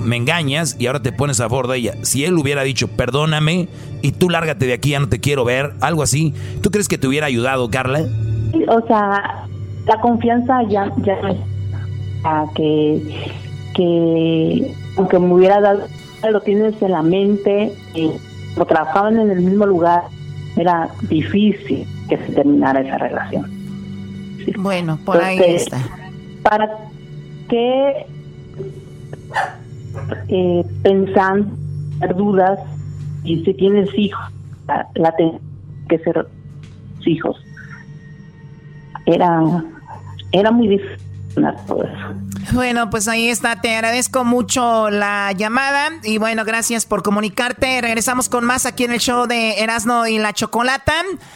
[0.00, 1.94] Me engañas y ahora te pones a favor de ella.
[2.02, 3.68] Si él hubiera dicho, perdóname
[4.02, 6.98] y tú lárgate de aquí, ya no te quiero ver, algo así, ¿tú crees que
[6.98, 8.00] te hubiera ayudado, Carla?
[8.68, 9.46] O sea,
[9.86, 11.36] la confianza ya, ya no es
[12.24, 13.32] a que,
[13.74, 15.86] que aunque me hubiera dado,
[16.30, 18.10] lo tienes en la mente, y
[18.54, 20.02] como trabajaban en el mismo lugar,
[20.56, 23.50] era difícil que se terminara esa relación.
[24.58, 25.78] Bueno, por ahí está.
[26.42, 26.68] ¿Para
[27.48, 28.06] qué
[30.28, 31.54] eh, pensando,
[32.16, 32.58] dudas
[33.24, 34.24] y si tienes hijos,
[34.66, 35.40] la, la ten-
[35.88, 36.26] que ser
[37.06, 37.36] hijos?
[39.06, 39.40] Era,
[40.32, 40.98] era muy difícil
[41.66, 42.14] todo eso.
[42.52, 43.60] Bueno, pues ahí está.
[43.60, 47.80] Te agradezco mucho la llamada y bueno, gracias por comunicarte.
[47.80, 50.94] Regresamos con más aquí en el show de Erasno y la Chocolata.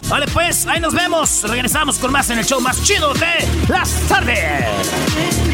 [0.08, 1.42] Vale, pues, ahí nos vemos.
[1.48, 5.53] Regresamos con más en el show más chido de las tardes.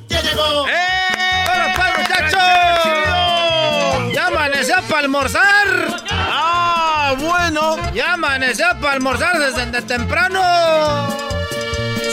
[5.15, 5.99] almorzar!
[6.09, 7.75] ¡Ah, bueno!
[7.93, 10.41] ¡Ya amaneció para almorzar desde de temprano!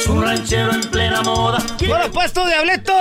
[0.09, 1.59] Un ranchero en plena moda.
[1.87, 2.93] Bueno, pues tú, Diablito.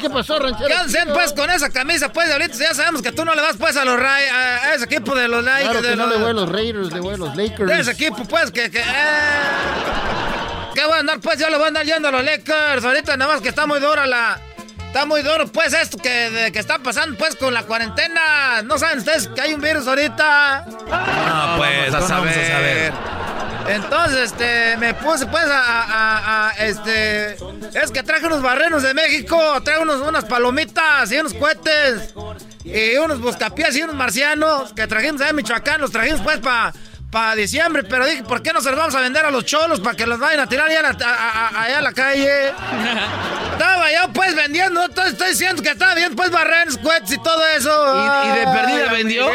[0.00, 0.66] ¿Qué pasó, ranchero?
[0.66, 2.58] ¿Qué hacen, pues, con esa camisa, pues, Diablito?
[2.58, 4.36] Ya sabemos que tú no le vas, pues, a los Ray, a,
[4.70, 5.62] a ese equipo de los Lakers.
[5.70, 7.68] Claro que de no los- le voy a los Raiders, le voy a los Lakers.
[7.70, 8.70] de ese equipo, pues, que...
[8.72, 8.84] que eh,
[10.74, 11.38] ¿Qué voy a andar, pues?
[11.38, 12.84] Yo le voy a andar yendo a los Lakers.
[12.84, 14.40] Ahorita nada más que está muy dura la...
[14.94, 18.62] Está muy duro, pues, esto que, de- que está pasando, pues, con la cuarentena.
[18.62, 20.66] ¿No saben ustedes que hay un virus ahorita?
[20.68, 22.92] No, pues, vamos ¿cómo no vamos a saber?
[23.66, 27.32] Entonces, este, me puse, pues, a, a- a- este...
[27.76, 29.36] Es que traje unos barrenos de México.
[29.64, 32.14] Traje unos, unas palomitas y unos cohetes.
[32.62, 35.80] Y unos buscapiés y unos marcianos que trajimos allá en Michoacán.
[35.80, 36.72] Los trajimos, pues, para...
[37.14, 39.78] Para diciembre, pero dije, ¿por qué no se los vamos a vender a los cholos
[39.78, 42.48] para que los vayan a tirar allá a la, a- a- allá a la calle?
[43.52, 47.40] Estaba yo pues vendiendo, estoy, estoy diciendo que estaba bien pues barrenos, cohetes y todo
[47.56, 47.70] eso.
[47.70, 49.26] ¿Y- y de perdida Ay, vendió?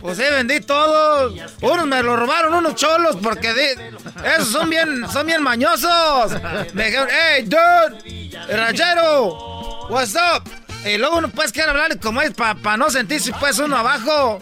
[0.00, 1.34] Pues sí, vendí todo.
[1.60, 3.96] Unos me lo robaron, unos cholos, porque di-
[4.36, 6.40] esos son bien, son bien mañosos.
[6.72, 10.48] Me dijeron, hey, dude, ranchero, what's up?
[10.84, 14.38] Y luego uno pues quiere hablarle como es para no sentirse pues uno abajo.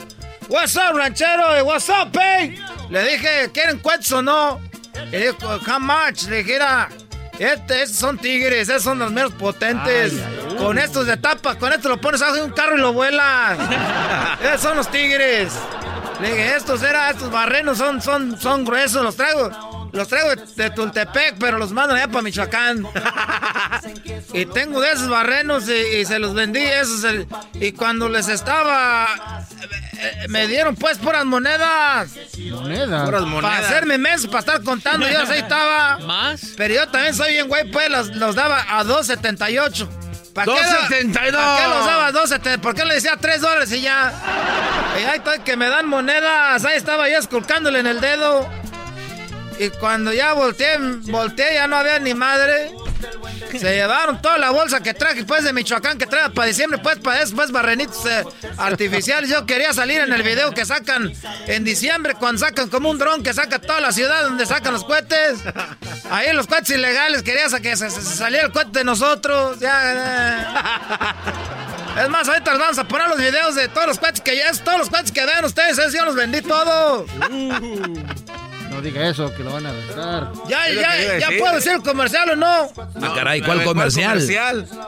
[0.48, 1.64] What's up, ranchero?
[1.64, 2.56] What's up, hey?
[2.90, 4.60] Le dije, ¿quieren cuetes o no?
[5.12, 6.24] Y dijo, how much?
[6.28, 6.88] Le dije, "Mira,
[7.38, 10.12] este, estos son tigres, esos son los menos potentes.
[10.58, 13.58] Con estos de tapa, con esto lo pones abajo de un carro y lo vuelas.
[14.42, 15.52] esos son los tigres.
[16.20, 19.50] Le dije, estos era, estos barrenos son, son, son gruesos, los traigo.
[19.92, 22.84] Los traigo de, Tultepec, pero los mandan allá para Michoacán.
[24.32, 26.62] y tengo de esos barrenos y, y se los vendí.
[26.62, 29.06] Esos, el- y cuando les estaba...
[30.00, 32.10] eh, Me dieron pues puras monedas.
[32.50, 33.04] Monedas.
[33.04, 33.64] Puras Para monedas.
[33.64, 35.98] hacerme mes, para estar contando, yo así estaba.
[36.06, 36.52] ¿Más?
[36.56, 39.88] Pero yo también soy bien güey, pues los, los daba a 2.78.
[40.34, 41.12] ¿Para qué, da- 2.72?
[41.14, 42.60] ¿Para qué los daba a 2.70?
[42.60, 44.12] ¿Por qué le decía 3 dólares y ya?
[45.00, 46.64] Y ahí estoy que me dan monedas.
[46.64, 48.48] Ahí estaba yo esculcándole en el dedo.
[49.60, 52.72] Y cuando ya volteé, volteé, ya no había ni madre.
[53.50, 56.98] Se llevaron toda la bolsa que traje, pues, de Michoacán, que trae para diciembre, pues,
[56.98, 58.24] para esos, pues, barrenitos eh,
[58.56, 59.30] artificiales.
[59.30, 61.12] Yo quería salir en el video que sacan
[61.46, 64.84] en diciembre, cuando sacan como un dron que saca toda la ciudad donde sacan los
[64.84, 65.40] cohetes.
[66.10, 69.58] Ahí los cohetes ilegales, quería que se, saliera el cohete de nosotros.
[69.60, 70.46] Ya, eh.
[72.02, 74.50] Es más, ahorita les vamos a poner los videos de todos los cohetes que ya,
[74.64, 77.08] todos los cohetes que vean ustedes, esos yo los vendí todos.
[78.74, 80.32] No diga eso, que lo van a arrestar.
[80.48, 82.68] Ya, ya, ya puedo decir el comercial o no.
[83.02, 84.18] Ah, caray, ¿cuál ver, comercial?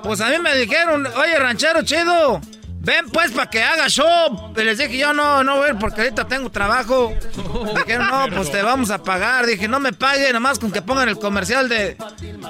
[0.03, 2.41] Pues a mí me dijeron, oye, ranchero chido,
[2.81, 4.53] ven pues para que haga show.
[4.57, 7.13] Y les dije, yo no, no voy porque ahorita tengo trabajo.
[7.87, 9.47] Dijeron, no, pues te vamos a pagar.
[9.47, 11.97] Dije, no me pague, nomás con que pongan el comercial de,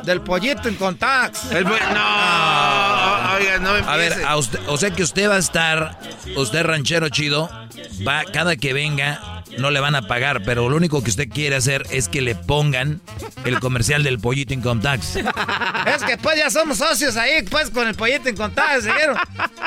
[0.04, 0.76] del pollito en.
[1.52, 4.24] El bu- no, oiga, no A ver, empiece.
[4.24, 5.98] a usted, o sea que usted va a estar,
[6.36, 7.48] usted ranchero chido,
[8.06, 11.56] va cada que venga, no le van a pagar, pero lo único que usted quiere
[11.56, 13.00] hacer es que le pongan
[13.44, 15.16] el comercial del pollito Income Tax.
[15.86, 18.84] Es que pues ya somos socios ahí, pues con el pollito en contacts.
[18.84, 19.16] Dijeron,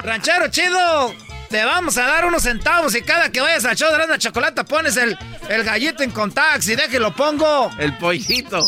[0.03, 1.13] ranchero chido,
[1.49, 4.63] te vamos a dar unos centavos y cada que vayas al show de la chocolate
[4.65, 5.17] pones el,
[5.49, 7.71] el gallito en contacts y deje lo pongo.
[7.79, 8.67] El pollito.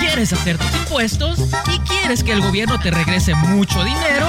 [0.00, 1.38] ¿Quieres hacer tus impuestos
[1.72, 4.28] y quieres que el gobierno te regrese mucho dinero?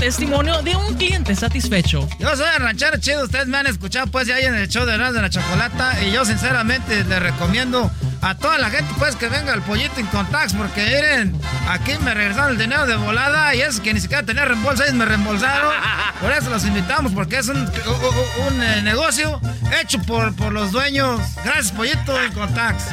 [0.00, 2.08] Testimonio de un cliente satisfecho.
[2.18, 5.12] Yo soy ranchero chido, ustedes me han escuchado pues ya en el show de Erasmo
[5.16, 7.90] de la Chocolata y yo sinceramente les recomiendo
[8.22, 12.14] a toda la gente pues que venga al pollito en contacts porque miren, aquí me
[12.14, 15.70] regresaron el dinero de volada y es que ni siquiera tenía reembolso, ellos me reembolsaron.
[16.22, 19.38] Por eso los invitamos porque es un, un, eh, negocio
[19.80, 21.20] hecho por, por los dueños.
[21.44, 22.86] Gracias pollito en contacts.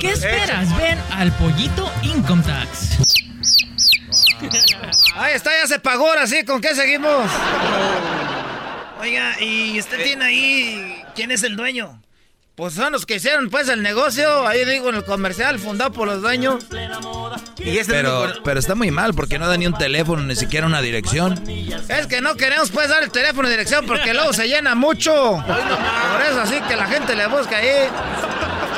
[0.00, 0.74] ¿Qué esperas?
[0.76, 2.98] Ven al pollito Income Tax.
[2.98, 3.21] Ahí está,
[5.62, 7.30] ya se pagó ahora sí, ¿con qué seguimos?
[9.00, 12.02] Oiga, ¿y usted tiene ahí quién es el dueño?
[12.54, 16.06] Pues son los que hicieron pues el negocio, ahí digo en el comercial, fundado por
[16.06, 16.66] los dueños.
[17.58, 20.66] Y este pero, pero está muy mal porque no da ni un teléfono, ni siquiera
[20.66, 21.42] una dirección.
[21.88, 25.42] Es que no queremos pues dar el teléfono y dirección porque luego se llena mucho.
[25.46, 27.88] Por eso así que la gente le busca ahí.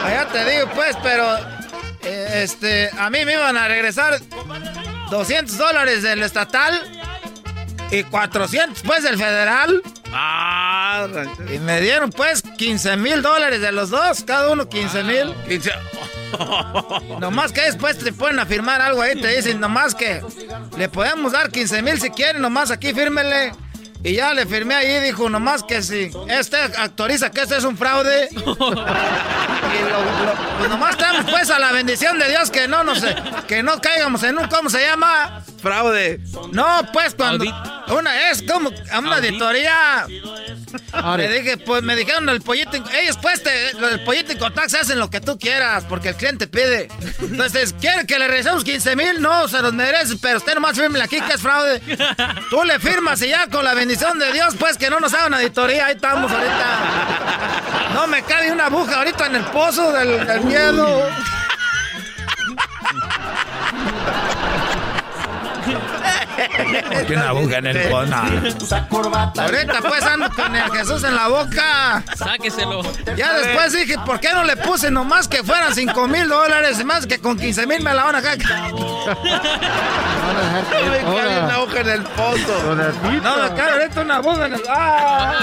[0.05, 1.37] Allá te digo pues, pero
[2.03, 4.21] eh, este, a mí me iban a regresar
[5.11, 6.81] 200 dólares del estatal
[7.91, 9.83] y 400 pues del federal.
[10.13, 11.07] Ah,
[11.53, 15.35] y me dieron pues 15 mil dólares de los dos, cada uno 15 mil.
[17.21, 20.23] nomás que después te pueden afirmar algo ahí, te dicen nomás que
[20.77, 23.53] le podemos dar 15 mil si quieren, nomás aquí fírmele.
[24.05, 27.75] Y ya le firmé ahí, dijo nomás que si este actualiza que este es un
[27.75, 28.29] fraude.
[28.33, 28.45] y lo,
[30.59, 33.03] pues nomás estamos pues a la bendición de Dios que no nos
[33.49, 35.43] que no caigamos en un ¿cómo se llama?
[35.63, 36.21] Fraude.
[36.53, 37.47] No, pues cuando
[37.99, 40.07] una es como a una auditoría.
[41.17, 44.99] Me dije, pues me dijeron el pollito, ellos pues te, el pollito en contacto hacen
[44.99, 46.89] lo que tú quieras porque el cliente pide.
[47.21, 49.21] Entonces, ¿quiere que le regresemos 15 mil?
[49.21, 51.81] No, se los merece, pero usted nomás firme aquí que es fraude.
[52.51, 55.35] Tú le firmas y ya con la bendición de Dios, pues que no nos hagan
[55.35, 57.93] auditoría, ahí estamos ahorita.
[57.95, 61.09] No me cabe una aguja ahorita en el pozo del, del miedo.
[66.93, 68.17] Porque una aguja en el cono.
[69.37, 72.03] Ahorita pues ando con el Jesús en la boca.
[72.17, 72.83] Sáqueselo.
[73.17, 76.79] Ya después dije, ¿por qué no le puse nomás que fueran 5 mil dólares?
[76.81, 78.39] Y más que con 15 mil me la van a caer.
[78.45, 78.75] No
[80.91, 82.75] me cabe una aguja en el pozo.
[83.23, 84.63] No me cabe ahorita una aguja en el...
[84.69, 85.35] ¡Ay!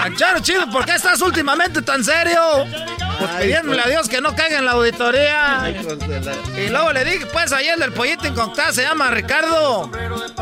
[0.00, 2.40] Ranchero chido, ¿por qué estás últimamente tan serio?
[3.18, 5.74] Pues pidiéndole a Dios que no caiga en la auditoría.
[6.56, 9.90] Y luego le dije, pues ayer del pollito en contacto se llama Ricardo.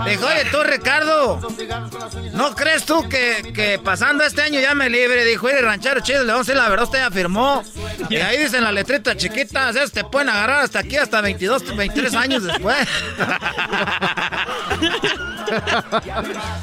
[0.07, 1.41] Dijo, oye tú Ricardo,
[2.35, 5.25] ¿no crees tú que, que pasando este año ya me libre?
[5.25, 7.65] Dijo, oye ranchero chido, le vamos a decir la verdad, usted afirmó.
[8.09, 12.15] Y ahí dicen las letritas chiquitas, esas te pueden agarrar hasta aquí, hasta 22, 23
[12.15, 12.87] años después.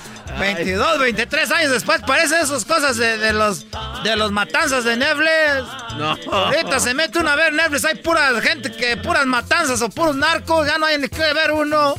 [0.39, 3.65] 22, 23 años después, parece esas cosas de, los
[4.03, 5.97] de los matanzas de Netflix.
[5.97, 6.17] No.
[6.31, 10.15] Ahorita se mete una a ver Netflix, hay pura gente que puras matanzas o puros
[10.15, 11.95] narcos, ya no hay ni que ver uno.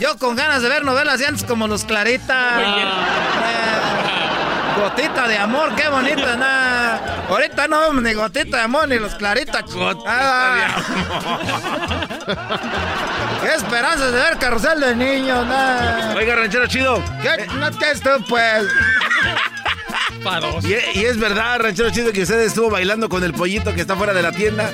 [0.00, 2.60] Yo con ganas de ver novelas de antes como los Clarita.
[2.60, 2.84] Eh,
[4.80, 7.24] gotita de amor, qué bonita, nada.
[7.28, 9.62] Ahorita no vemos ni gotita de amor ni los Clarita.
[9.62, 11.40] Gotita de amor.
[13.42, 16.14] qué esperanzas de ver carrusel de niños, nada.
[16.16, 17.02] Oiga, ranchero chido.
[17.20, 17.46] ¿Qué?
[17.54, 18.66] No, ¿qué esto, pues?
[20.62, 23.96] Y, y, es verdad, ranchero chido, que usted estuvo bailando con el pollito que está
[23.96, 24.70] fuera de la tienda.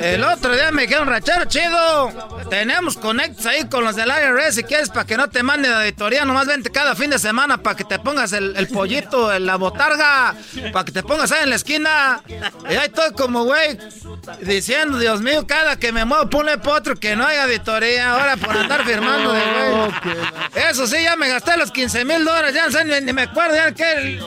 [0.00, 2.12] El otro día me dijeron, ranchero chido,
[2.50, 5.78] tenemos conectos ahí con los del IRS si quieres para que no te manden la
[5.78, 9.56] auditoría, nomás vente cada fin de semana para que te pongas el, pollito, en la
[9.56, 10.34] botarga,
[10.72, 12.22] para que te pongas ahí en la esquina.
[12.28, 13.78] Y ahí estoy como, güey,
[14.42, 18.56] diciendo, Dios mío, cada que me muevo ponle potro que no haya auditoría, ahora por
[18.56, 20.66] andar firmando de güey.
[20.70, 23.56] Eso sí, ya me gasté los 15 mil dólares, ya no sé, ni, me acuerdo
[23.56, 24.20] ya que...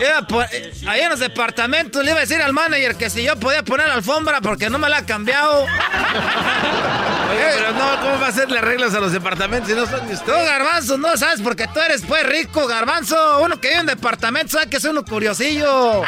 [0.00, 3.62] Eh, ahí en los departamentos le iba a decir al manager que si yo podía
[3.62, 5.62] poner la alfombra porque no me la ha cambiado.
[5.62, 10.14] Oye, pero no, ¿cómo va a hacerle arreglos a los departamentos si no son de
[10.14, 10.26] usted?
[10.26, 13.40] Tú, Garbanzo, no sabes porque tú eres pues rico, Garbanzo.
[13.40, 16.02] Uno que vive en departamento sabe que es uno curiosillo.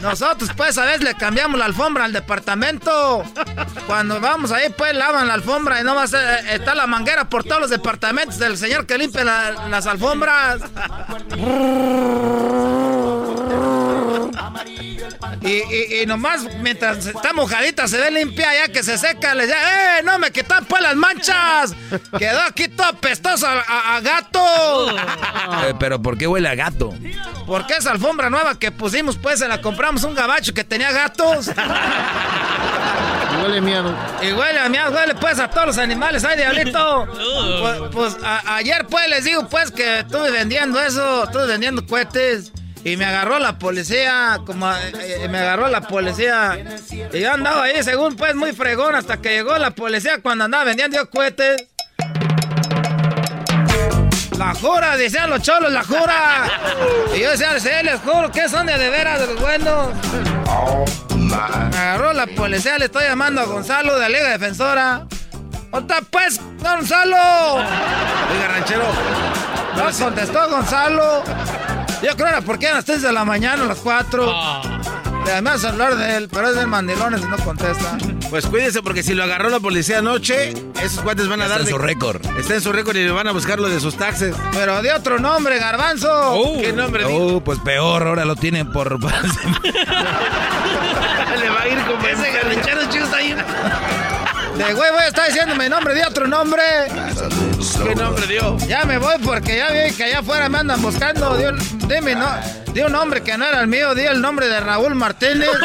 [0.00, 3.24] Nosotros pues a veces le cambiamos la alfombra al departamento.
[3.86, 7.28] Cuando vamos ahí pues lavan la alfombra y no va a ser, está la manguera
[7.28, 10.60] por todos los departamentos del señor que limpia las alfombras.
[15.42, 19.46] Y, y, y nomás mientras está mojadita se ve limpia ya que se seca, le
[19.46, 20.02] dice, ¡eh!
[20.04, 21.74] ¡No me quitan pues las manchas!
[22.18, 24.90] Quedó aquí todo apestoso a, a- a gato.
[25.68, 26.94] Eh, pero ¿por qué huele a gato?
[27.46, 31.50] Porque esa alfombra nueva que pusimos, pues se la compramos un gabacho que tenía gatos.
[33.42, 33.94] Huele miedo.
[34.22, 37.06] Y huele a miedo, huele pues a todos los animales, ay diablito.
[37.64, 42.52] Pues, pues, a- ayer pues les digo pues que estuve vendiendo eso, estuve vendiendo cohetes.
[42.84, 46.58] Y me agarró la policía, como eh, me agarró la policía.
[47.12, 50.64] Y yo andaba ahí, según pues, muy fregón, hasta que llegó la policía cuando andaba
[50.64, 51.64] vendiendo yo cohetes.
[54.38, 56.44] La jura, decían los cholos, la jura.
[57.16, 59.88] Y yo decía, sí, les juro que son de de veras de los buenos.
[61.70, 65.06] Me agarró la policía, le estoy llamando a Gonzalo de la Liga Defensora.
[65.72, 67.16] ¿Dónde está, pues, Gonzalo?
[67.54, 68.84] Oiga, ranchero.
[69.76, 71.24] No contestó Gonzalo.
[72.04, 74.32] Yo creo era porque eran las 3 de la mañana, a las 4.
[75.24, 77.96] Le llamé al celular de él, pero es del mandilones y no contesta.
[78.28, 80.52] Pues cuídese porque si lo agarró la policía anoche,
[80.82, 82.20] esos cuates van a Está dar en de- su récord.
[82.38, 84.36] Está en su récord y le van a buscar lo de sus taxes.
[84.52, 86.58] Pero de otro nombre, Garbanzo.
[86.60, 87.04] ¿Qué nombre?
[87.06, 89.00] Oh, pues peor, ahora lo tienen por...
[89.02, 89.08] Le
[91.50, 93.34] va a ir como Ese garrinchero chico está ahí.
[94.56, 96.62] De güey, voy a estar diciendo mi nombre, de otro nombre.
[97.84, 98.56] ¿Qué nombre dio?
[98.68, 101.36] Ya me voy porque ya vi que allá afuera me andan buscando.
[101.36, 101.58] Di un,
[101.88, 102.28] dime, no,
[102.72, 105.50] di un nombre que no era el mío, di el nombre de Raúl Martínez.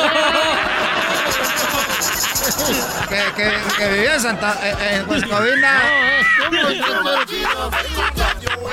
[3.09, 5.81] que, que, que vivía en Santa en, en Huescovina.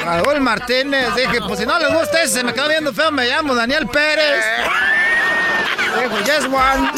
[0.02, 3.26] Raúl Martínez, dije, pues si no le gusta ese, se me quedó viendo feo, me
[3.26, 4.44] llamo Daniel Pérez.
[6.01, 6.90] Dijo, yes one.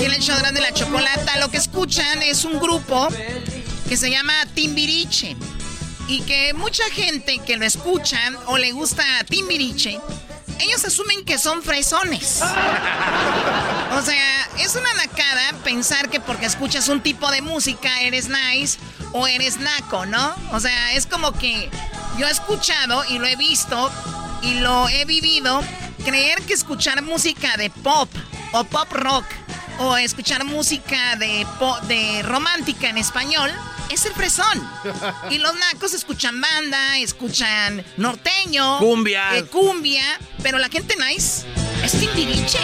[0.00, 1.38] Aquí en el show grande de la chocolata.
[1.40, 3.08] Lo que escuchan es un grupo
[3.86, 5.36] que se llama Timbiriche.
[6.08, 10.00] Y que mucha gente que lo escucha o le gusta Timbiriche,
[10.58, 12.40] ellos asumen que son fresones.
[13.92, 18.78] O sea, es una nacada pensar que porque escuchas un tipo de música eres nice
[19.12, 20.34] o eres naco, ¿no?
[20.52, 21.68] O sea, es como que
[22.16, 23.90] yo he escuchado y lo he visto
[24.40, 25.60] y lo he vivido
[26.04, 28.08] creer que escuchar música de pop
[28.52, 29.24] o pop rock
[29.80, 33.50] o escuchar música de po- de romántica en español
[33.90, 34.62] es el fresón.
[35.30, 39.36] Y los nacos escuchan banda, escuchan norteño, Cumbia.
[39.36, 40.04] eh, cumbia,
[40.42, 41.44] pero la gente nice
[41.82, 42.58] es timbiriche.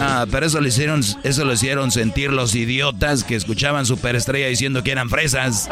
[0.00, 4.82] Ah, pero eso lo hicieron, eso lo hicieron sentir los idiotas que escuchaban Superestrella diciendo
[4.84, 5.68] que eran fresas.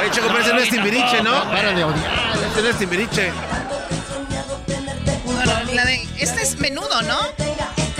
[0.00, 1.42] Oye, Choco, pero ese no es Timbiriche, ¿no?
[1.44, 2.32] Para de odiar.
[2.52, 3.32] Ese no es Timbiriche.
[5.24, 7.18] Bueno, la de, este es menudo, ¿no?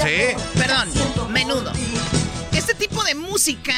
[0.03, 0.35] Sí.
[0.59, 0.91] Perdón,
[1.31, 1.73] menudo.
[2.53, 3.75] Este tipo de música,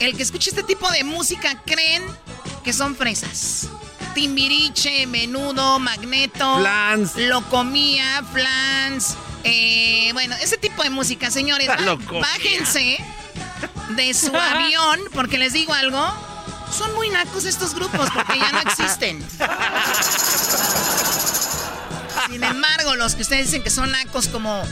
[0.00, 2.02] el que escucha este tipo de música creen
[2.64, 3.68] que son fresas.
[4.14, 6.58] Timbiriche, menudo, magneto.
[6.58, 7.16] Flans.
[7.16, 9.14] Locomía, flans.
[9.44, 11.68] eh, bueno, ese tipo de música, señores.
[12.20, 12.98] bájense
[13.90, 16.00] de su avión, porque les digo algo.
[16.76, 19.24] Son muy nacos estos grupos porque ya no existen.
[22.28, 24.62] Sin embargo, los que ustedes dicen que son nacos como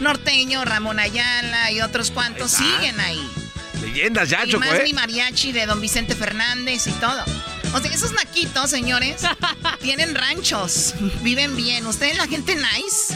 [0.00, 3.30] Norteño, Ramón Ayala y otros cuantos Ahí siguen ahí.
[3.80, 4.82] Leyendas ya, y Choco, más ¿eh?
[4.84, 7.22] mi mariachi de don Vicente Fernández y todo.
[7.74, 9.22] O sea, esos naquitos, señores,
[9.82, 11.86] tienen ranchos, viven bien.
[11.86, 13.14] Ustedes, la gente nice,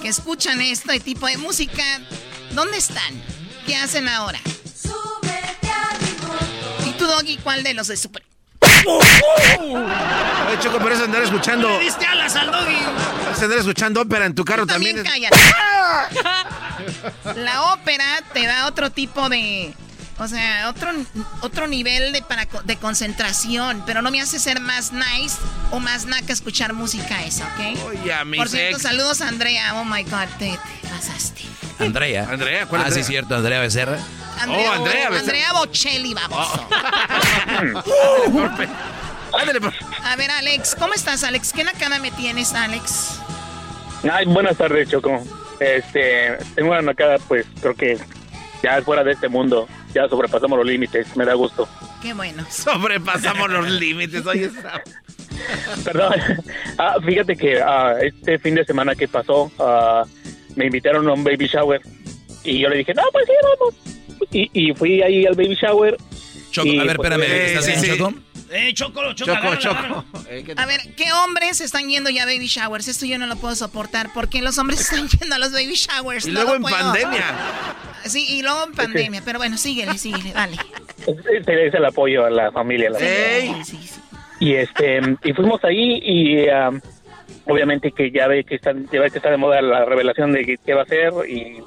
[0.00, 1.82] que escuchan este tipo de música,
[2.52, 3.22] ¿dónde están?
[3.66, 4.40] ¿Qué hacen ahora?
[6.86, 8.22] ¿Y tú, Doggy, cuál de los de Super?
[8.86, 11.68] Oye, Choco, pero eso andar escuchando.
[11.68, 12.76] Le diste alas al Doggy.
[13.32, 15.30] Eso andar escuchando ópera en tu carro También también.
[15.32, 17.36] es-.
[17.36, 19.74] La ópera te da otro tipo de.
[20.16, 20.92] O sea, otro,
[21.40, 25.36] otro nivel de, para, de concentración, pero no me hace ser más nice
[25.72, 27.84] o más naca escuchar música esa, ¿ok?
[27.88, 29.74] Oye, mi Por cierto, saludos a Andrea.
[29.74, 31.33] Oh my God, te, te pasaste.
[31.78, 32.26] Andrea.
[32.30, 33.04] Andrea, ¿cuál Ah, Andrea?
[33.04, 33.98] sí, cierto, Andrea Becerra.
[34.40, 35.14] Andrea, Oh, Andrea, Oh.
[35.14, 36.48] Andrea Bocelli, vamos.
[39.38, 39.74] Ándale, pues.
[40.04, 41.52] A ver, Alex, ¿cómo estás, Alex?
[41.52, 43.18] ¿Qué nacada me tienes, Alex?
[44.10, 45.22] Ay, buenas tardes, Choco.
[45.60, 47.98] Este, tengo una nacada, pues creo que
[48.62, 49.68] ya es fuera de este mundo.
[49.94, 51.68] Ya sobrepasamos los límites, me da gusto.
[52.02, 52.44] Qué bueno.
[52.50, 54.24] Sobrepasamos los límites.
[54.26, 54.82] Oye, está-
[55.84, 56.14] Perdón.
[56.78, 60.04] Ah, fíjate que ah, este fin de semana que pasó, ah,
[60.56, 61.80] me invitaron a un baby shower.
[62.44, 63.74] Y yo le dije, no, pues sí, vamos.
[64.32, 65.96] Y, y fui ahí al baby shower.
[66.50, 67.98] Choco, y, a ver, pues, espérame, eh, ¿estás sí, bien, sí.
[67.98, 68.14] Choco?
[68.52, 70.04] Eh, Choco, Choco, Choco, Choco.
[70.28, 72.86] Eh, ¿qué- A ver, ¿qué hombres están yendo ya a baby showers?
[72.86, 74.10] Esto yo no lo puedo soportar.
[74.14, 76.26] porque los hombres están yendo a los baby showers?
[76.26, 76.76] Y No luego en puedo.
[76.76, 77.24] pandemia.
[78.04, 79.22] Sí, y luego en pandemia.
[79.24, 80.56] Pero bueno, síguele, síguele, dale.
[81.06, 82.90] Ese es el apoyo a la familia.
[82.90, 83.52] la Ey.
[84.40, 86.80] Y este y fuimos ahí y um,
[87.46, 90.74] obviamente que ya ve que están ya que está de moda la revelación de qué
[90.74, 91.58] va a hacer y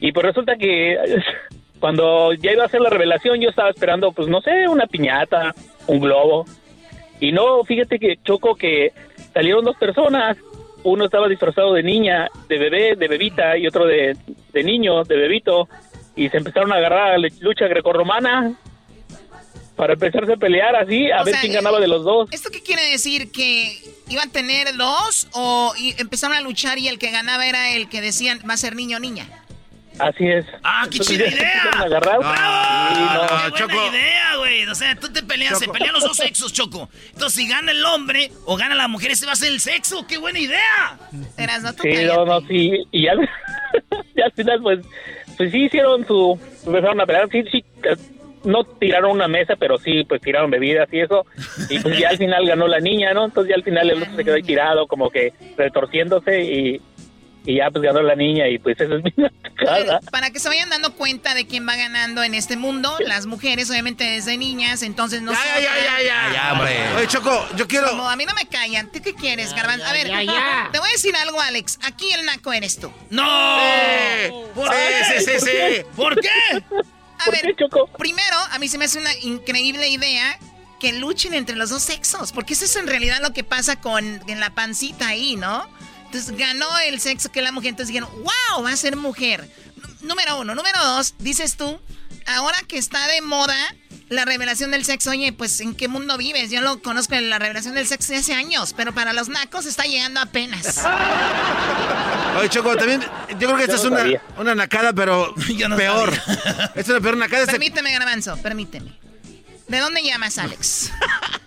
[0.00, 0.98] y pues resulta que
[1.80, 5.54] cuando ya iba a hacer la revelación yo estaba esperando pues no sé una piñata
[5.86, 6.44] un globo.
[7.20, 8.92] Y no fíjate que choco que
[9.32, 10.36] salieron dos personas.
[10.84, 14.16] Uno estaba disfrazado de niña de bebé de bebita y otro de,
[14.52, 15.68] de niño de bebito.
[16.16, 18.52] Y se empezaron a agarrar a lucha grecorromana
[19.76, 22.50] para empezarse a pelear así a O ver sea, quién ganaba de los dos ¿Esto
[22.50, 23.32] qué quiere decir?
[23.32, 23.78] ¿Que
[24.08, 27.88] iban a tener dos o y empezaron a luchar y el que ganaba era el
[27.88, 29.26] que decían va a ser niño o niña?
[29.98, 30.46] Así es.
[30.64, 31.70] ¡Ah, qué chida se idea!
[31.76, 33.54] no.
[33.54, 34.64] ¡Qué buena idea, güey!
[34.66, 35.72] O sea, tú te peleas, se Choco.
[35.74, 36.88] pelean los dos sexos, Choco.
[37.12, 40.06] Entonces, si gana el hombre o gana la mujer, ese va a ser el sexo.
[40.06, 40.98] ¡Qué buena idea!
[41.36, 42.84] Eras, no Sí, no, no, sí.
[42.90, 43.12] Y ya,
[44.16, 44.80] ya al final, pues,
[45.36, 46.38] pues sí hicieron su.
[46.66, 47.28] Empezaron a pelear.
[47.30, 47.64] Sí, sí.
[48.44, 51.24] No tiraron una mesa, pero sí, pues tiraron bebidas y eso.
[51.70, 53.24] Y pues ya al final ganó la niña, ¿no?
[53.24, 56.80] Entonces ya al final el otro se quedó ahí tirado, como que retorciéndose y.
[57.44, 59.10] Y ya pues ganó la niña y pues eso es mi
[59.56, 59.98] cara.
[60.12, 63.68] Para que se vayan dando cuenta de quién va ganando en este mundo, las mujeres
[63.68, 66.32] obviamente desde niñas, entonces no Ya, ya, ya, ya, ya.
[66.32, 66.70] Ya, hombre.
[66.96, 67.88] Oye, Choco, yo quiero.
[67.88, 68.92] Como a mí no me callan.
[68.92, 69.84] ¿Tú qué quieres, Garbanzo?
[69.86, 70.68] A ver, ya, ya.
[70.70, 71.80] te voy a decir algo, Alex.
[71.82, 72.92] Aquí el naco eres tú.
[73.10, 73.24] ¡No!
[74.54, 74.74] ¿Por Sí,
[75.08, 75.20] qué?
[75.20, 75.82] sí, sí, sí.
[75.96, 76.28] ¿Por qué?
[77.26, 77.42] A ver,
[77.98, 80.38] primero, a mí se me hace una increíble idea
[80.80, 84.04] que luchen entre los dos sexos, porque eso es en realidad lo que pasa con
[84.28, 85.66] en la pancita ahí, ¿no?
[86.06, 89.48] Entonces ganó el sexo que la mujer, entonces dijeron, wow, va a ser mujer.
[89.76, 90.54] N- Número uno.
[90.54, 91.80] Número dos, dices tú,
[92.26, 93.56] ahora que está de moda
[94.12, 96.50] la revelación del sexo, oye, pues ¿en qué mundo vives?
[96.50, 99.66] Yo lo conozco en la revelación del sexo de hace años, pero para los nacos
[99.66, 100.84] está llegando apenas.
[102.38, 103.00] Oye, Choco, también.
[103.38, 104.22] Yo creo que esta Yo es no una, sabía.
[104.38, 105.34] una nacada, pero
[105.76, 106.12] peor.
[106.74, 107.42] Es una peor nacada.
[107.42, 108.98] Este- Permíteme, Garbanzo, permíteme.
[109.68, 110.90] ¿De dónde llamas, Alex?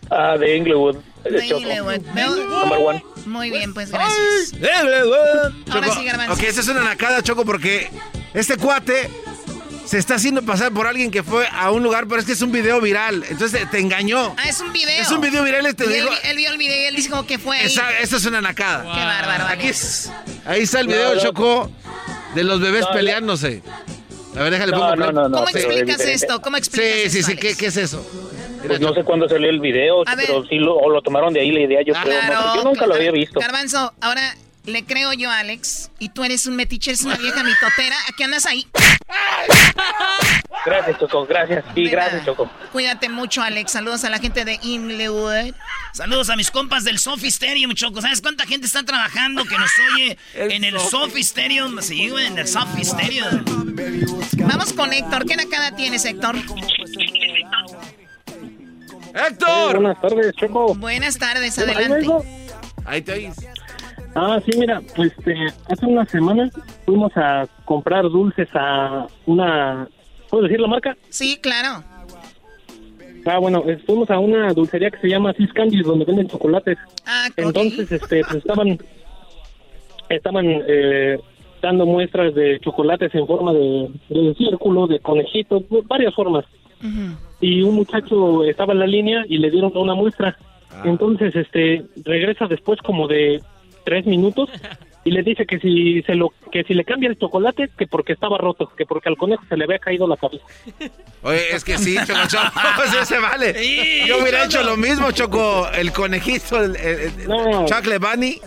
[0.09, 0.97] Ah, de Inglewood.
[1.23, 1.45] De.
[1.45, 2.01] Inglewood.
[2.13, 3.03] Number one.
[3.25, 4.53] Muy bien, pues gracias.
[5.71, 6.33] Ahora sí, Garbanzo.
[6.33, 7.89] Ok, esta es una nacada, Choco, porque
[8.33, 9.09] este cuate
[9.85, 12.41] se está haciendo pasar por alguien que fue a un lugar, pero es que es
[12.41, 13.23] un video viral.
[13.29, 14.35] Entonces te engañó.
[14.37, 15.01] Ah, es un video.
[15.01, 17.09] Es un video viral, este Y él, digo- él vio el video y él dice
[17.09, 17.65] como que fue ahí.
[17.67, 18.83] Esa- esto es una nacada.
[18.83, 20.11] Qué bárbaro, Aquí es-
[20.45, 21.21] ahí está el video, No, no.
[21.21, 21.71] Choco,
[22.33, 22.93] de los bebés No, no.
[22.93, 23.61] peleándose.
[24.35, 25.13] A ver, déjale No, pongo no, play.
[25.15, 26.41] no, no, ¿Cómo explicas es- esto?
[26.41, 28.05] ¿Cómo explicas Sí, sí, sí, ¿qué, es eso?
[28.67, 30.25] Pues no sé cuándo salió el video, A ver.
[30.25, 32.05] pero sí lo, o lo tomaron de ahí la idea, yo creo.
[32.15, 33.39] no sé, Claro, yo nunca lo había visto.
[33.39, 37.95] Garbanzo, ahora le creo yo Alex y tú eres un metiche, eres una vieja mitotera.
[38.09, 38.67] ¿A qué andas ahí?
[40.65, 41.63] Gracias, Choco, gracias.
[41.75, 42.25] Sí, gracias.
[42.25, 42.49] Choco.
[42.71, 43.71] Cuídate mucho, Alex.
[43.71, 45.53] Saludos a la gente de Inglewood.
[45.93, 48.01] Saludos a mis compas del Sofi Stadium, Choco.
[48.01, 51.81] ¿Sabes cuánta gente está trabajando que nos oye en el Sofi Stadium?
[51.81, 53.45] Sí, güey, en el Sofi Stadium.
[54.37, 55.25] Vamos con Héctor.
[55.25, 56.35] ¿Qué nacada tienes, Héctor?
[59.13, 59.75] ¡Héctor!
[59.79, 60.75] buenas tardes, Choco.
[60.75, 62.07] Buenas tardes, adelante.
[62.85, 63.35] Ahí te oís.
[64.15, 65.35] Ah, sí, mira, pues este,
[65.69, 66.51] hace unas semanas
[66.85, 69.89] fuimos a comprar dulces a una...
[70.29, 70.95] ¿Puedo decir la marca?
[71.09, 71.83] Sí, claro.
[73.25, 76.77] Ah, bueno, eh, fuimos a una dulcería que se llama Sis Candy, donde venden chocolates.
[77.05, 77.33] Ah, ok.
[77.37, 78.77] Entonces, este, pues estaban,
[80.09, 81.19] estaban eh,
[81.61, 86.45] dando muestras de chocolates en forma de, de círculo, de conejito, varias formas.
[87.41, 90.37] Y un muchacho estaba en la línea y le dieron una muestra.
[90.83, 93.41] Entonces, este, regresa después como de
[93.85, 94.49] tres minutos
[95.05, 98.13] y le dice que si se lo, que si le cambia el chocolate, que porque
[98.13, 100.43] estaba roto, que porque al conejo se le había caído la cabeza.
[101.21, 102.51] Oye, es que sí, Choco, Choco,
[102.91, 103.53] sí se vale.
[103.63, 104.59] Sí, Yo hubiera Choco.
[104.59, 107.65] hecho lo mismo, Choco, el conejito, el, el- el No.
[107.65, 108.41] chocolate bunny.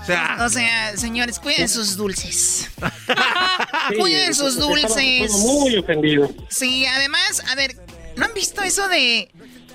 [0.00, 2.70] O sea, O sea, señores, cuiden sus dulces.
[3.90, 5.30] Sí, Cuiden sus dulces.
[5.32, 6.30] muy ofendido.
[6.48, 7.72] Sí, además, a ver,
[8.16, 9.28] ¿no han visto eso de...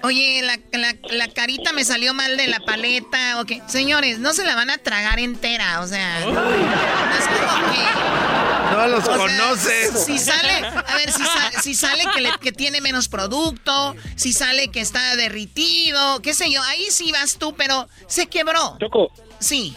[0.06, 3.62] Oye, la, la, la carita me salió mal de la paleta o qué?
[3.68, 6.20] Señores, no se la van a tragar entera, o sea...
[6.20, 8.76] no es como que...
[8.76, 10.06] no los O sea, conoces.
[10.06, 14.32] Si sale, a ver, si, sa- si sale que, le- que tiene menos producto, si
[14.32, 18.78] sale que está derritido, qué sé yo, ahí sí vas tú, pero se quebró.
[18.80, 19.76] Choco, Sí.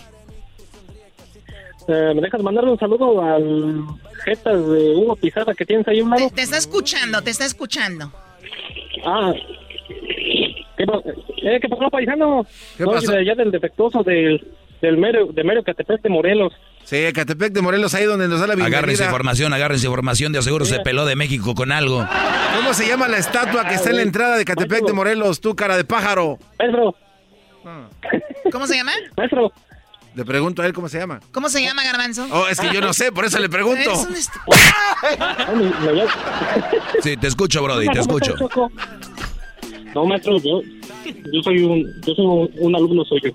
[1.89, 3.83] eh, ¿me dejas mandarle un saludo al
[4.25, 6.31] jetas de Hugo Pizarra que tienes ahí un Te, lado?
[6.35, 8.13] te está escuchando, te está escuchando.
[9.07, 9.33] Ah,
[10.79, 10.85] ¿qué,
[11.43, 12.47] eh, ¿qué pasó, paisano?
[12.77, 13.13] ¿Qué Soy pasó?
[13.13, 14.47] de allá del defectuoso del,
[14.81, 16.53] del mero, de mero Catepec de Morelos.
[16.85, 18.79] Sí, Catepec de Morelos, ahí donde nos da la bienvenida.
[18.79, 22.07] Agárrense información, agárrense información, de aseguro se peló de México con algo.
[22.57, 25.55] ¿Cómo se llama la estatua que está en la entrada de Catepec de Morelos, tú,
[25.55, 26.39] cara de pájaro?
[26.59, 26.95] Maestro.
[28.53, 28.93] ¿Cómo se llama?
[29.17, 29.53] Maestro.
[30.15, 31.21] Le pregunto a él cómo se llama.
[31.31, 32.27] ¿Cómo se llama, Garbanzo?
[32.33, 33.93] Oh, es que yo no sé, por eso le pregunto.
[33.93, 34.17] Un
[37.03, 38.35] Sí, te escucho, Brody, te escucho.
[39.95, 40.63] No, maestro, yo,
[41.33, 43.33] yo soy un, yo soy un, un alumno suyo.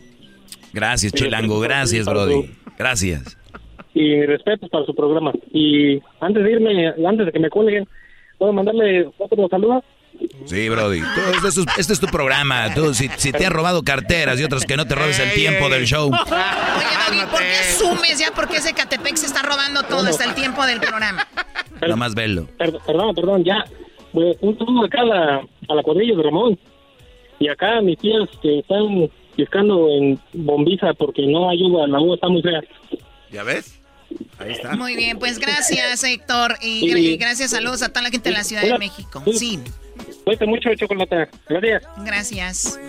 [0.74, 2.50] Gracias, Chilango, gracias, Brody.
[2.78, 3.38] Gracias.
[3.94, 5.32] Y mi respeto para su programa.
[5.54, 7.88] Y antes de irme, antes de que me cuelguen,
[8.38, 9.84] ¿puedo mandarle otro saludo?
[10.46, 11.02] Sí, Brody.
[11.02, 12.74] Tú, este, es tu, este es tu programa.
[12.74, 15.70] Tú, si, si te has robado carteras y otras que no te robes el tiempo
[15.70, 16.08] del show.
[16.08, 16.16] Oye,
[17.08, 18.32] Doggy, ¿por qué sumes ya?
[18.34, 21.28] Porque ese Catepec se está robando todo hasta el tiempo del programa.
[21.82, 22.48] Nada más verlo.
[22.58, 23.64] Perdón, perdón, ya.
[24.14, 26.58] Pues, un saludo acá a la, a la cuadrilla de Ramón.
[27.40, 32.16] Y acá a mis tías que están pescando en bombiza porque no ayuda, la uva
[32.16, 32.62] está muy fea.
[33.32, 33.80] ¿Ya ves?
[34.38, 34.76] Ahí está.
[34.76, 36.56] Muy bien, pues gracias, Héctor.
[36.62, 36.88] Y, Sí.
[36.92, 39.24] gra- y gracias, saludos a toda la gente de la Ciudad de México.
[39.34, 39.60] Sí,
[40.24, 41.28] Cuesta mucho chocolate.
[41.50, 41.84] Gracias.
[42.06, 42.80] gracias.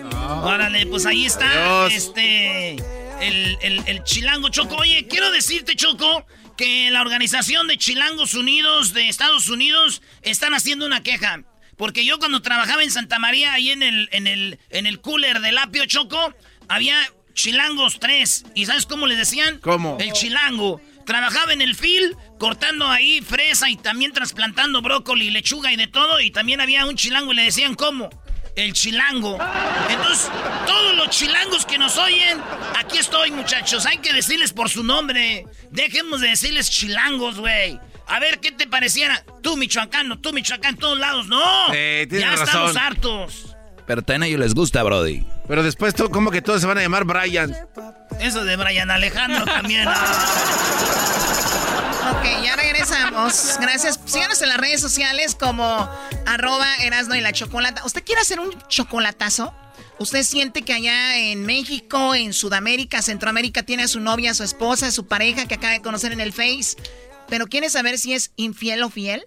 [0.43, 1.87] Órale, pues ahí está.
[1.87, 2.73] Este.
[2.75, 4.75] El, el- el Chilango Choco.
[4.79, 6.25] Oye, quiero decirte, Choco,
[6.57, 11.43] que la organización de Chilangos Unidos de Estados Unidos están haciendo una queja.
[11.77, 15.41] Porque yo cuando trabajaba en Santa María, ahí en el, en el, en el cooler
[15.41, 16.33] del apio Choco,
[16.69, 16.97] había
[17.33, 18.45] Chilangos 3.
[18.55, 19.59] ¿Y sabes cómo les decían?
[19.59, 19.97] ¿Cómo?
[19.99, 20.81] El Chilango.
[21.05, 26.19] Trabajaba en el fil, cortando ahí fresa y también trasplantando brócoli, lechuga y de todo.
[26.19, 28.09] Y también había un chilango y le decían, ¿cómo?
[28.55, 29.37] El chilango.
[29.89, 30.29] Entonces,
[30.65, 32.41] todos los chilangos que nos oyen,
[32.77, 33.85] aquí estoy, muchachos.
[33.85, 35.45] Hay que decirles por su nombre.
[35.71, 37.79] Dejemos de decirles chilangos, güey.
[38.07, 39.25] A ver, ¿qué te pareciera?
[39.41, 41.27] Tú, michoacano, tú, michoacán, en todos lados.
[41.27, 41.73] ¡No!
[41.73, 42.45] Ya razón.
[42.45, 43.55] estamos hartos.
[43.85, 45.25] Pero también a ellos les gusta, Brody.
[45.47, 47.55] Pero después, todo, ¿cómo que todos se van a llamar Brian?
[48.19, 49.87] Eso de Brian Alejandro también.
[52.25, 53.57] Ok, ya regresamos.
[53.59, 53.99] Gracias.
[54.05, 55.89] Síganos en las redes sociales como
[56.25, 57.83] arroba Erasno y la Chocolata.
[57.85, 59.53] ¿Usted quiere hacer un chocolatazo?
[59.99, 64.43] ¿Usted siente que allá en México, en Sudamérica, Centroamérica, tiene a su novia, a su
[64.43, 66.75] esposa, a su pareja que acaba de conocer en el Face?
[67.29, 69.25] ¿Pero quiere saber si es infiel o fiel?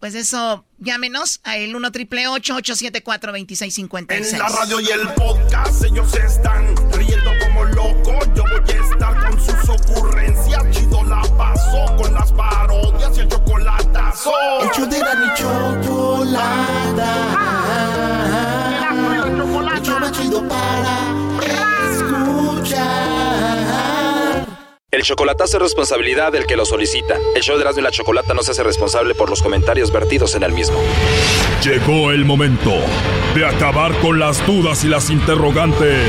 [0.00, 5.84] Pues eso, llámenos a el 1 triple 874 2656 En la radio y el podcast
[5.84, 8.28] ellos están riendo como locos.
[8.34, 10.70] Yo voy a estar con sus ocurrencias.
[10.70, 14.32] Chido la paso con las parodias y el chocolatazo.
[14.60, 17.10] El de la chocolata.
[19.72, 20.98] El show más chido para
[21.90, 22.90] escuchar.
[24.90, 27.16] El chocolatazo es responsabilidad del que lo solicita.
[27.34, 30.34] El show de Erasmo y la Chocolata no se hace responsable por los comentarios vertidos
[30.34, 30.78] en el mismo.
[31.62, 32.72] Llegó el momento
[33.34, 36.08] de acabar con las dudas y las interrogantes.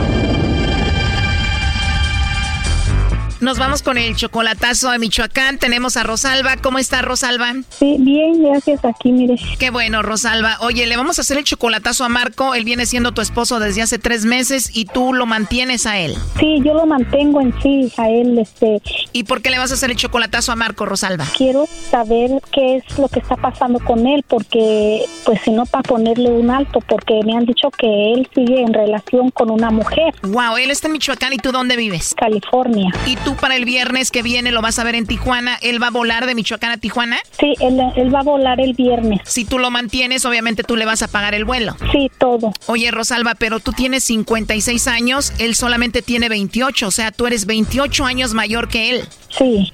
[3.41, 5.57] Nos vamos con el chocolatazo a Michoacán.
[5.57, 6.57] Tenemos a Rosalba.
[6.57, 7.53] ¿Cómo está Rosalba?
[7.69, 8.85] Sí, bien, gracias.
[8.85, 9.35] Aquí, mire.
[9.57, 10.57] Qué bueno, Rosalba.
[10.61, 12.53] Oye, le vamos a hacer el chocolatazo a Marco.
[12.53, 16.15] Él viene siendo tu esposo desde hace tres meses y tú lo mantienes a él.
[16.39, 18.79] Sí, yo lo mantengo en sí, a él, este.
[19.11, 21.25] ¿Y por qué le vas a hacer el chocolatazo a Marco, Rosalba?
[21.35, 25.81] Quiero saber qué es lo que está pasando con él, porque, pues, si no, para
[25.81, 30.13] ponerle un alto, porque me han dicho que él sigue en relación con una mujer.
[30.21, 32.13] Wow, él está en Michoacán y tú dónde vives?
[32.15, 32.91] California.
[33.07, 35.57] ¿Y tú para el viernes que viene lo vas a ver en Tijuana?
[35.61, 37.17] ¿Él va a volar de Michoacán a Tijuana?
[37.39, 39.21] Sí, él, él va a volar el viernes.
[39.25, 41.75] Si tú lo mantienes, obviamente tú le vas a pagar el vuelo.
[41.91, 42.53] Sí, todo.
[42.67, 47.45] Oye, Rosalba, pero tú tienes 56 años, él solamente tiene 28, o sea, tú eres
[47.45, 49.05] 28 años mayor que él.
[49.29, 49.71] Sí.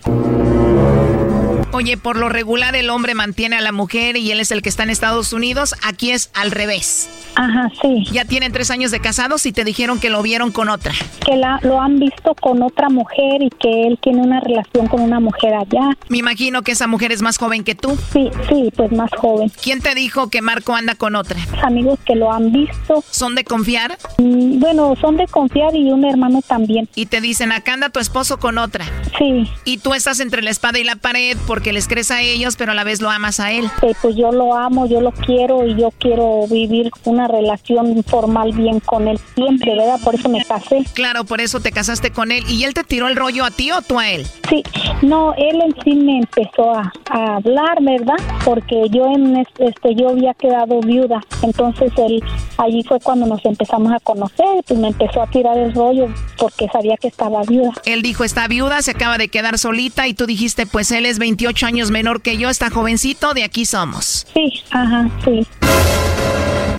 [1.71, 4.69] Oye, por lo regular el hombre mantiene a la mujer y él es el que
[4.69, 5.75] está en Estados Unidos.
[5.83, 7.09] Aquí es al revés.
[7.35, 8.03] Ajá, sí.
[8.11, 10.93] Ya tienen tres años de casados y te dijeron que lo vieron con otra.
[11.23, 15.01] Que la, lo han visto con otra mujer y que él tiene una relación con
[15.01, 15.95] una mujer allá.
[16.09, 17.97] Me imagino que esa mujer es más joven que tú.
[18.11, 19.51] Sí, sí, pues más joven.
[19.61, 21.39] ¿Quién te dijo que Marco anda con otra?
[21.63, 23.03] Amigos que lo han visto.
[23.11, 23.97] ¿Son de confiar?
[24.17, 26.89] Mm, bueno, son de confiar y un hermano también.
[26.95, 28.85] Y te dicen, acá anda tu esposo con otra.
[29.17, 29.47] Sí.
[29.65, 32.55] Y tú estás entre la espada y la pared porque porque les crees a ellos,
[32.55, 33.69] pero a la vez lo amas a él.
[34.01, 38.79] pues yo lo amo, yo lo quiero y yo quiero vivir una relación formal bien
[38.79, 39.99] con él siempre, ¿verdad?
[40.01, 40.85] Por eso me casé.
[40.93, 42.45] Claro, por eso te casaste con él.
[42.47, 44.25] ¿Y él te tiró el rollo a ti o tú a él?
[44.49, 44.63] Sí,
[45.01, 48.15] no, él en sí me empezó a, hablar, ¿verdad?
[48.45, 52.23] Porque yo en este yo había quedado viuda, entonces él
[52.57, 56.07] allí fue cuando nos empezamos a conocer, pues me empezó a tirar el rollo
[56.37, 57.73] porque sabía que estaba viuda.
[57.85, 61.19] Él dijo, está viuda, se acaba de quedar solita y tú dijiste, pues él es
[61.19, 64.27] 28 años menor que yo, está jovencito, de aquí somos.
[64.33, 65.45] Sí, ajá, sí.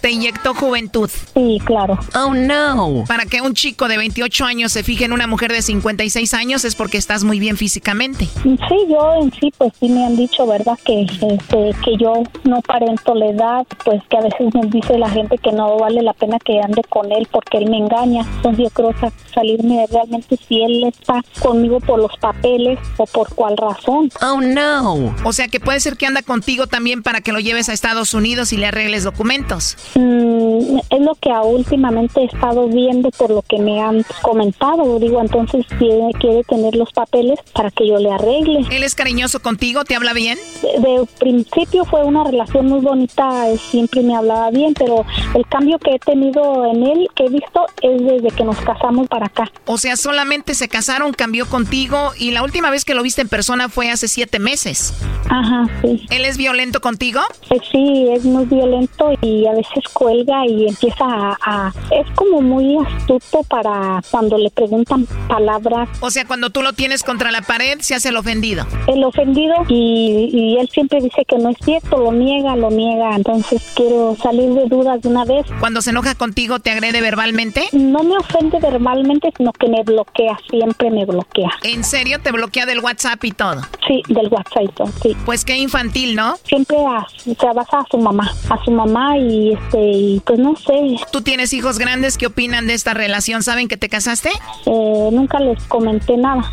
[0.01, 1.11] Te inyectó juventud.
[1.35, 1.99] Sí, claro.
[2.15, 3.05] Oh, no.
[3.07, 6.65] Para que un chico de 28 años se fije en una mujer de 56 años
[6.65, 8.27] es porque estás muy bien físicamente.
[8.43, 10.79] Sí, yo en sí, pues sí me han dicho, ¿verdad?
[10.85, 15.09] Que, este, que yo no parento la edad, pues que a veces me dice la
[15.11, 18.23] gente que no vale la pena que ande con él porque él me engaña.
[18.37, 18.95] Entonces yo creo
[19.35, 24.11] salirme realmente si él está conmigo por los papeles o por cuál razón.
[24.23, 25.15] Oh, no.
[25.25, 28.15] O sea que puede ser que anda contigo también para que lo lleves a Estados
[28.15, 29.77] Unidos y le arregles documentos.
[29.95, 34.99] Mm, es lo que últimamente he estado viendo por lo que me han comentado.
[34.99, 38.67] Digo, entonces quiere, quiere tener los papeles para que yo le arregle.
[38.71, 39.85] ¿Él es cariñoso contigo?
[39.85, 40.39] ¿Te habla bien?
[40.63, 45.05] De, principio fue una relación muy bonita, siempre me hablaba bien, pero
[45.35, 49.09] el cambio que he tenido en él, que he visto, es desde que nos casamos
[49.09, 49.51] para acá.
[49.67, 53.29] O sea, solamente se casaron, cambió contigo y la última vez que lo viste en
[53.29, 54.95] persona fue hace siete meses.
[55.29, 56.07] Ajá, sí.
[56.11, 57.21] ¿Él es violento contigo?
[57.51, 62.77] Eh, sí, es muy violento y a veces cuelga y empieza a, Es como muy
[62.79, 65.89] astuto para cuando le preguntan palabras.
[66.01, 68.67] O sea, cuando tú lo tienes contra la pared, se hace el ofendido.
[68.87, 73.15] El ofendido y, y él siempre dice que no es cierto, lo niega, lo niega.
[73.17, 75.47] Entonces quiero salir de dudas de una vez.
[75.61, 77.69] Cuando se enoja contigo, ¿te agrede verbalmente?
[77.73, 81.51] No me ofende verbalmente, sino que me bloquea, siempre me bloquea.
[81.63, 82.21] ¿En serio?
[82.21, 83.63] ¿Te bloquea del WhatsApp y todo?
[83.87, 85.17] Sí, del WhatsApp y todo, sí.
[85.25, 86.37] Pues qué infantil, ¿no?
[86.45, 90.57] Siempre a, se basa a su mamá, a su mamá y este y pues no
[90.57, 90.97] sé.
[91.13, 92.19] ¿Tú tienes hijos grandes?
[92.19, 93.43] ¿Qué opinan de esta relación?
[93.43, 94.31] ¿Saben que te casaste?
[94.67, 96.53] Eh, nunca les comenté nada.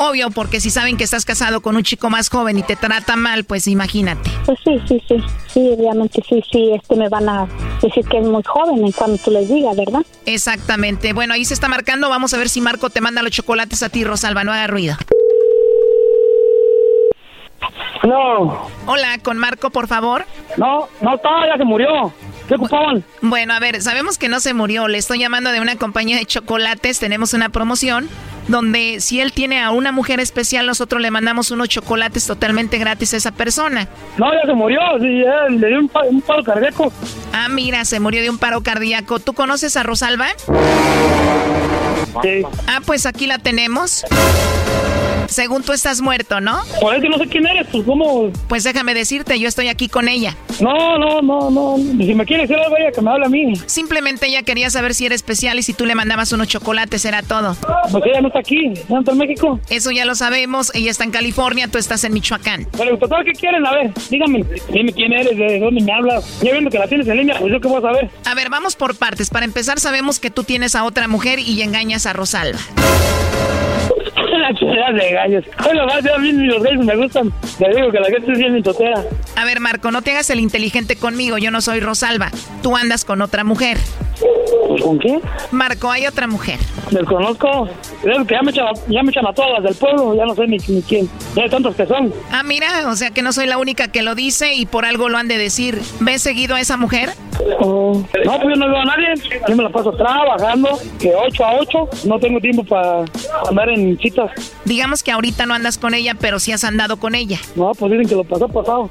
[0.00, 3.16] Obvio, porque si saben que estás casado con un chico más joven y te trata
[3.16, 4.30] mal, pues imagínate.
[4.46, 5.16] Pues sí, sí, sí,
[5.52, 7.48] sí, obviamente sí, sí, este me van a
[7.82, 10.02] decir que es muy joven en cuanto tú les digas, ¿verdad?
[10.24, 11.12] Exactamente.
[11.12, 12.08] Bueno, ahí se está marcando.
[12.08, 14.44] Vamos a ver si Marco te manda los chocolates a ti, Rosalba.
[14.44, 14.96] No haga ruido.
[18.04, 18.68] No.
[18.86, 20.24] Hola, con Marco, por favor.
[20.56, 22.12] No, no está, ya se murió.
[22.46, 23.04] ¿Qué ocupaban?
[23.20, 24.88] Bueno, a ver, sabemos que no se murió.
[24.88, 26.98] Le estoy llamando de una compañía de chocolates.
[26.98, 28.08] Tenemos una promoción
[28.46, 33.12] donde si él tiene a una mujer especial, nosotros le mandamos unos chocolates totalmente gratis
[33.12, 33.86] a esa persona.
[34.16, 34.80] No, ya se murió.
[35.00, 35.22] Sí,
[35.58, 36.90] le dio un, un paro cardíaco.
[37.34, 39.18] Ah, mira, se murió de un paro cardíaco.
[39.18, 40.28] ¿Tú conoces a Rosalba?
[42.22, 42.42] Sí.
[42.66, 44.04] Ah, pues aquí la tenemos.
[45.28, 46.60] Según tú estás muerto, ¿no?
[46.80, 48.30] Pues es que no sé quién eres, pues cómo.
[48.48, 50.34] Pues déjame decirte, yo estoy aquí con ella.
[50.60, 51.76] No, no, no, no.
[51.76, 53.52] Si me quiere decir algo, ella que me hable a mí.
[53.66, 57.22] Simplemente ella quería saber si era especial y si tú le mandabas unos chocolates, era
[57.22, 57.56] todo.
[57.90, 59.60] Pues ella no está aquí, ella está en México.
[59.68, 62.66] Eso ya lo sabemos, ella está en California, tú estás en Michoacán.
[62.76, 63.66] Pero, total, ¿qué quieren?
[63.66, 66.40] A ver, dígame, dime quién eres, de dónde me hablas.
[66.42, 68.10] Ya viendo que la tienes en línea, pues yo qué voy a saber.
[68.24, 69.30] A ver, vamos por partes.
[69.30, 72.58] Para empezar, sabemos que tú tienes a otra mujer y engañas a Rosalba.
[74.54, 75.44] De gallos.
[75.62, 77.32] Bueno, más a mí los gallos me gustan.
[77.58, 79.02] Le digo que la gente es bien mintotera.
[79.36, 81.38] A ver, Marco, no te hagas el inteligente conmigo.
[81.38, 82.30] Yo no soy Rosalba.
[82.62, 83.78] Tú andas con otra mujer.
[84.82, 85.20] ¿Con qué?
[85.50, 86.58] Marco, hay otra mujer.
[86.90, 87.68] Desconozco.
[88.02, 90.14] Es que ya me, echan, ya me echan a todas las del pueblo.
[90.14, 91.08] Ya no sé ni, ni quién.
[91.34, 92.12] Ya hay tantos que son.
[92.30, 95.08] Ah, mira, o sea que no soy la única que lo dice y por algo
[95.08, 95.80] lo han de decir.
[96.00, 97.10] ¿Ves seguido a esa mujer?
[97.60, 98.02] Oh.
[98.24, 99.14] No, pues yo no veo a nadie.
[99.48, 101.88] Yo me la paso trabajando, que 8 a 8.
[102.04, 103.04] No tengo tiempo para
[103.48, 104.30] andar en citas.
[104.64, 107.38] Digamos que ahorita no andas con ella, pero sí has andado con ella.
[107.54, 108.90] No, pues dicen que lo pasó pasado.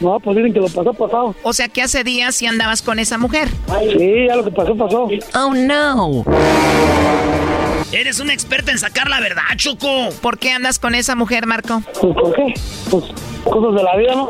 [0.00, 1.34] No, pues dicen que lo pasó pasado.
[1.42, 3.48] O sea que hace días sí andabas con esa mujer.
[3.96, 5.08] Sí, ya lo que pasó pasó.
[5.34, 6.24] Oh, no.
[7.92, 10.10] Eres un experto en sacar la verdad, Choco.
[10.20, 11.82] ¿Por qué andas con esa mujer, Marco?
[12.00, 12.54] Pues, ¿Por qué?
[12.90, 13.04] Pues
[13.44, 14.28] cosas de la vida, ¿no?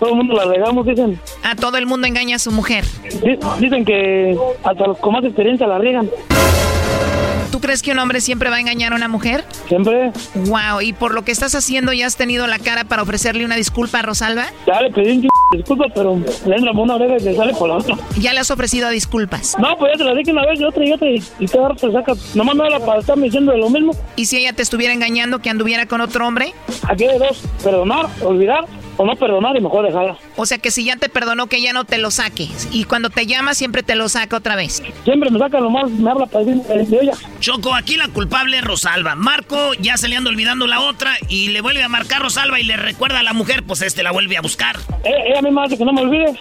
[0.00, 1.20] Todo el mundo la regamos, dicen.
[1.42, 2.84] A todo el mundo engaña a su mujer.
[3.60, 6.08] Dicen que hasta los con más experiencia la riegan.
[7.52, 9.44] ¿Tú crees que un hombre siempre va a engañar a una mujer?
[9.68, 10.12] Siempre.
[10.34, 13.56] Wow, y por lo que estás haciendo, ¿ya has tenido la cara para ofrecerle una
[13.56, 14.46] disculpa a Rosalba?
[14.66, 16.16] Ya le pedí un disculpa, pero
[16.46, 17.96] le entra por una oreja y le sale por la otra.
[18.18, 19.56] ¿Ya le has ofrecido disculpas?
[19.58, 21.92] No, pues ya te la dije una vez y otra y otra y, cada rato
[21.92, 22.14] saca.
[22.34, 23.92] Nomás me habla para estarme diciendo de lo mismo.
[24.16, 26.54] ¿Y si ella te estuviera engañando que anduviera con otro hombre?
[26.88, 28.64] Aquí hay dos, perdonar, olvidar
[28.96, 30.16] o no perdonar y mejor dejarla.
[30.36, 32.68] O sea que si ya te perdonó, que ya no te lo saques.
[32.72, 34.82] Y cuando te llama, siempre te lo saca otra vez.
[35.04, 37.12] Siempre me saca lo más, me habla para decir eh, de ella.
[37.40, 39.14] Choco, aquí la culpable es Rosalba.
[39.14, 42.64] Marco ya se le anda olvidando la otra y le vuelve a marcar Rosalba y
[42.64, 44.76] le recuerda a la mujer, pues este la vuelve a buscar.
[45.04, 46.38] Eh, ella misma hace que no me olvide.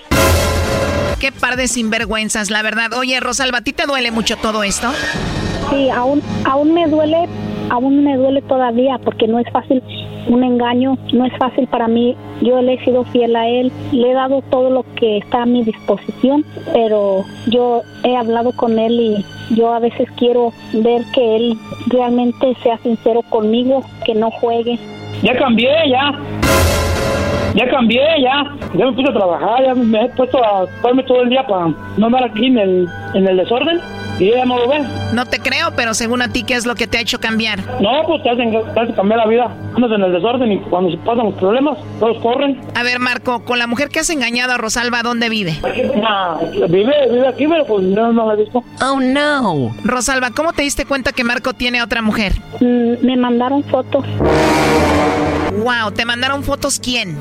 [1.19, 2.93] Qué par de sinvergüenzas, la verdad.
[2.93, 4.89] Oye, Rosalba, ¿a ti te duele mucho todo esto?
[5.69, 7.27] Sí, aún, aún me duele,
[7.69, 9.81] aún me duele todavía porque no es fácil
[10.27, 12.15] un engaño, no es fácil para mí.
[12.41, 15.45] Yo le he sido fiel a él, le he dado todo lo que está a
[15.45, 21.35] mi disposición, pero yo he hablado con él y yo a veces quiero ver que
[21.35, 24.77] él realmente sea sincero conmigo, que no juegue.
[25.23, 26.11] Ya cambié, ya.
[27.55, 28.43] Ya cambié, ya.
[28.75, 31.73] Ya me puse a trabajar, ya me he puesto a ponerme todo el día para
[31.97, 33.79] no andar aquí en en el desorden.
[34.19, 34.79] Y ella no lo ve.
[35.13, 37.59] No te creo, pero según a ti, ¿qué es lo que te ha hecho cambiar?
[37.81, 39.45] No, pues te hacen, te hacen cambiar la vida.
[39.75, 42.59] Andas en el desorden y cuando se pasan los problemas, todos corren.
[42.75, 45.55] A ver, Marco, con la mujer que has engañado a Rosalba, ¿dónde vive?
[46.01, 46.37] Nah,
[46.67, 48.63] vive, vive aquí, pero pues no, no la he visto.
[48.81, 49.73] Oh, no.
[49.85, 52.33] Rosalba, ¿cómo te diste cuenta que Marco tiene a otra mujer?
[52.59, 54.05] Mm, me mandaron fotos.
[55.63, 57.17] Wow, ¿te mandaron fotos quién?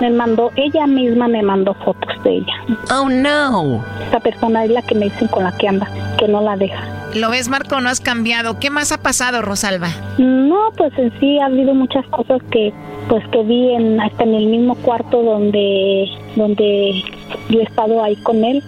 [0.00, 2.54] Me mandó, ella misma me mandó fotos de ella.
[2.90, 3.84] Oh, no.
[4.04, 6.82] Esta persona es la que me dicen con la que anda, que no la deja.
[7.14, 7.80] ¿Lo ves, Marco?
[7.80, 8.58] No has cambiado.
[8.58, 9.88] ¿Qué más ha pasado, Rosalba?
[10.18, 12.72] No, pues en sí ha habido muchas cosas que,
[13.08, 16.06] pues que vi en, hasta en el mismo cuarto donde,
[16.36, 17.02] donde
[17.50, 18.62] yo he estado ahí con él.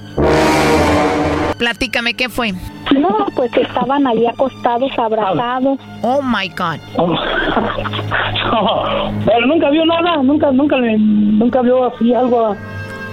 [1.56, 2.52] Platícame, ¿qué fue?
[2.98, 5.78] No, pues estaban ahí acostados, abrazados.
[6.02, 6.78] Oh my God.
[9.24, 12.54] pero nunca vio nada, nunca, nunca, nunca vio así algo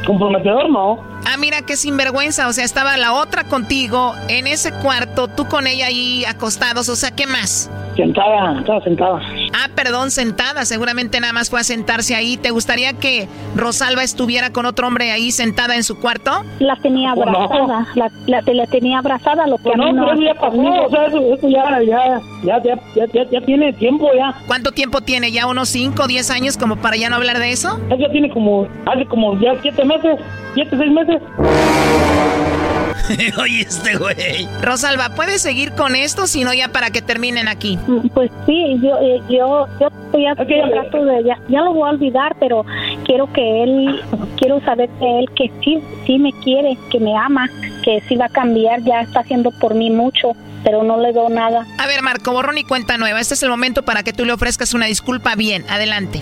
[0.05, 1.10] comprometedor, ¿no?
[1.25, 2.47] Ah, mira qué sinvergüenza.
[2.47, 6.89] O sea, estaba la otra contigo en ese cuarto, tú con ella ahí acostados.
[6.89, 7.69] O sea, ¿qué más?
[7.95, 9.21] Sentada, estaba sentada.
[9.53, 10.63] Ah, perdón, sentada.
[10.65, 12.37] Seguramente nada más fue a sentarse ahí.
[12.37, 16.43] ¿Te gustaría que Rosalba estuviera con otro hombre ahí sentada en su cuarto?
[16.59, 17.37] La tenía Pues no.
[17.37, 20.23] abrazada, la, la, la tenía abrazada, lo que Pues a mí no, no pero eso
[20.23, 24.09] ya pasó, o sea, eso, eso ya, ya, ya, ya, ya, ya, ya tiene tiempo
[24.15, 24.33] ya.
[24.47, 25.31] ¿Cuánto tiempo tiene?
[25.33, 27.77] ¿Ya unos 5 o 10 años como para ya no hablar de eso?
[27.89, 30.17] Eso ya tiene como, hace como ya siete meses,
[30.53, 31.10] siete, seis meses.
[33.41, 34.47] Oye, este güey.
[34.61, 36.27] Rosalba, ¿puedes seguir con esto?
[36.27, 37.79] Si no, ya para que terminen aquí.
[38.13, 39.89] Pues sí, yo, eh, yo, yo
[40.19, 42.65] ya, trato de, ya, ya lo voy a olvidar, pero
[43.05, 44.01] quiero que él,
[44.37, 47.49] quiero saber de él que sí, sí me quiere, que me ama,
[47.83, 50.33] que sí va a cambiar, ya está haciendo por mí mucho,
[50.63, 51.65] pero no le doy nada.
[51.77, 53.19] A ver, Marco, borrón y cuenta nueva.
[53.19, 55.65] Este es el momento para que tú le ofrezcas una disculpa bien.
[55.69, 56.21] Adelante.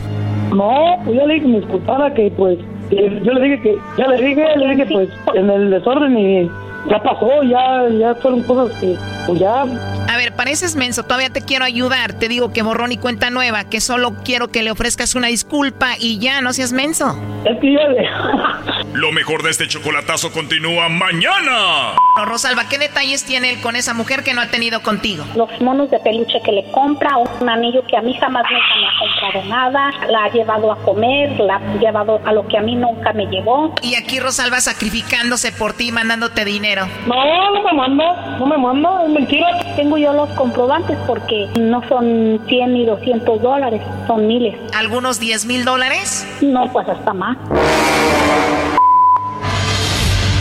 [0.53, 2.57] No, pues yo le dije que me disculpara, que pues,
[2.91, 6.49] yo le dije que, ya le dije, le dije pues, en el desorden y
[6.89, 8.95] ya pasó, ya, ya fueron cosas que,
[9.27, 12.13] pues ya, A ver, pareces menso, todavía te quiero ayudar.
[12.13, 15.91] Te digo que borrón y cuenta nueva, que solo quiero que le ofrezcas una disculpa
[15.99, 17.15] y ya, no seas menso.
[17.45, 17.79] es que yo.
[18.93, 21.93] Lo mejor de este chocolatazo continúa mañana.
[22.25, 25.23] Rosalba, ¿qué detalles tiene él con esa mujer que no ha tenido contigo?
[25.35, 28.87] Los monos de peluche que le compra, un anillo que a mí jamás nunca me
[28.87, 32.61] ha comprado nada, la ha llevado a comer, la ha llevado a lo que a
[32.61, 33.75] mí nunca me llevó.
[33.83, 36.87] Y aquí Rosalba sacrificándose por ti, mandándote dinero.
[37.05, 39.47] No, no me manda, no me manda, es mentira.
[39.75, 44.55] Tengo yo los comprobantes porque no son 100 ni 200 dólares, son miles.
[44.73, 46.27] ¿Algunos 10 mil dólares?
[46.41, 47.37] No, pues hasta más.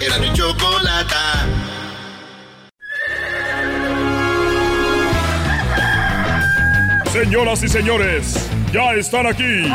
[0.00, 1.46] Era mi chocolata.
[7.12, 9.68] Señoras y señores, ya están aquí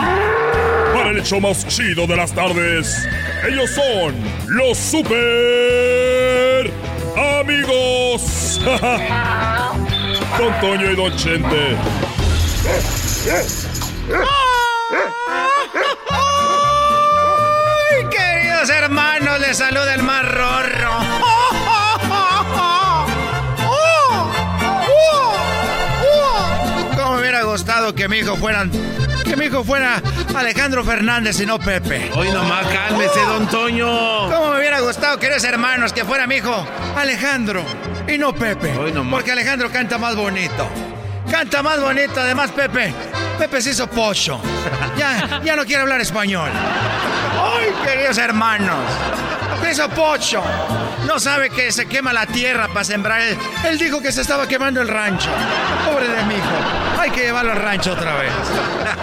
[0.96, 3.08] para el hecho más chido de las tardes.
[3.48, 4.16] Ellos son
[4.48, 6.72] los super
[7.40, 8.60] amigos.
[10.40, 11.76] Don Toño y Don Chente.
[18.66, 19.40] Queridos hermanos!
[19.40, 20.92] Les saluda el más rorro.
[26.96, 28.66] ¿Cómo me hubiera gustado que mi hijo fuera...
[29.24, 30.02] Que mi hijo fuera
[30.36, 32.12] Alejandro Fernández y no Pepe.
[32.16, 34.30] Hoy nomás cálmese, don Toño.
[34.30, 36.66] ¿Cómo me hubiera gustado, queridos hermanos, que fuera mi hijo
[36.96, 37.64] Alejandro
[38.08, 38.74] y no Pepe?
[39.10, 40.68] Porque Alejandro canta más bonito.
[41.30, 42.94] Canta más bonito, además Pepe.
[43.38, 44.40] Pepe se hizo pocho.
[44.98, 46.50] Ya, ya no quiere hablar español.
[46.52, 48.80] ¡Ay, queridos hermanos!
[49.62, 50.44] Se hizo pocho.
[51.06, 53.22] No sabe que se quema la tierra para sembrar.
[53.22, 53.38] Él,
[53.68, 55.30] él dijo que se estaba quemando el rancho.
[55.86, 57.00] Pobre de mi hijo.
[57.00, 58.32] Hay que llevarlo al rancho otra vez.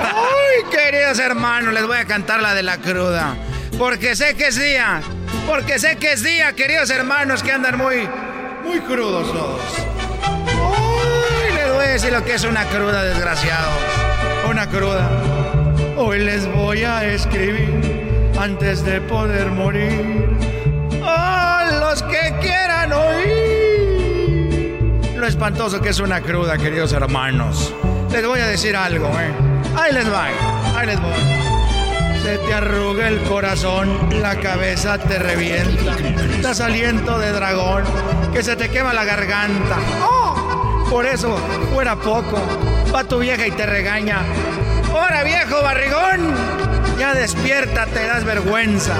[0.00, 1.74] ¡Ay, queridos hermanos!
[1.74, 3.34] Les voy a cantar la de la cruda.
[3.78, 5.02] Porque sé que es día.
[5.46, 8.08] Porque sé que es día, queridos hermanos, que andan muy,
[8.64, 9.60] muy crudos todos.
[11.92, 13.74] Decir lo que es una cruda, desgraciados.
[14.48, 15.10] Una cruda.
[15.98, 20.26] Hoy les voy a escribir antes de poder morir.
[21.04, 24.32] A los que quieran oír.
[25.16, 27.74] Lo espantoso que es una cruda, queridos hermanos.
[28.10, 29.30] Les voy a decir algo, ¿eh?
[29.76, 30.28] Ahí les va,
[30.74, 31.51] ahí les voy.
[32.22, 35.96] Se te arruga el corazón, la cabeza te revienta.
[36.40, 37.82] Das aliento de dragón,
[38.32, 39.76] que se te quema la garganta.
[40.00, 40.86] ¡Oh!
[40.88, 41.36] Por eso,
[41.74, 42.40] fuera poco.
[42.94, 44.20] Va tu vieja y te regaña.
[44.92, 46.32] ¡Ahora, viejo barrigón!
[46.96, 48.94] Ya despierta, te das vergüenza.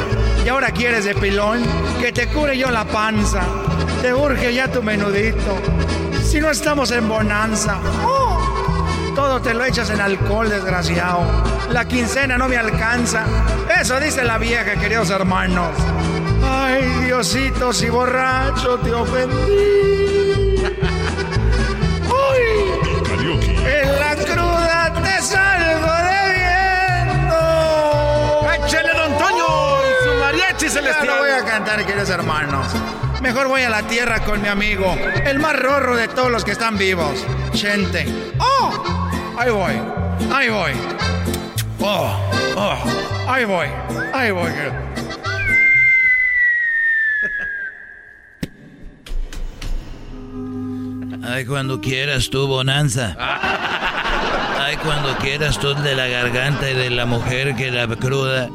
[0.45, 1.63] Y ahora quieres de pilón
[2.01, 3.43] que te cure yo la panza.
[4.03, 5.63] Te urge ya tu menudito.
[6.25, 7.79] Si no estamos en bonanza.
[8.05, 8.62] ¡Oh!
[9.15, 11.21] Todo te lo echas en alcohol, desgraciado.
[11.71, 13.25] La quincena no me alcanza.
[13.81, 15.77] Eso dice la vieja, queridos hermanos.
[16.43, 19.37] Ay, Diosito, si borracho te ofendí.
[22.09, 22.73] Uy,
[23.67, 25.93] en la cruda te salgo
[27.13, 27.39] debiendo.
[28.55, 29.47] ¡Échele, don Toño!
[29.85, 31.07] y ¡Su mariachi celestial!
[31.07, 32.67] Ya no voy a cantar, queridos hermanos.
[33.23, 36.51] Mejor voy a la tierra con mi amigo, el más rorro de todos los que
[36.51, 38.05] están vivos, Chente.
[38.41, 39.09] ¡Oh!
[39.39, 39.75] Ahí voy,
[40.35, 40.73] ahí voy.
[41.81, 42.19] ¡Oh!
[42.57, 42.79] ¡Oh!
[43.29, 43.69] Ahí voy,
[44.13, 44.51] ahí voy.
[51.25, 53.17] Ay, cuando quieras tú, Bonanza.
[54.59, 58.51] Ay, cuando quieras tú de la garganta y de la mujer que la cruda.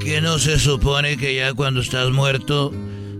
[0.00, 2.72] Que no se supone que ya cuando estás muerto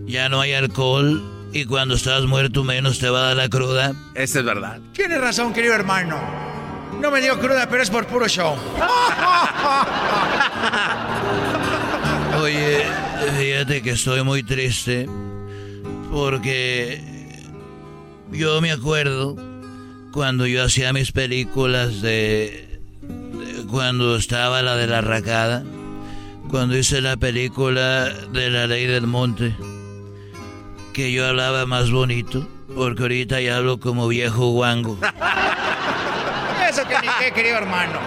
[0.06, 1.22] ya no hay alcohol
[1.52, 3.92] y cuando estás muerto menos te va a dar la cruda.
[4.14, 4.80] Esa es verdad.
[4.92, 6.18] Tienes razón, querido hermano.
[7.00, 8.54] No me dio cruda, pero es por puro show.
[12.40, 12.84] Oye,
[13.38, 15.08] fíjate que estoy muy triste
[16.10, 17.00] porque
[18.32, 19.36] yo me acuerdo
[20.12, 25.64] cuando yo hacía mis películas de, de cuando estaba la de la racada,
[26.50, 29.54] cuando hice la película de la ley del monte,
[30.94, 34.96] que yo hablaba más bonito, porque ahorita ya hablo como viejo guango.
[36.70, 37.98] Eso que ni qué, querido hermano.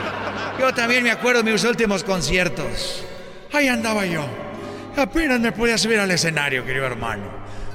[0.57, 3.03] Yo también me acuerdo de mis últimos conciertos.
[3.53, 4.25] Ahí andaba yo.
[4.95, 7.25] Apenas me podía subir al escenario, querido hermano.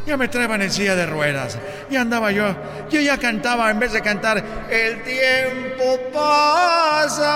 [0.06, 1.58] Ya me traían en silla de ruedas.
[1.90, 2.56] Y andaba yo.
[2.90, 7.28] Yo ya cantaba, en vez de cantar, el tiempo pasa.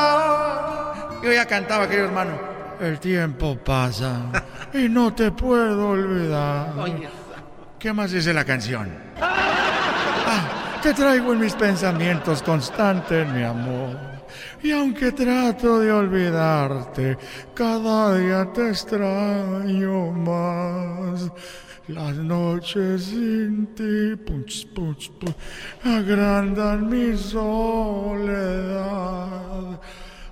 [1.22, 2.56] Yo ya cantaba, querido hermano.
[2.80, 4.22] El tiempo pasa
[4.74, 6.72] y no te puedo olvidar.
[7.86, 8.88] ¿Qué más dice la canción?
[9.20, 13.96] Ah, te traigo en mis pensamientos constantes, mi amor.
[14.60, 17.16] Y aunque trato de olvidarte,
[17.54, 21.30] cada día te extraño más.
[21.86, 25.36] Las noches sin ti punch, punch, punch,
[25.84, 28.18] agrandan mi soledad.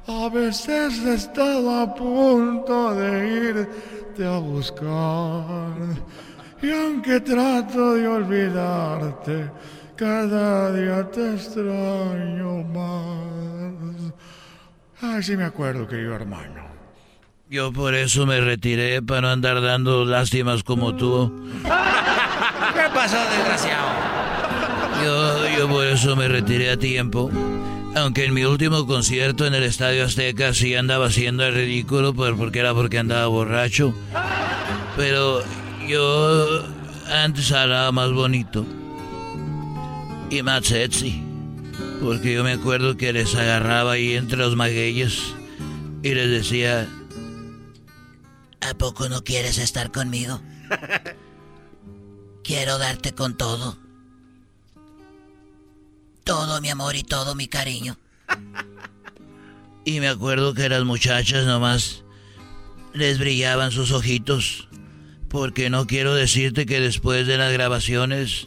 [0.08, 5.70] A veces he estado a punto de irte a buscar.
[6.64, 9.50] Y aunque trato de olvidarte,
[9.96, 14.14] cada día te extraño más.
[15.02, 16.64] Ay, sí me acuerdo, querido hermano.
[17.50, 21.30] Yo por eso me retiré para no andar dando lástimas como tú.
[21.64, 23.88] ¿Qué pasó, desgraciado?
[25.04, 27.30] Yo, yo por eso me retiré a tiempo.
[27.94, 32.32] Aunque en mi último concierto en el Estadio Azteca sí andaba haciendo el ridículo, pues
[32.38, 33.94] porque era porque andaba borracho.
[34.96, 35.42] Pero
[35.88, 36.64] yo
[37.08, 38.66] antes hablaba más bonito.
[40.30, 41.22] Y más sexy.
[42.00, 45.34] Porque yo me acuerdo que les agarraba ahí entre los magueyes
[46.02, 46.88] y les decía...
[48.60, 50.40] ¿A poco no quieres estar conmigo?
[52.44, 53.78] Quiero darte con todo.
[56.24, 57.98] Todo mi amor y todo mi cariño.
[59.86, 62.04] Y me acuerdo que las muchachas nomás
[62.94, 64.66] les brillaban sus ojitos.
[65.34, 68.46] Porque no quiero decirte que después de las grabaciones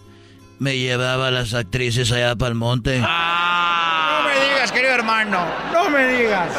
[0.57, 2.99] me llevaba a las actrices allá para el monte.
[2.99, 5.45] No me digas, querido hermano.
[5.73, 6.49] No me digas.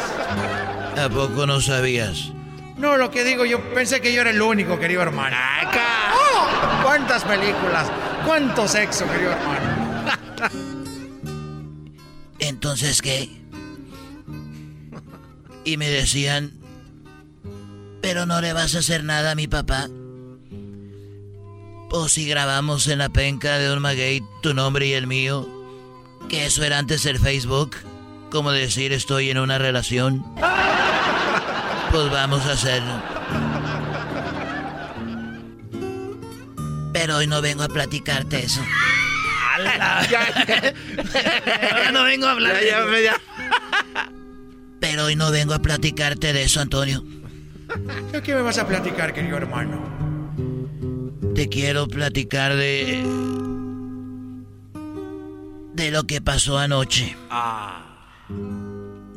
[1.03, 2.31] ¿A poco no sabías?
[2.77, 5.35] No, lo que digo, yo pensé que yo era el único, querido hermano.
[6.13, 6.83] ¡Oh!
[6.83, 7.91] ¿Cuántas películas?
[8.23, 10.11] ¿Cuánto sexo, querido hermano?
[12.37, 13.31] Entonces, ¿qué?
[15.65, 16.51] Y me decían,
[18.03, 19.89] pero no le vas a hacer nada a mi papá.
[21.91, 25.47] O si grabamos en la penca de un maguey tu nombre y el mío,
[26.29, 27.75] que eso era antes el Facebook,
[28.29, 30.23] como decir estoy en una relación.
[31.91, 33.01] Pues vamos a hacerlo.
[36.93, 38.61] Pero hoy no vengo a platicarte eso.
[41.71, 42.55] Ahora no vengo a hablar.
[44.79, 47.03] Pero hoy no vengo a platicarte de eso, Antonio.
[48.11, 50.08] ¿De qué me vas a platicar, querido hermano?
[51.35, 53.03] Te quiero platicar de.
[55.73, 57.15] de lo que pasó anoche.
[57.29, 57.85] Ah.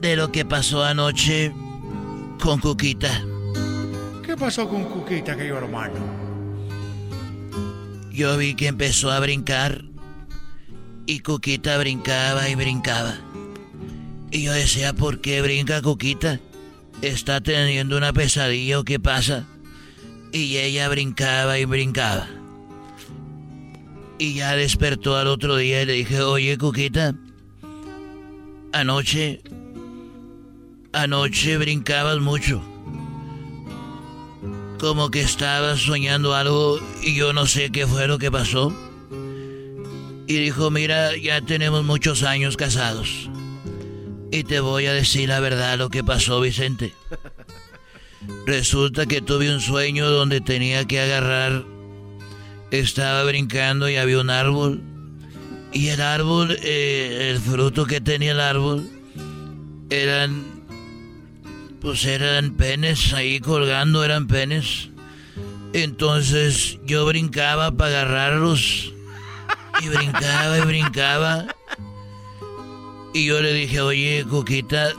[0.01, 1.53] De lo que pasó anoche
[2.41, 3.25] con Cuquita.
[4.27, 5.95] ¿Qué pasó con Cuquita, querido hermano?
[8.11, 9.85] Yo vi que empezó a brincar
[11.07, 13.15] y Cuquita brincaba y brincaba.
[14.33, 16.41] Y yo decía, ¿por qué brinca Cuquita?
[17.01, 19.47] ¿Está teniendo una pesadilla o qué pasa?
[20.33, 22.27] Y ella brincaba y brincaba.
[24.19, 27.15] Y ya despertó al otro día y le dije, oye Cuquita,
[28.73, 29.43] anoche,
[30.93, 32.63] anoche brincabas mucho.
[34.79, 38.73] Como que estabas soñando algo y yo no sé qué fue lo que pasó.
[40.27, 43.29] Y dijo, mira, ya tenemos muchos años casados.
[44.31, 46.95] Y te voy a decir la verdad lo que pasó, Vicente.
[48.47, 51.65] Resulta que tuve un sueño donde tenía que agarrar.
[52.71, 54.83] Estaba brincando y había un árbol.
[55.73, 58.89] Y el árbol, eh, el fruto que tenía el árbol,
[59.91, 60.45] eran.
[61.81, 64.91] Pues eran penes ahí colgando, eran penes.
[65.73, 68.93] Entonces yo brincaba para agarrarlos.
[69.83, 71.47] Y brincaba y brincaba.
[73.15, 74.93] Y yo le dije, oye, Coquita,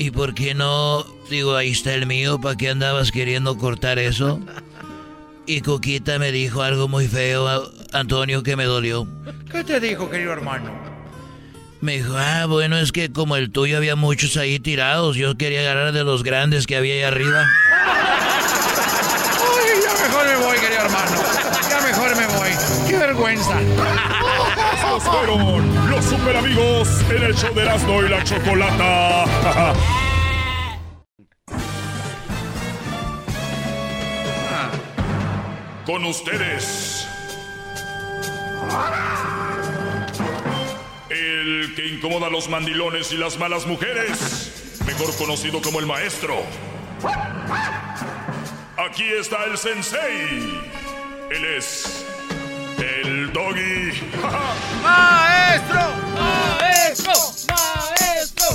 [0.00, 1.04] ¿y por qué no?
[1.28, 4.40] Digo, ahí está el mío, ¿para qué andabas queriendo cortar eso?
[5.46, 9.06] Y Coquita me dijo algo muy feo, Antonio, que me dolió.
[9.52, 10.70] ¿Qué te dijo, querido hermano?
[11.82, 15.60] Me dijo, ah, bueno, es que como el tuyo había muchos ahí tirados, yo quería
[15.60, 17.46] agarrar de los grandes que había ahí arriba.
[17.70, 17.98] Ay,
[19.84, 21.16] ya mejor me voy, querido hermano.
[21.68, 22.50] Ya mejor me voy.
[22.88, 23.60] ¡Qué vergüenza!
[24.90, 29.24] Los super amigos en el show de Erasmo y la Chocolata.
[35.86, 37.06] Con ustedes.
[41.08, 44.80] El que incomoda a los mandilones y las malas mujeres.
[44.86, 46.42] Mejor conocido como el maestro.
[48.76, 50.60] Aquí está el sensei.
[51.30, 52.09] Él es
[53.30, 53.92] el doggy.
[54.82, 55.80] ¡Maestro!
[56.14, 57.12] ¡Maestro!
[57.48, 58.46] ¡Maestro!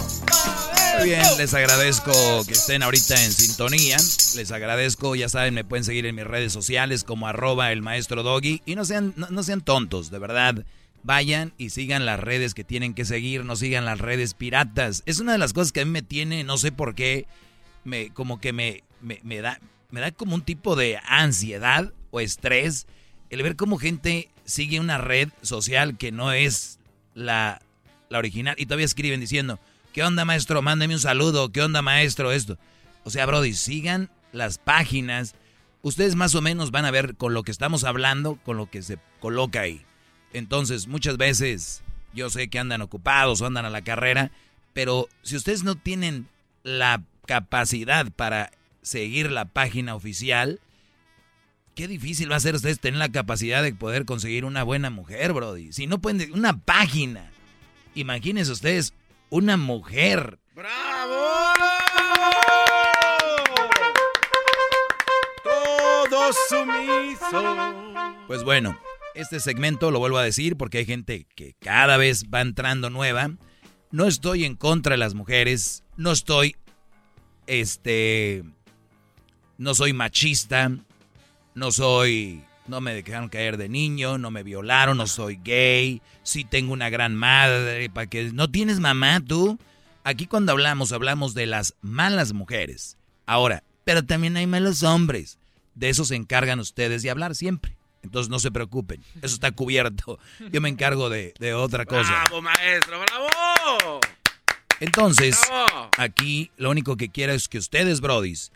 [0.97, 2.11] Muy bien, les agradezco
[2.45, 3.97] que estén ahorita en sintonía.
[3.97, 8.23] Les agradezco, ya saben, me pueden seguir en mis redes sociales como arroba el maestro
[8.23, 8.61] doggy.
[8.65, 10.65] Y no sean, no, no sean tontos, de verdad.
[11.03, 15.03] Vayan y sigan las redes que tienen que seguir, no sigan las redes piratas.
[15.05, 17.27] Es una de las cosas que a mí me tiene, no sé por qué,
[17.83, 19.59] me, como que me, me, me da,
[19.91, 22.87] me da como un tipo de ansiedad o estrés
[23.29, 26.79] el ver cómo gente sigue una red social que no es
[27.13, 27.61] la,
[28.09, 29.59] la original y todavía escriben diciendo,
[29.93, 30.61] ¿qué onda maestro?
[30.61, 32.31] Mándeme un saludo, ¿qué onda maestro?
[32.31, 32.57] Esto.
[33.03, 35.35] O sea, Brody, sigan las páginas.
[35.81, 38.81] Ustedes más o menos van a ver con lo que estamos hablando, con lo que
[38.81, 39.83] se coloca ahí.
[40.33, 41.81] Entonces, muchas veces
[42.13, 44.31] yo sé que andan ocupados o andan a la carrera,
[44.73, 46.27] pero si ustedes no tienen
[46.63, 48.51] la capacidad para
[48.81, 50.59] seguir la página oficial,
[51.75, 55.33] qué difícil va a ser ustedes tener la capacidad de poder conseguir una buena mujer,
[55.33, 55.73] Brody.
[55.73, 57.29] Si no pueden, una página.
[57.93, 58.93] Imagínense ustedes,
[59.29, 60.39] una mujer.
[65.43, 67.75] Todo sumiso.
[68.27, 68.79] Pues bueno,
[69.13, 73.31] este segmento lo vuelvo a decir porque hay gente que cada vez va entrando nueva.
[73.91, 76.55] No estoy en contra de las mujeres, no estoy,
[77.47, 78.43] este,
[79.57, 80.71] no soy machista,
[81.55, 86.43] no soy, no me dejaron caer de niño, no me violaron, no soy gay, sí
[86.43, 89.57] tengo una gran madre, para que no tienes mamá tú.
[90.03, 92.97] Aquí cuando hablamos, hablamos de las malas mujeres.
[93.25, 95.39] Ahora, pero también hay malos hombres.
[95.73, 97.75] De eso se encargan ustedes de hablar siempre.
[98.03, 100.19] Entonces no se preocupen, eso está cubierto.
[100.51, 102.25] Yo me encargo de, de otra cosa.
[102.25, 102.99] ¡Bravo, maestro!
[102.99, 103.99] ¡Bravo!
[104.79, 105.89] Entonces, ¡Bravo!
[105.97, 108.51] aquí lo único que quiero es que ustedes, brodis,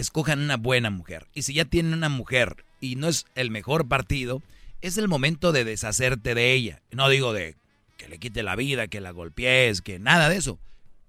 [0.00, 1.26] escojan una buena mujer.
[1.34, 4.42] Y si ya tienen una mujer y no es el mejor partido,
[4.80, 6.80] es el momento de deshacerte de ella.
[6.92, 7.56] No digo de
[7.96, 10.58] que le quite la vida, que la golpees, que nada de eso.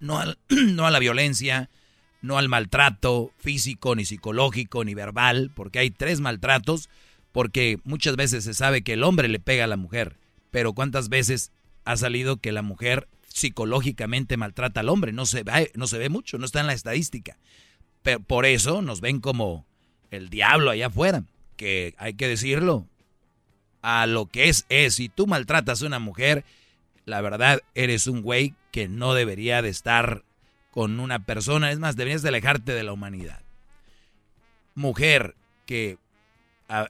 [0.00, 1.70] No, al- no a la violencia,
[2.22, 6.88] no al maltrato físico, ni psicológico, ni verbal, porque hay tres maltratos,
[7.32, 10.16] porque muchas veces se sabe que el hombre le pega a la mujer,
[10.50, 11.52] pero ¿cuántas veces
[11.84, 15.12] ha salido que la mujer psicológicamente maltrata al hombre?
[15.12, 17.36] No se ve, no se ve mucho, no está en la estadística.
[18.02, 19.66] Pero por eso nos ven como
[20.10, 21.24] el diablo allá afuera,
[21.56, 22.86] que hay que decirlo,
[23.82, 26.44] a lo que es es, si tú maltratas a una mujer,
[27.04, 30.24] la verdad eres un güey que no debería de estar
[30.70, 33.42] con una persona, es más, deberías de alejarte de la humanidad.
[34.74, 35.34] Mujer
[35.66, 35.98] que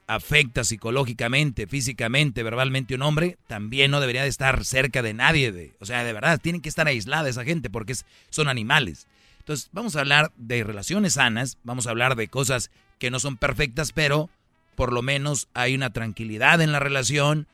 [0.07, 5.73] afecta psicológicamente, físicamente, verbalmente a un hombre, también no debería de estar cerca de nadie.
[5.81, 7.95] O sea, de verdad, tienen que estar aislada esa gente porque
[8.29, 9.07] son animales.
[9.51, 12.71] Entonces, vamos a hablar de relaciones sanas, vamos a hablar de cosas
[13.01, 14.31] que no son perfectas, pero
[14.77, 17.49] por lo menos hay una tranquilidad en la relación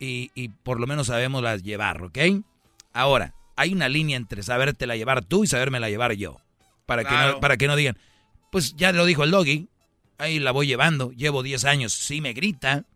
[0.00, 2.18] y, y por lo menos sabemos las llevar, ¿ok?
[2.94, 6.40] Ahora, hay una línea entre sabértela llevar tú y sabérmela llevar yo.
[6.86, 7.98] Para, que no, para que no digan,
[8.50, 9.68] pues ya lo dijo el doggy,
[10.16, 12.86] ahí la voy llevando, llevo 10 años, sí me grita,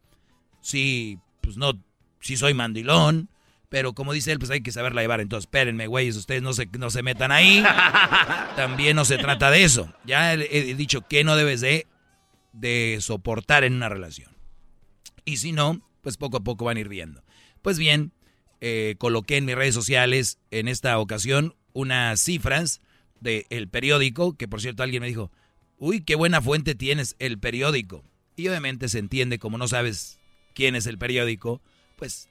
[0.62, 1.74] sí, pues no,
[2.20, 3.28] sí soy mandilón,
[3.68, 5.20] pero como dice él, pues hay que saberla llevar.
[5.20, 7.64] Entonces, espérenme, güeyes, ustedes no se, no se metan ahí.
[8.56, 9.92] También no se trata de eso.
[10.04, 11.86] Ya he, dicho que no debes de,
[12.52, 14.30] de soportar en una relación.
[15.24, 17.22] Y si no, pues poco a poco van a ir viendo.
[17.62, 18.12] Pues bien,
[18.60, 22.80] eh, coloqué en mis redes sociales en esta ocasión unas cifras
[23.20, 25.32] del periódico, que por cierto alguien me dijo,
[25.78, 28.04] uy, qué buena fuente tienes, el periódico.
[28.36, 30.18] Y obviamente se entiende, como no sabes
[30.54, 31.60] quién es el periódico,
[31.96, 32.28] pues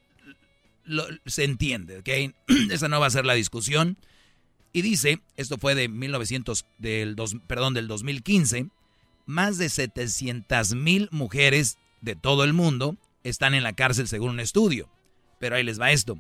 [1.26, 2.36] se entiende, ¿ok?
[2.72, 3.98] Esa no va a ser la discusión.
[4.74, 8.68] Y dice, esto fue de 1900, del dos, perdón, del 2015,
[9.26, 14.40] más de 700 mil mujeres de todo el mundo están en la cárcel según un
[14.40, 14.90] estudio.
[15.40, 16.20] Pero ahí les va esto.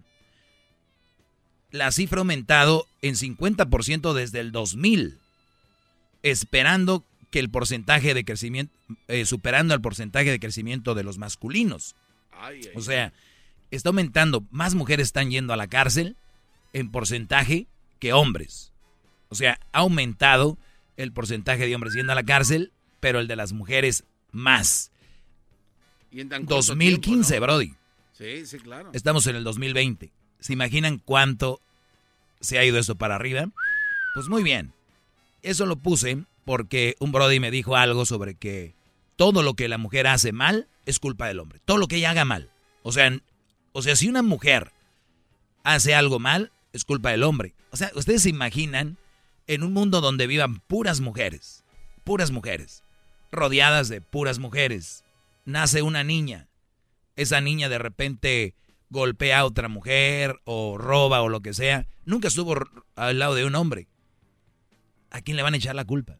[1.71, 5.19] La cifra ha aumentado en 50% desde el 2000,
[6.23, 8.73] esperando que el porcentaje de crecimiento,
[9.09, 11.95] eh, superando el porcentaje de crecimiento de los masculinos.
[12.75, 13.11] o sea,
[13.71, 16.15] está aumentando, más mujeres están yendo a la cárcel
[16.73, 17.67] en porcentaje
[17.99, 18.71] que hombres.
[19.29, 20.57] O sea, ha aumentado
[20.97, 24.91] el porcentaje de hombres yendo a la cárcel, pero el de las mujeres más.
[26.11, 27.73] Y en 2015, Brody.
[28.13, 28.91] Sí, sí, claro.
[28.93, 30.11] Estamos en el 2020.
[30.39, 31.59] ¿Se imaginan cuánto
[32.39, 33.47] se ha ido eso para arriba?
[34.13, 34.73] Pues muy bien.
[35.41, 38.75] Eso lo puse porque un Brody me dijo algo sobre que
[39.15, 41.59] todo lo que la mujer hace mal es culpa del hombre.
[41.65, 42.49] Todo lo que ella haga mal.
[42.83, 43.11] O sea,
[43.75, 44.71] o sea, si una mujer
[45.63, 47.53] hace algo mal, es culpa del hombre.
[47.71, 48.97] O sea, ustedes se imaginan
[49.47, 51.63] en un mundo donde vivan puras mujeres,
[52.03, 52.83] puras mujeres,
[53.31, 55.03] rodeadas de puras mujeres.
[55.45, 56.47] Nace una niña
[57.15, 58.55] esa niña de repente
[58.89, 62.55] golpea a otra mujer o roba o lo que sea, nunca estuvo
[62.95, 63.87] al lado de un hombre.
[65.11, 66.17] ¿A quién le van a echar la culpa?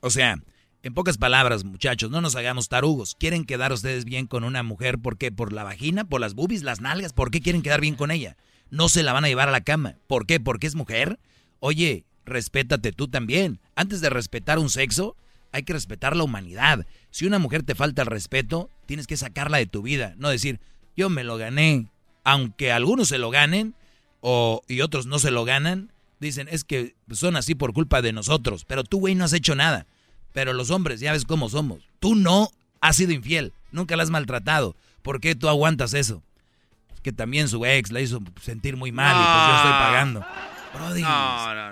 [0.00, 0.42] O sea,
[0.82, 3.14] en pocas palabras, muchachos, no nos hagamos tarugos.
[3.18, 4.98] ¿Quieren quedar ustedes bien con una mujer?
[4.98, 5.30] ¿Por qué?
[5.30, 6.04] ¿Por la vagina?
[6.04, 6.62] ¿Por las boobies?
[6.62, 7.12] ¿Las nalgas?
[7.12, 8.36] ¿Por qué quieren quedar bien con ella?
[8.70, 9.96] No se la van a llevar a la cama.
[10.06, 10.40] ¿Por qué?
[10.40, 11.18] ¿Porque es mujer?
[11.58, 13.60] Oye, respétate tú también.
[13.74, 15.16] Antes de respetar un sexo,
[15.52, 16.86] hay que respetar la humanidad.
[17.10, 20.60] Si una mujer te falta el respeto, tienes que sacarla de tu vida, no decir,
[20.96, 21.88] yo me lo gané,
[22.24, 23.74] aunque algunos se lo ganen
[24.20, 28.12] o, y otros no se lo ganan, dicen, es que son así por culpa de
[28.12, 29.86] nosotros, pero tú, güey, no has hecho nada.
[30.32, 31.80] Pero los hombres, ya ves cómo somos.
[31.98, 32.50] Tú no
[32.80, 34.76] has sido infiel, nunca la has maltratado.
[35.02, 36.22] ¿Por qué tú aguantas eso?
[37.02, 40.26] que también su ex la hizo sentir muy mal y pues yo estoy pagando.
[40.72, 41.02] Brody.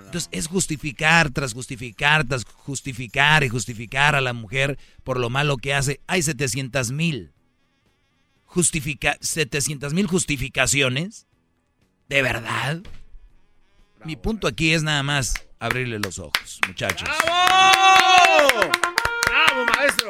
[0.06, 5.56] Entonces es justificar tras justificar tras justificar y justificar a la mujer por lo malo
[5.56, 6.00] que hace.
[6.06, 7.32] Hay 700 mil.
[8.44, 11.26] Justifica 700 mil justificaciones.
[12.08, 12.82] ¿De verdad?
[14.04, 17.08] Mi punto aquí es nada más abrirle los ojos, muchachos.
[17.24, 18.72] ¡Bravo!
[19.26, 20.08] ¡Bravo, maestro!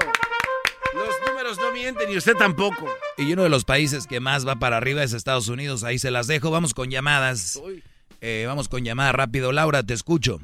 [0.95, 2.87] Los números no mienten y usted tampoco.
[3.17, 5.85] Y uno de los países que más va para arriba es Estados Unidos.
[5.85, 6.51] Ahí se las dejo.
[6.51, 7.63] Vamos con llamadas.
[8.21, 9.53] Eh, vamos con llamada rápido.
[9.53, 10.41] Laura, te escucho.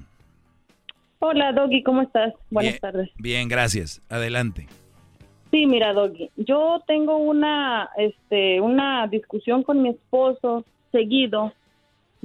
[1.19, 2.35] Hola, Doggy, ¿cómo estás?
[2.51, 3.11] Buenas tardes.
[3.17, 4.03] Bien, gracias.
[4.11, 4.69] Adelante.
[5.51, 11.53] Sí, mira, Doggy, yo tengo una, este, una discusión con mi esposo seguido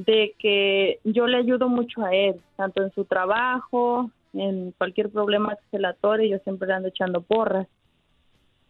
[0.05, 5.55] de que yo le ayudo mucho a él, tanto en su trabajo, en cualquier problema
[5.55, 7.67] que se le atore, yo siempre le ando echando porras.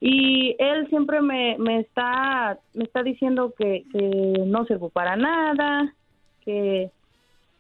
[0.01, 5.93] Y él siempre me, me, está, me está diciendo que, que no sirvo para nada,
[6.43, 6.89] que,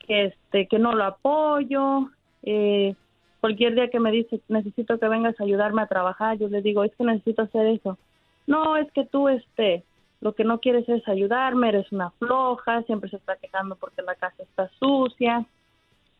[0.07, 2.09] este que no lo apoyo
[2.41, 2.95] eh,
[3.41, 6.83] cualquier día que me dice necesito que vengas a ayudarme a trabajar yo le digo
[6.83, 7.99] es que necesito hacer eso
[8.47, 9.83] no es que tú este
[10.21, 14.15] lo que no quieres es ayudarme, eres una floja, siempre se está quejando porque la
[14.15, 15.45] casa está sucia.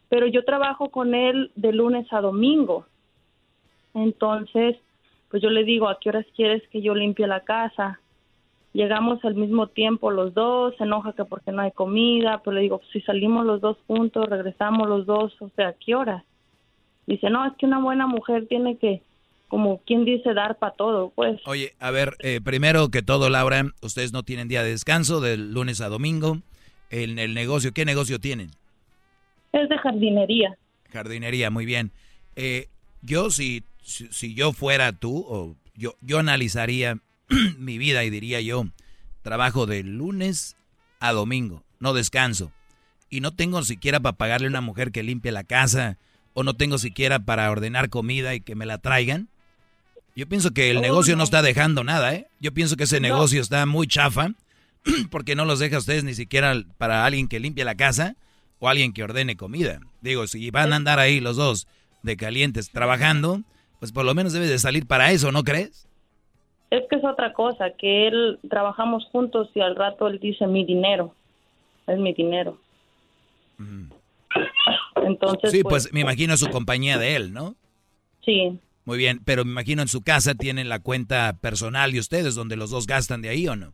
[0.07, 2.85] Pero yo trabajo con él de lunes a domingo.
[3.93, 4.77] Entonces,
[5.29, 7.99] pues yo le digo, ¿a qué horas quieres que yo limpie la casa?
[8.73, 12.61] Llegamos al mismo tiempo los dos, se enoja que porque no hay comida, pero le
[12.61, 16.23] digo, si salimos los dos juntos, regresamos los dos, o sea, ¿a qué horas?
[17.07, 19.01] Dice, no, es que una buena mujer tiene que,
[19.49, 21.41] como quien dice, dar para todo, pues.
[21.45, 25.51] Oye, a ver, eh, primero que todo, Laura, ustedes no tienen día de descanso, del
[25.51, 26.37] lunes a domingo.
[26.91, 28.51] En el negocio, ¿qué negocio tienen?
[29.51, 30.55] Es de jardinería.
[30.91, 31.91] Jardinería, muy bien.
[32.35, 32.67] Eh,
[33.01, 36.99] yo, si, si, yo fuera tú, o yo, yo analizaría
[37.57, 38.65] mi vida y diría yo,
[39.23, 40.57] trabajo de lunes
[40.99, 42.51] a domingo, no descanso.
[43.09, 45.97] Y no tengo siquiera para pagarle a una mujer que limpie la casa,
[46.33, 49.27] o no tengo siquiera para ordenar comida y que me la traigan.
[50.15, 51.19] Yo pienso que el Oh, negocio no.
[51.19, 51.23] no.
[51.23, 52.27] está dejando nada, ¿eh?
[52.39, 53.07] Yo pienso que ese No.
[53.07, 54.29] negocio está muy chafa,
[55.11, 58.15] porque no los deja a ustedes ni siquiera para alguien que limpie la casa
[58.59, 59.79] o alguien que ordene comida.
[60.01, 61.67] Digo, si van a andar ahí los dos
[62.03, 63.41] de calientes trabajando,
[63.79, 65.87] pues por lo menos debe de salir para eso, ¿no crees?
[66.69, 70.65] Es que es otra cosa, que él trabajamos juntos y al rato él dice mi
[70.65, 71.15] dinero,
[71.87, 72.59] es mi dinero.
[74.95, 77.55] Entonces, Sí, pues me imagino su compañía de él, ¿no?
[78.23, 82.35] Sí, Muy bien, pero me imagino en su casa tienen la cuenta personal de ustedes,
[82.35, 83.73] donde los dos gastan de ahí o no.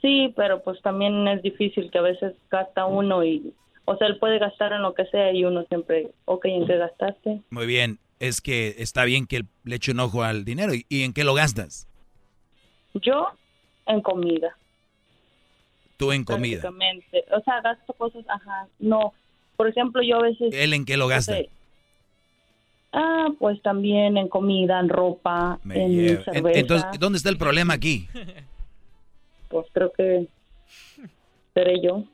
[0.00, 3.54] sí, pero pues también es difícil que a veces gasta uno y,
[3.86, 6.76] o sea, él puede gastar en lo que sea y uno siempre, ok, ¿en qué
[6.76, 7.40] gastaste?
[7.50, 10.74] Muy bien, es que está bien que le eche un ojo al dinero.
[10.74, 11.88] ¿Y, y en qué lo gastas?
[12.94, 13.28] Yo
[13.86, 14.56] en comida.
[15.96, 16.60] Tú en comida.
[16.60, 17.24] prácticamente.
[17.36, 19.12] O sea, gasto cosas, ajá, no.
[19.56, 20.52] Por ejemplo, yo a veces...
[20.52, 21.32] ¿Él en qué lo gasta?
[21.32, 21.50] no sé,
[22.94, 26.58] ah, pues también en comida, en ropa, Me en cerveza.
[26.58, 28.08] Entonces, ¿dónde está el problema aquí?
[29.48, 30.26] Pues creo que
[31.52, 32.04] seré yo.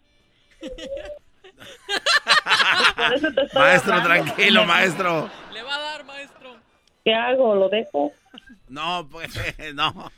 [3.54, 4.24] Maestro, hablando.
[4.24, 5.30] tranquilo, maestro.
[5.52, 6.56] Le va a dar, maestro.
[7.04, 7.54] ¿Qué hago?
[7.54, 8.12] ¿Lo dejo?
[8.68, 9.30] No, pues,
[9.74, 10.10] no.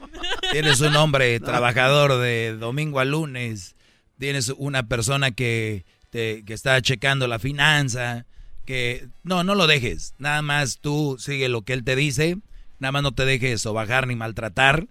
[0.50, 3.76] Tienes un hombre trabajador de domingo a lunes.
[4.18, 8.26] Tienes una persona que, te, que está checando la finanza.
[8.64, 10.14] Que no, no lo dejes.
[10.18, 12.38] Nada más tú sigue lo que él te dice.
[12.78, 14.86] Nada más no te dejes o bajar ni maltratar.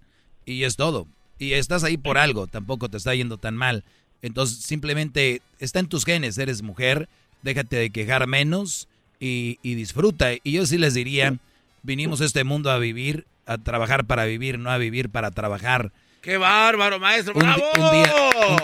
[0.46, 1.08] Y es todo.
[1.40, 2.48] Y estás ahí por algo.
[2.48, 3.84] Tampoco te está yendo tan mal.
[4.22, 6.38] Entonces simplemente está en tus genes.
[6.38, 7.10] Eres mujer.
[7.42, 8.88] Déjate de quejar menos
[9.20, 10.32] y, y disfruta.
[10.44, 11.38] Y yo sí les diría,
[11.84, 15.92] vinimos a este mundo a vivir, a trabajar para vivir, no a vivir para trabajar.
[16.22, 17.34] ¡Qué bárbaro, maestro!
[17.34, 17.64] Un, ¡Bravo!
[17.78, 18.14] un día,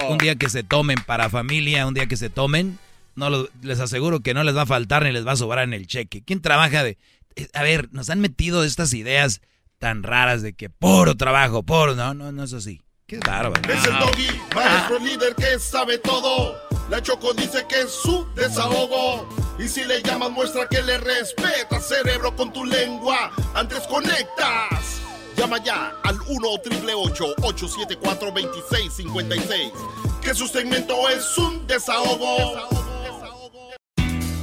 [0.05, 2.77] un, un día que se tomen para familia, un día que se tomen,
[3.18, 5.73] no les aseguro que no les va a faltar ni les va a sobrar en
[5.73, 6.23] el cheque.
[6.23, 6.98] ¿Quién trabaja de...?
[7.35, 9.41] eh, A ver, nos han metido estas ideas
[9.80, 11.95] tan raras de que puro trabajo, puro...
[11.95, 12.81] No, no, no es así.
[13.06, 13.61] Qué bárbaro.
[13.72, 16.55] Es el doggy, maestro líder que sabe todo.
[16.89, 19.28] La Choco dice que es su desahogo.
[19.60, 23.31] Y si le llamas, muestra que le respeta, cerebro, con tu lengua.
[23.55, 25.02] Antes conectas.
[25.37, 29.71] Llama ya al 1 874 2656
[30.21, 32.87] Que su segmento es un desahogo.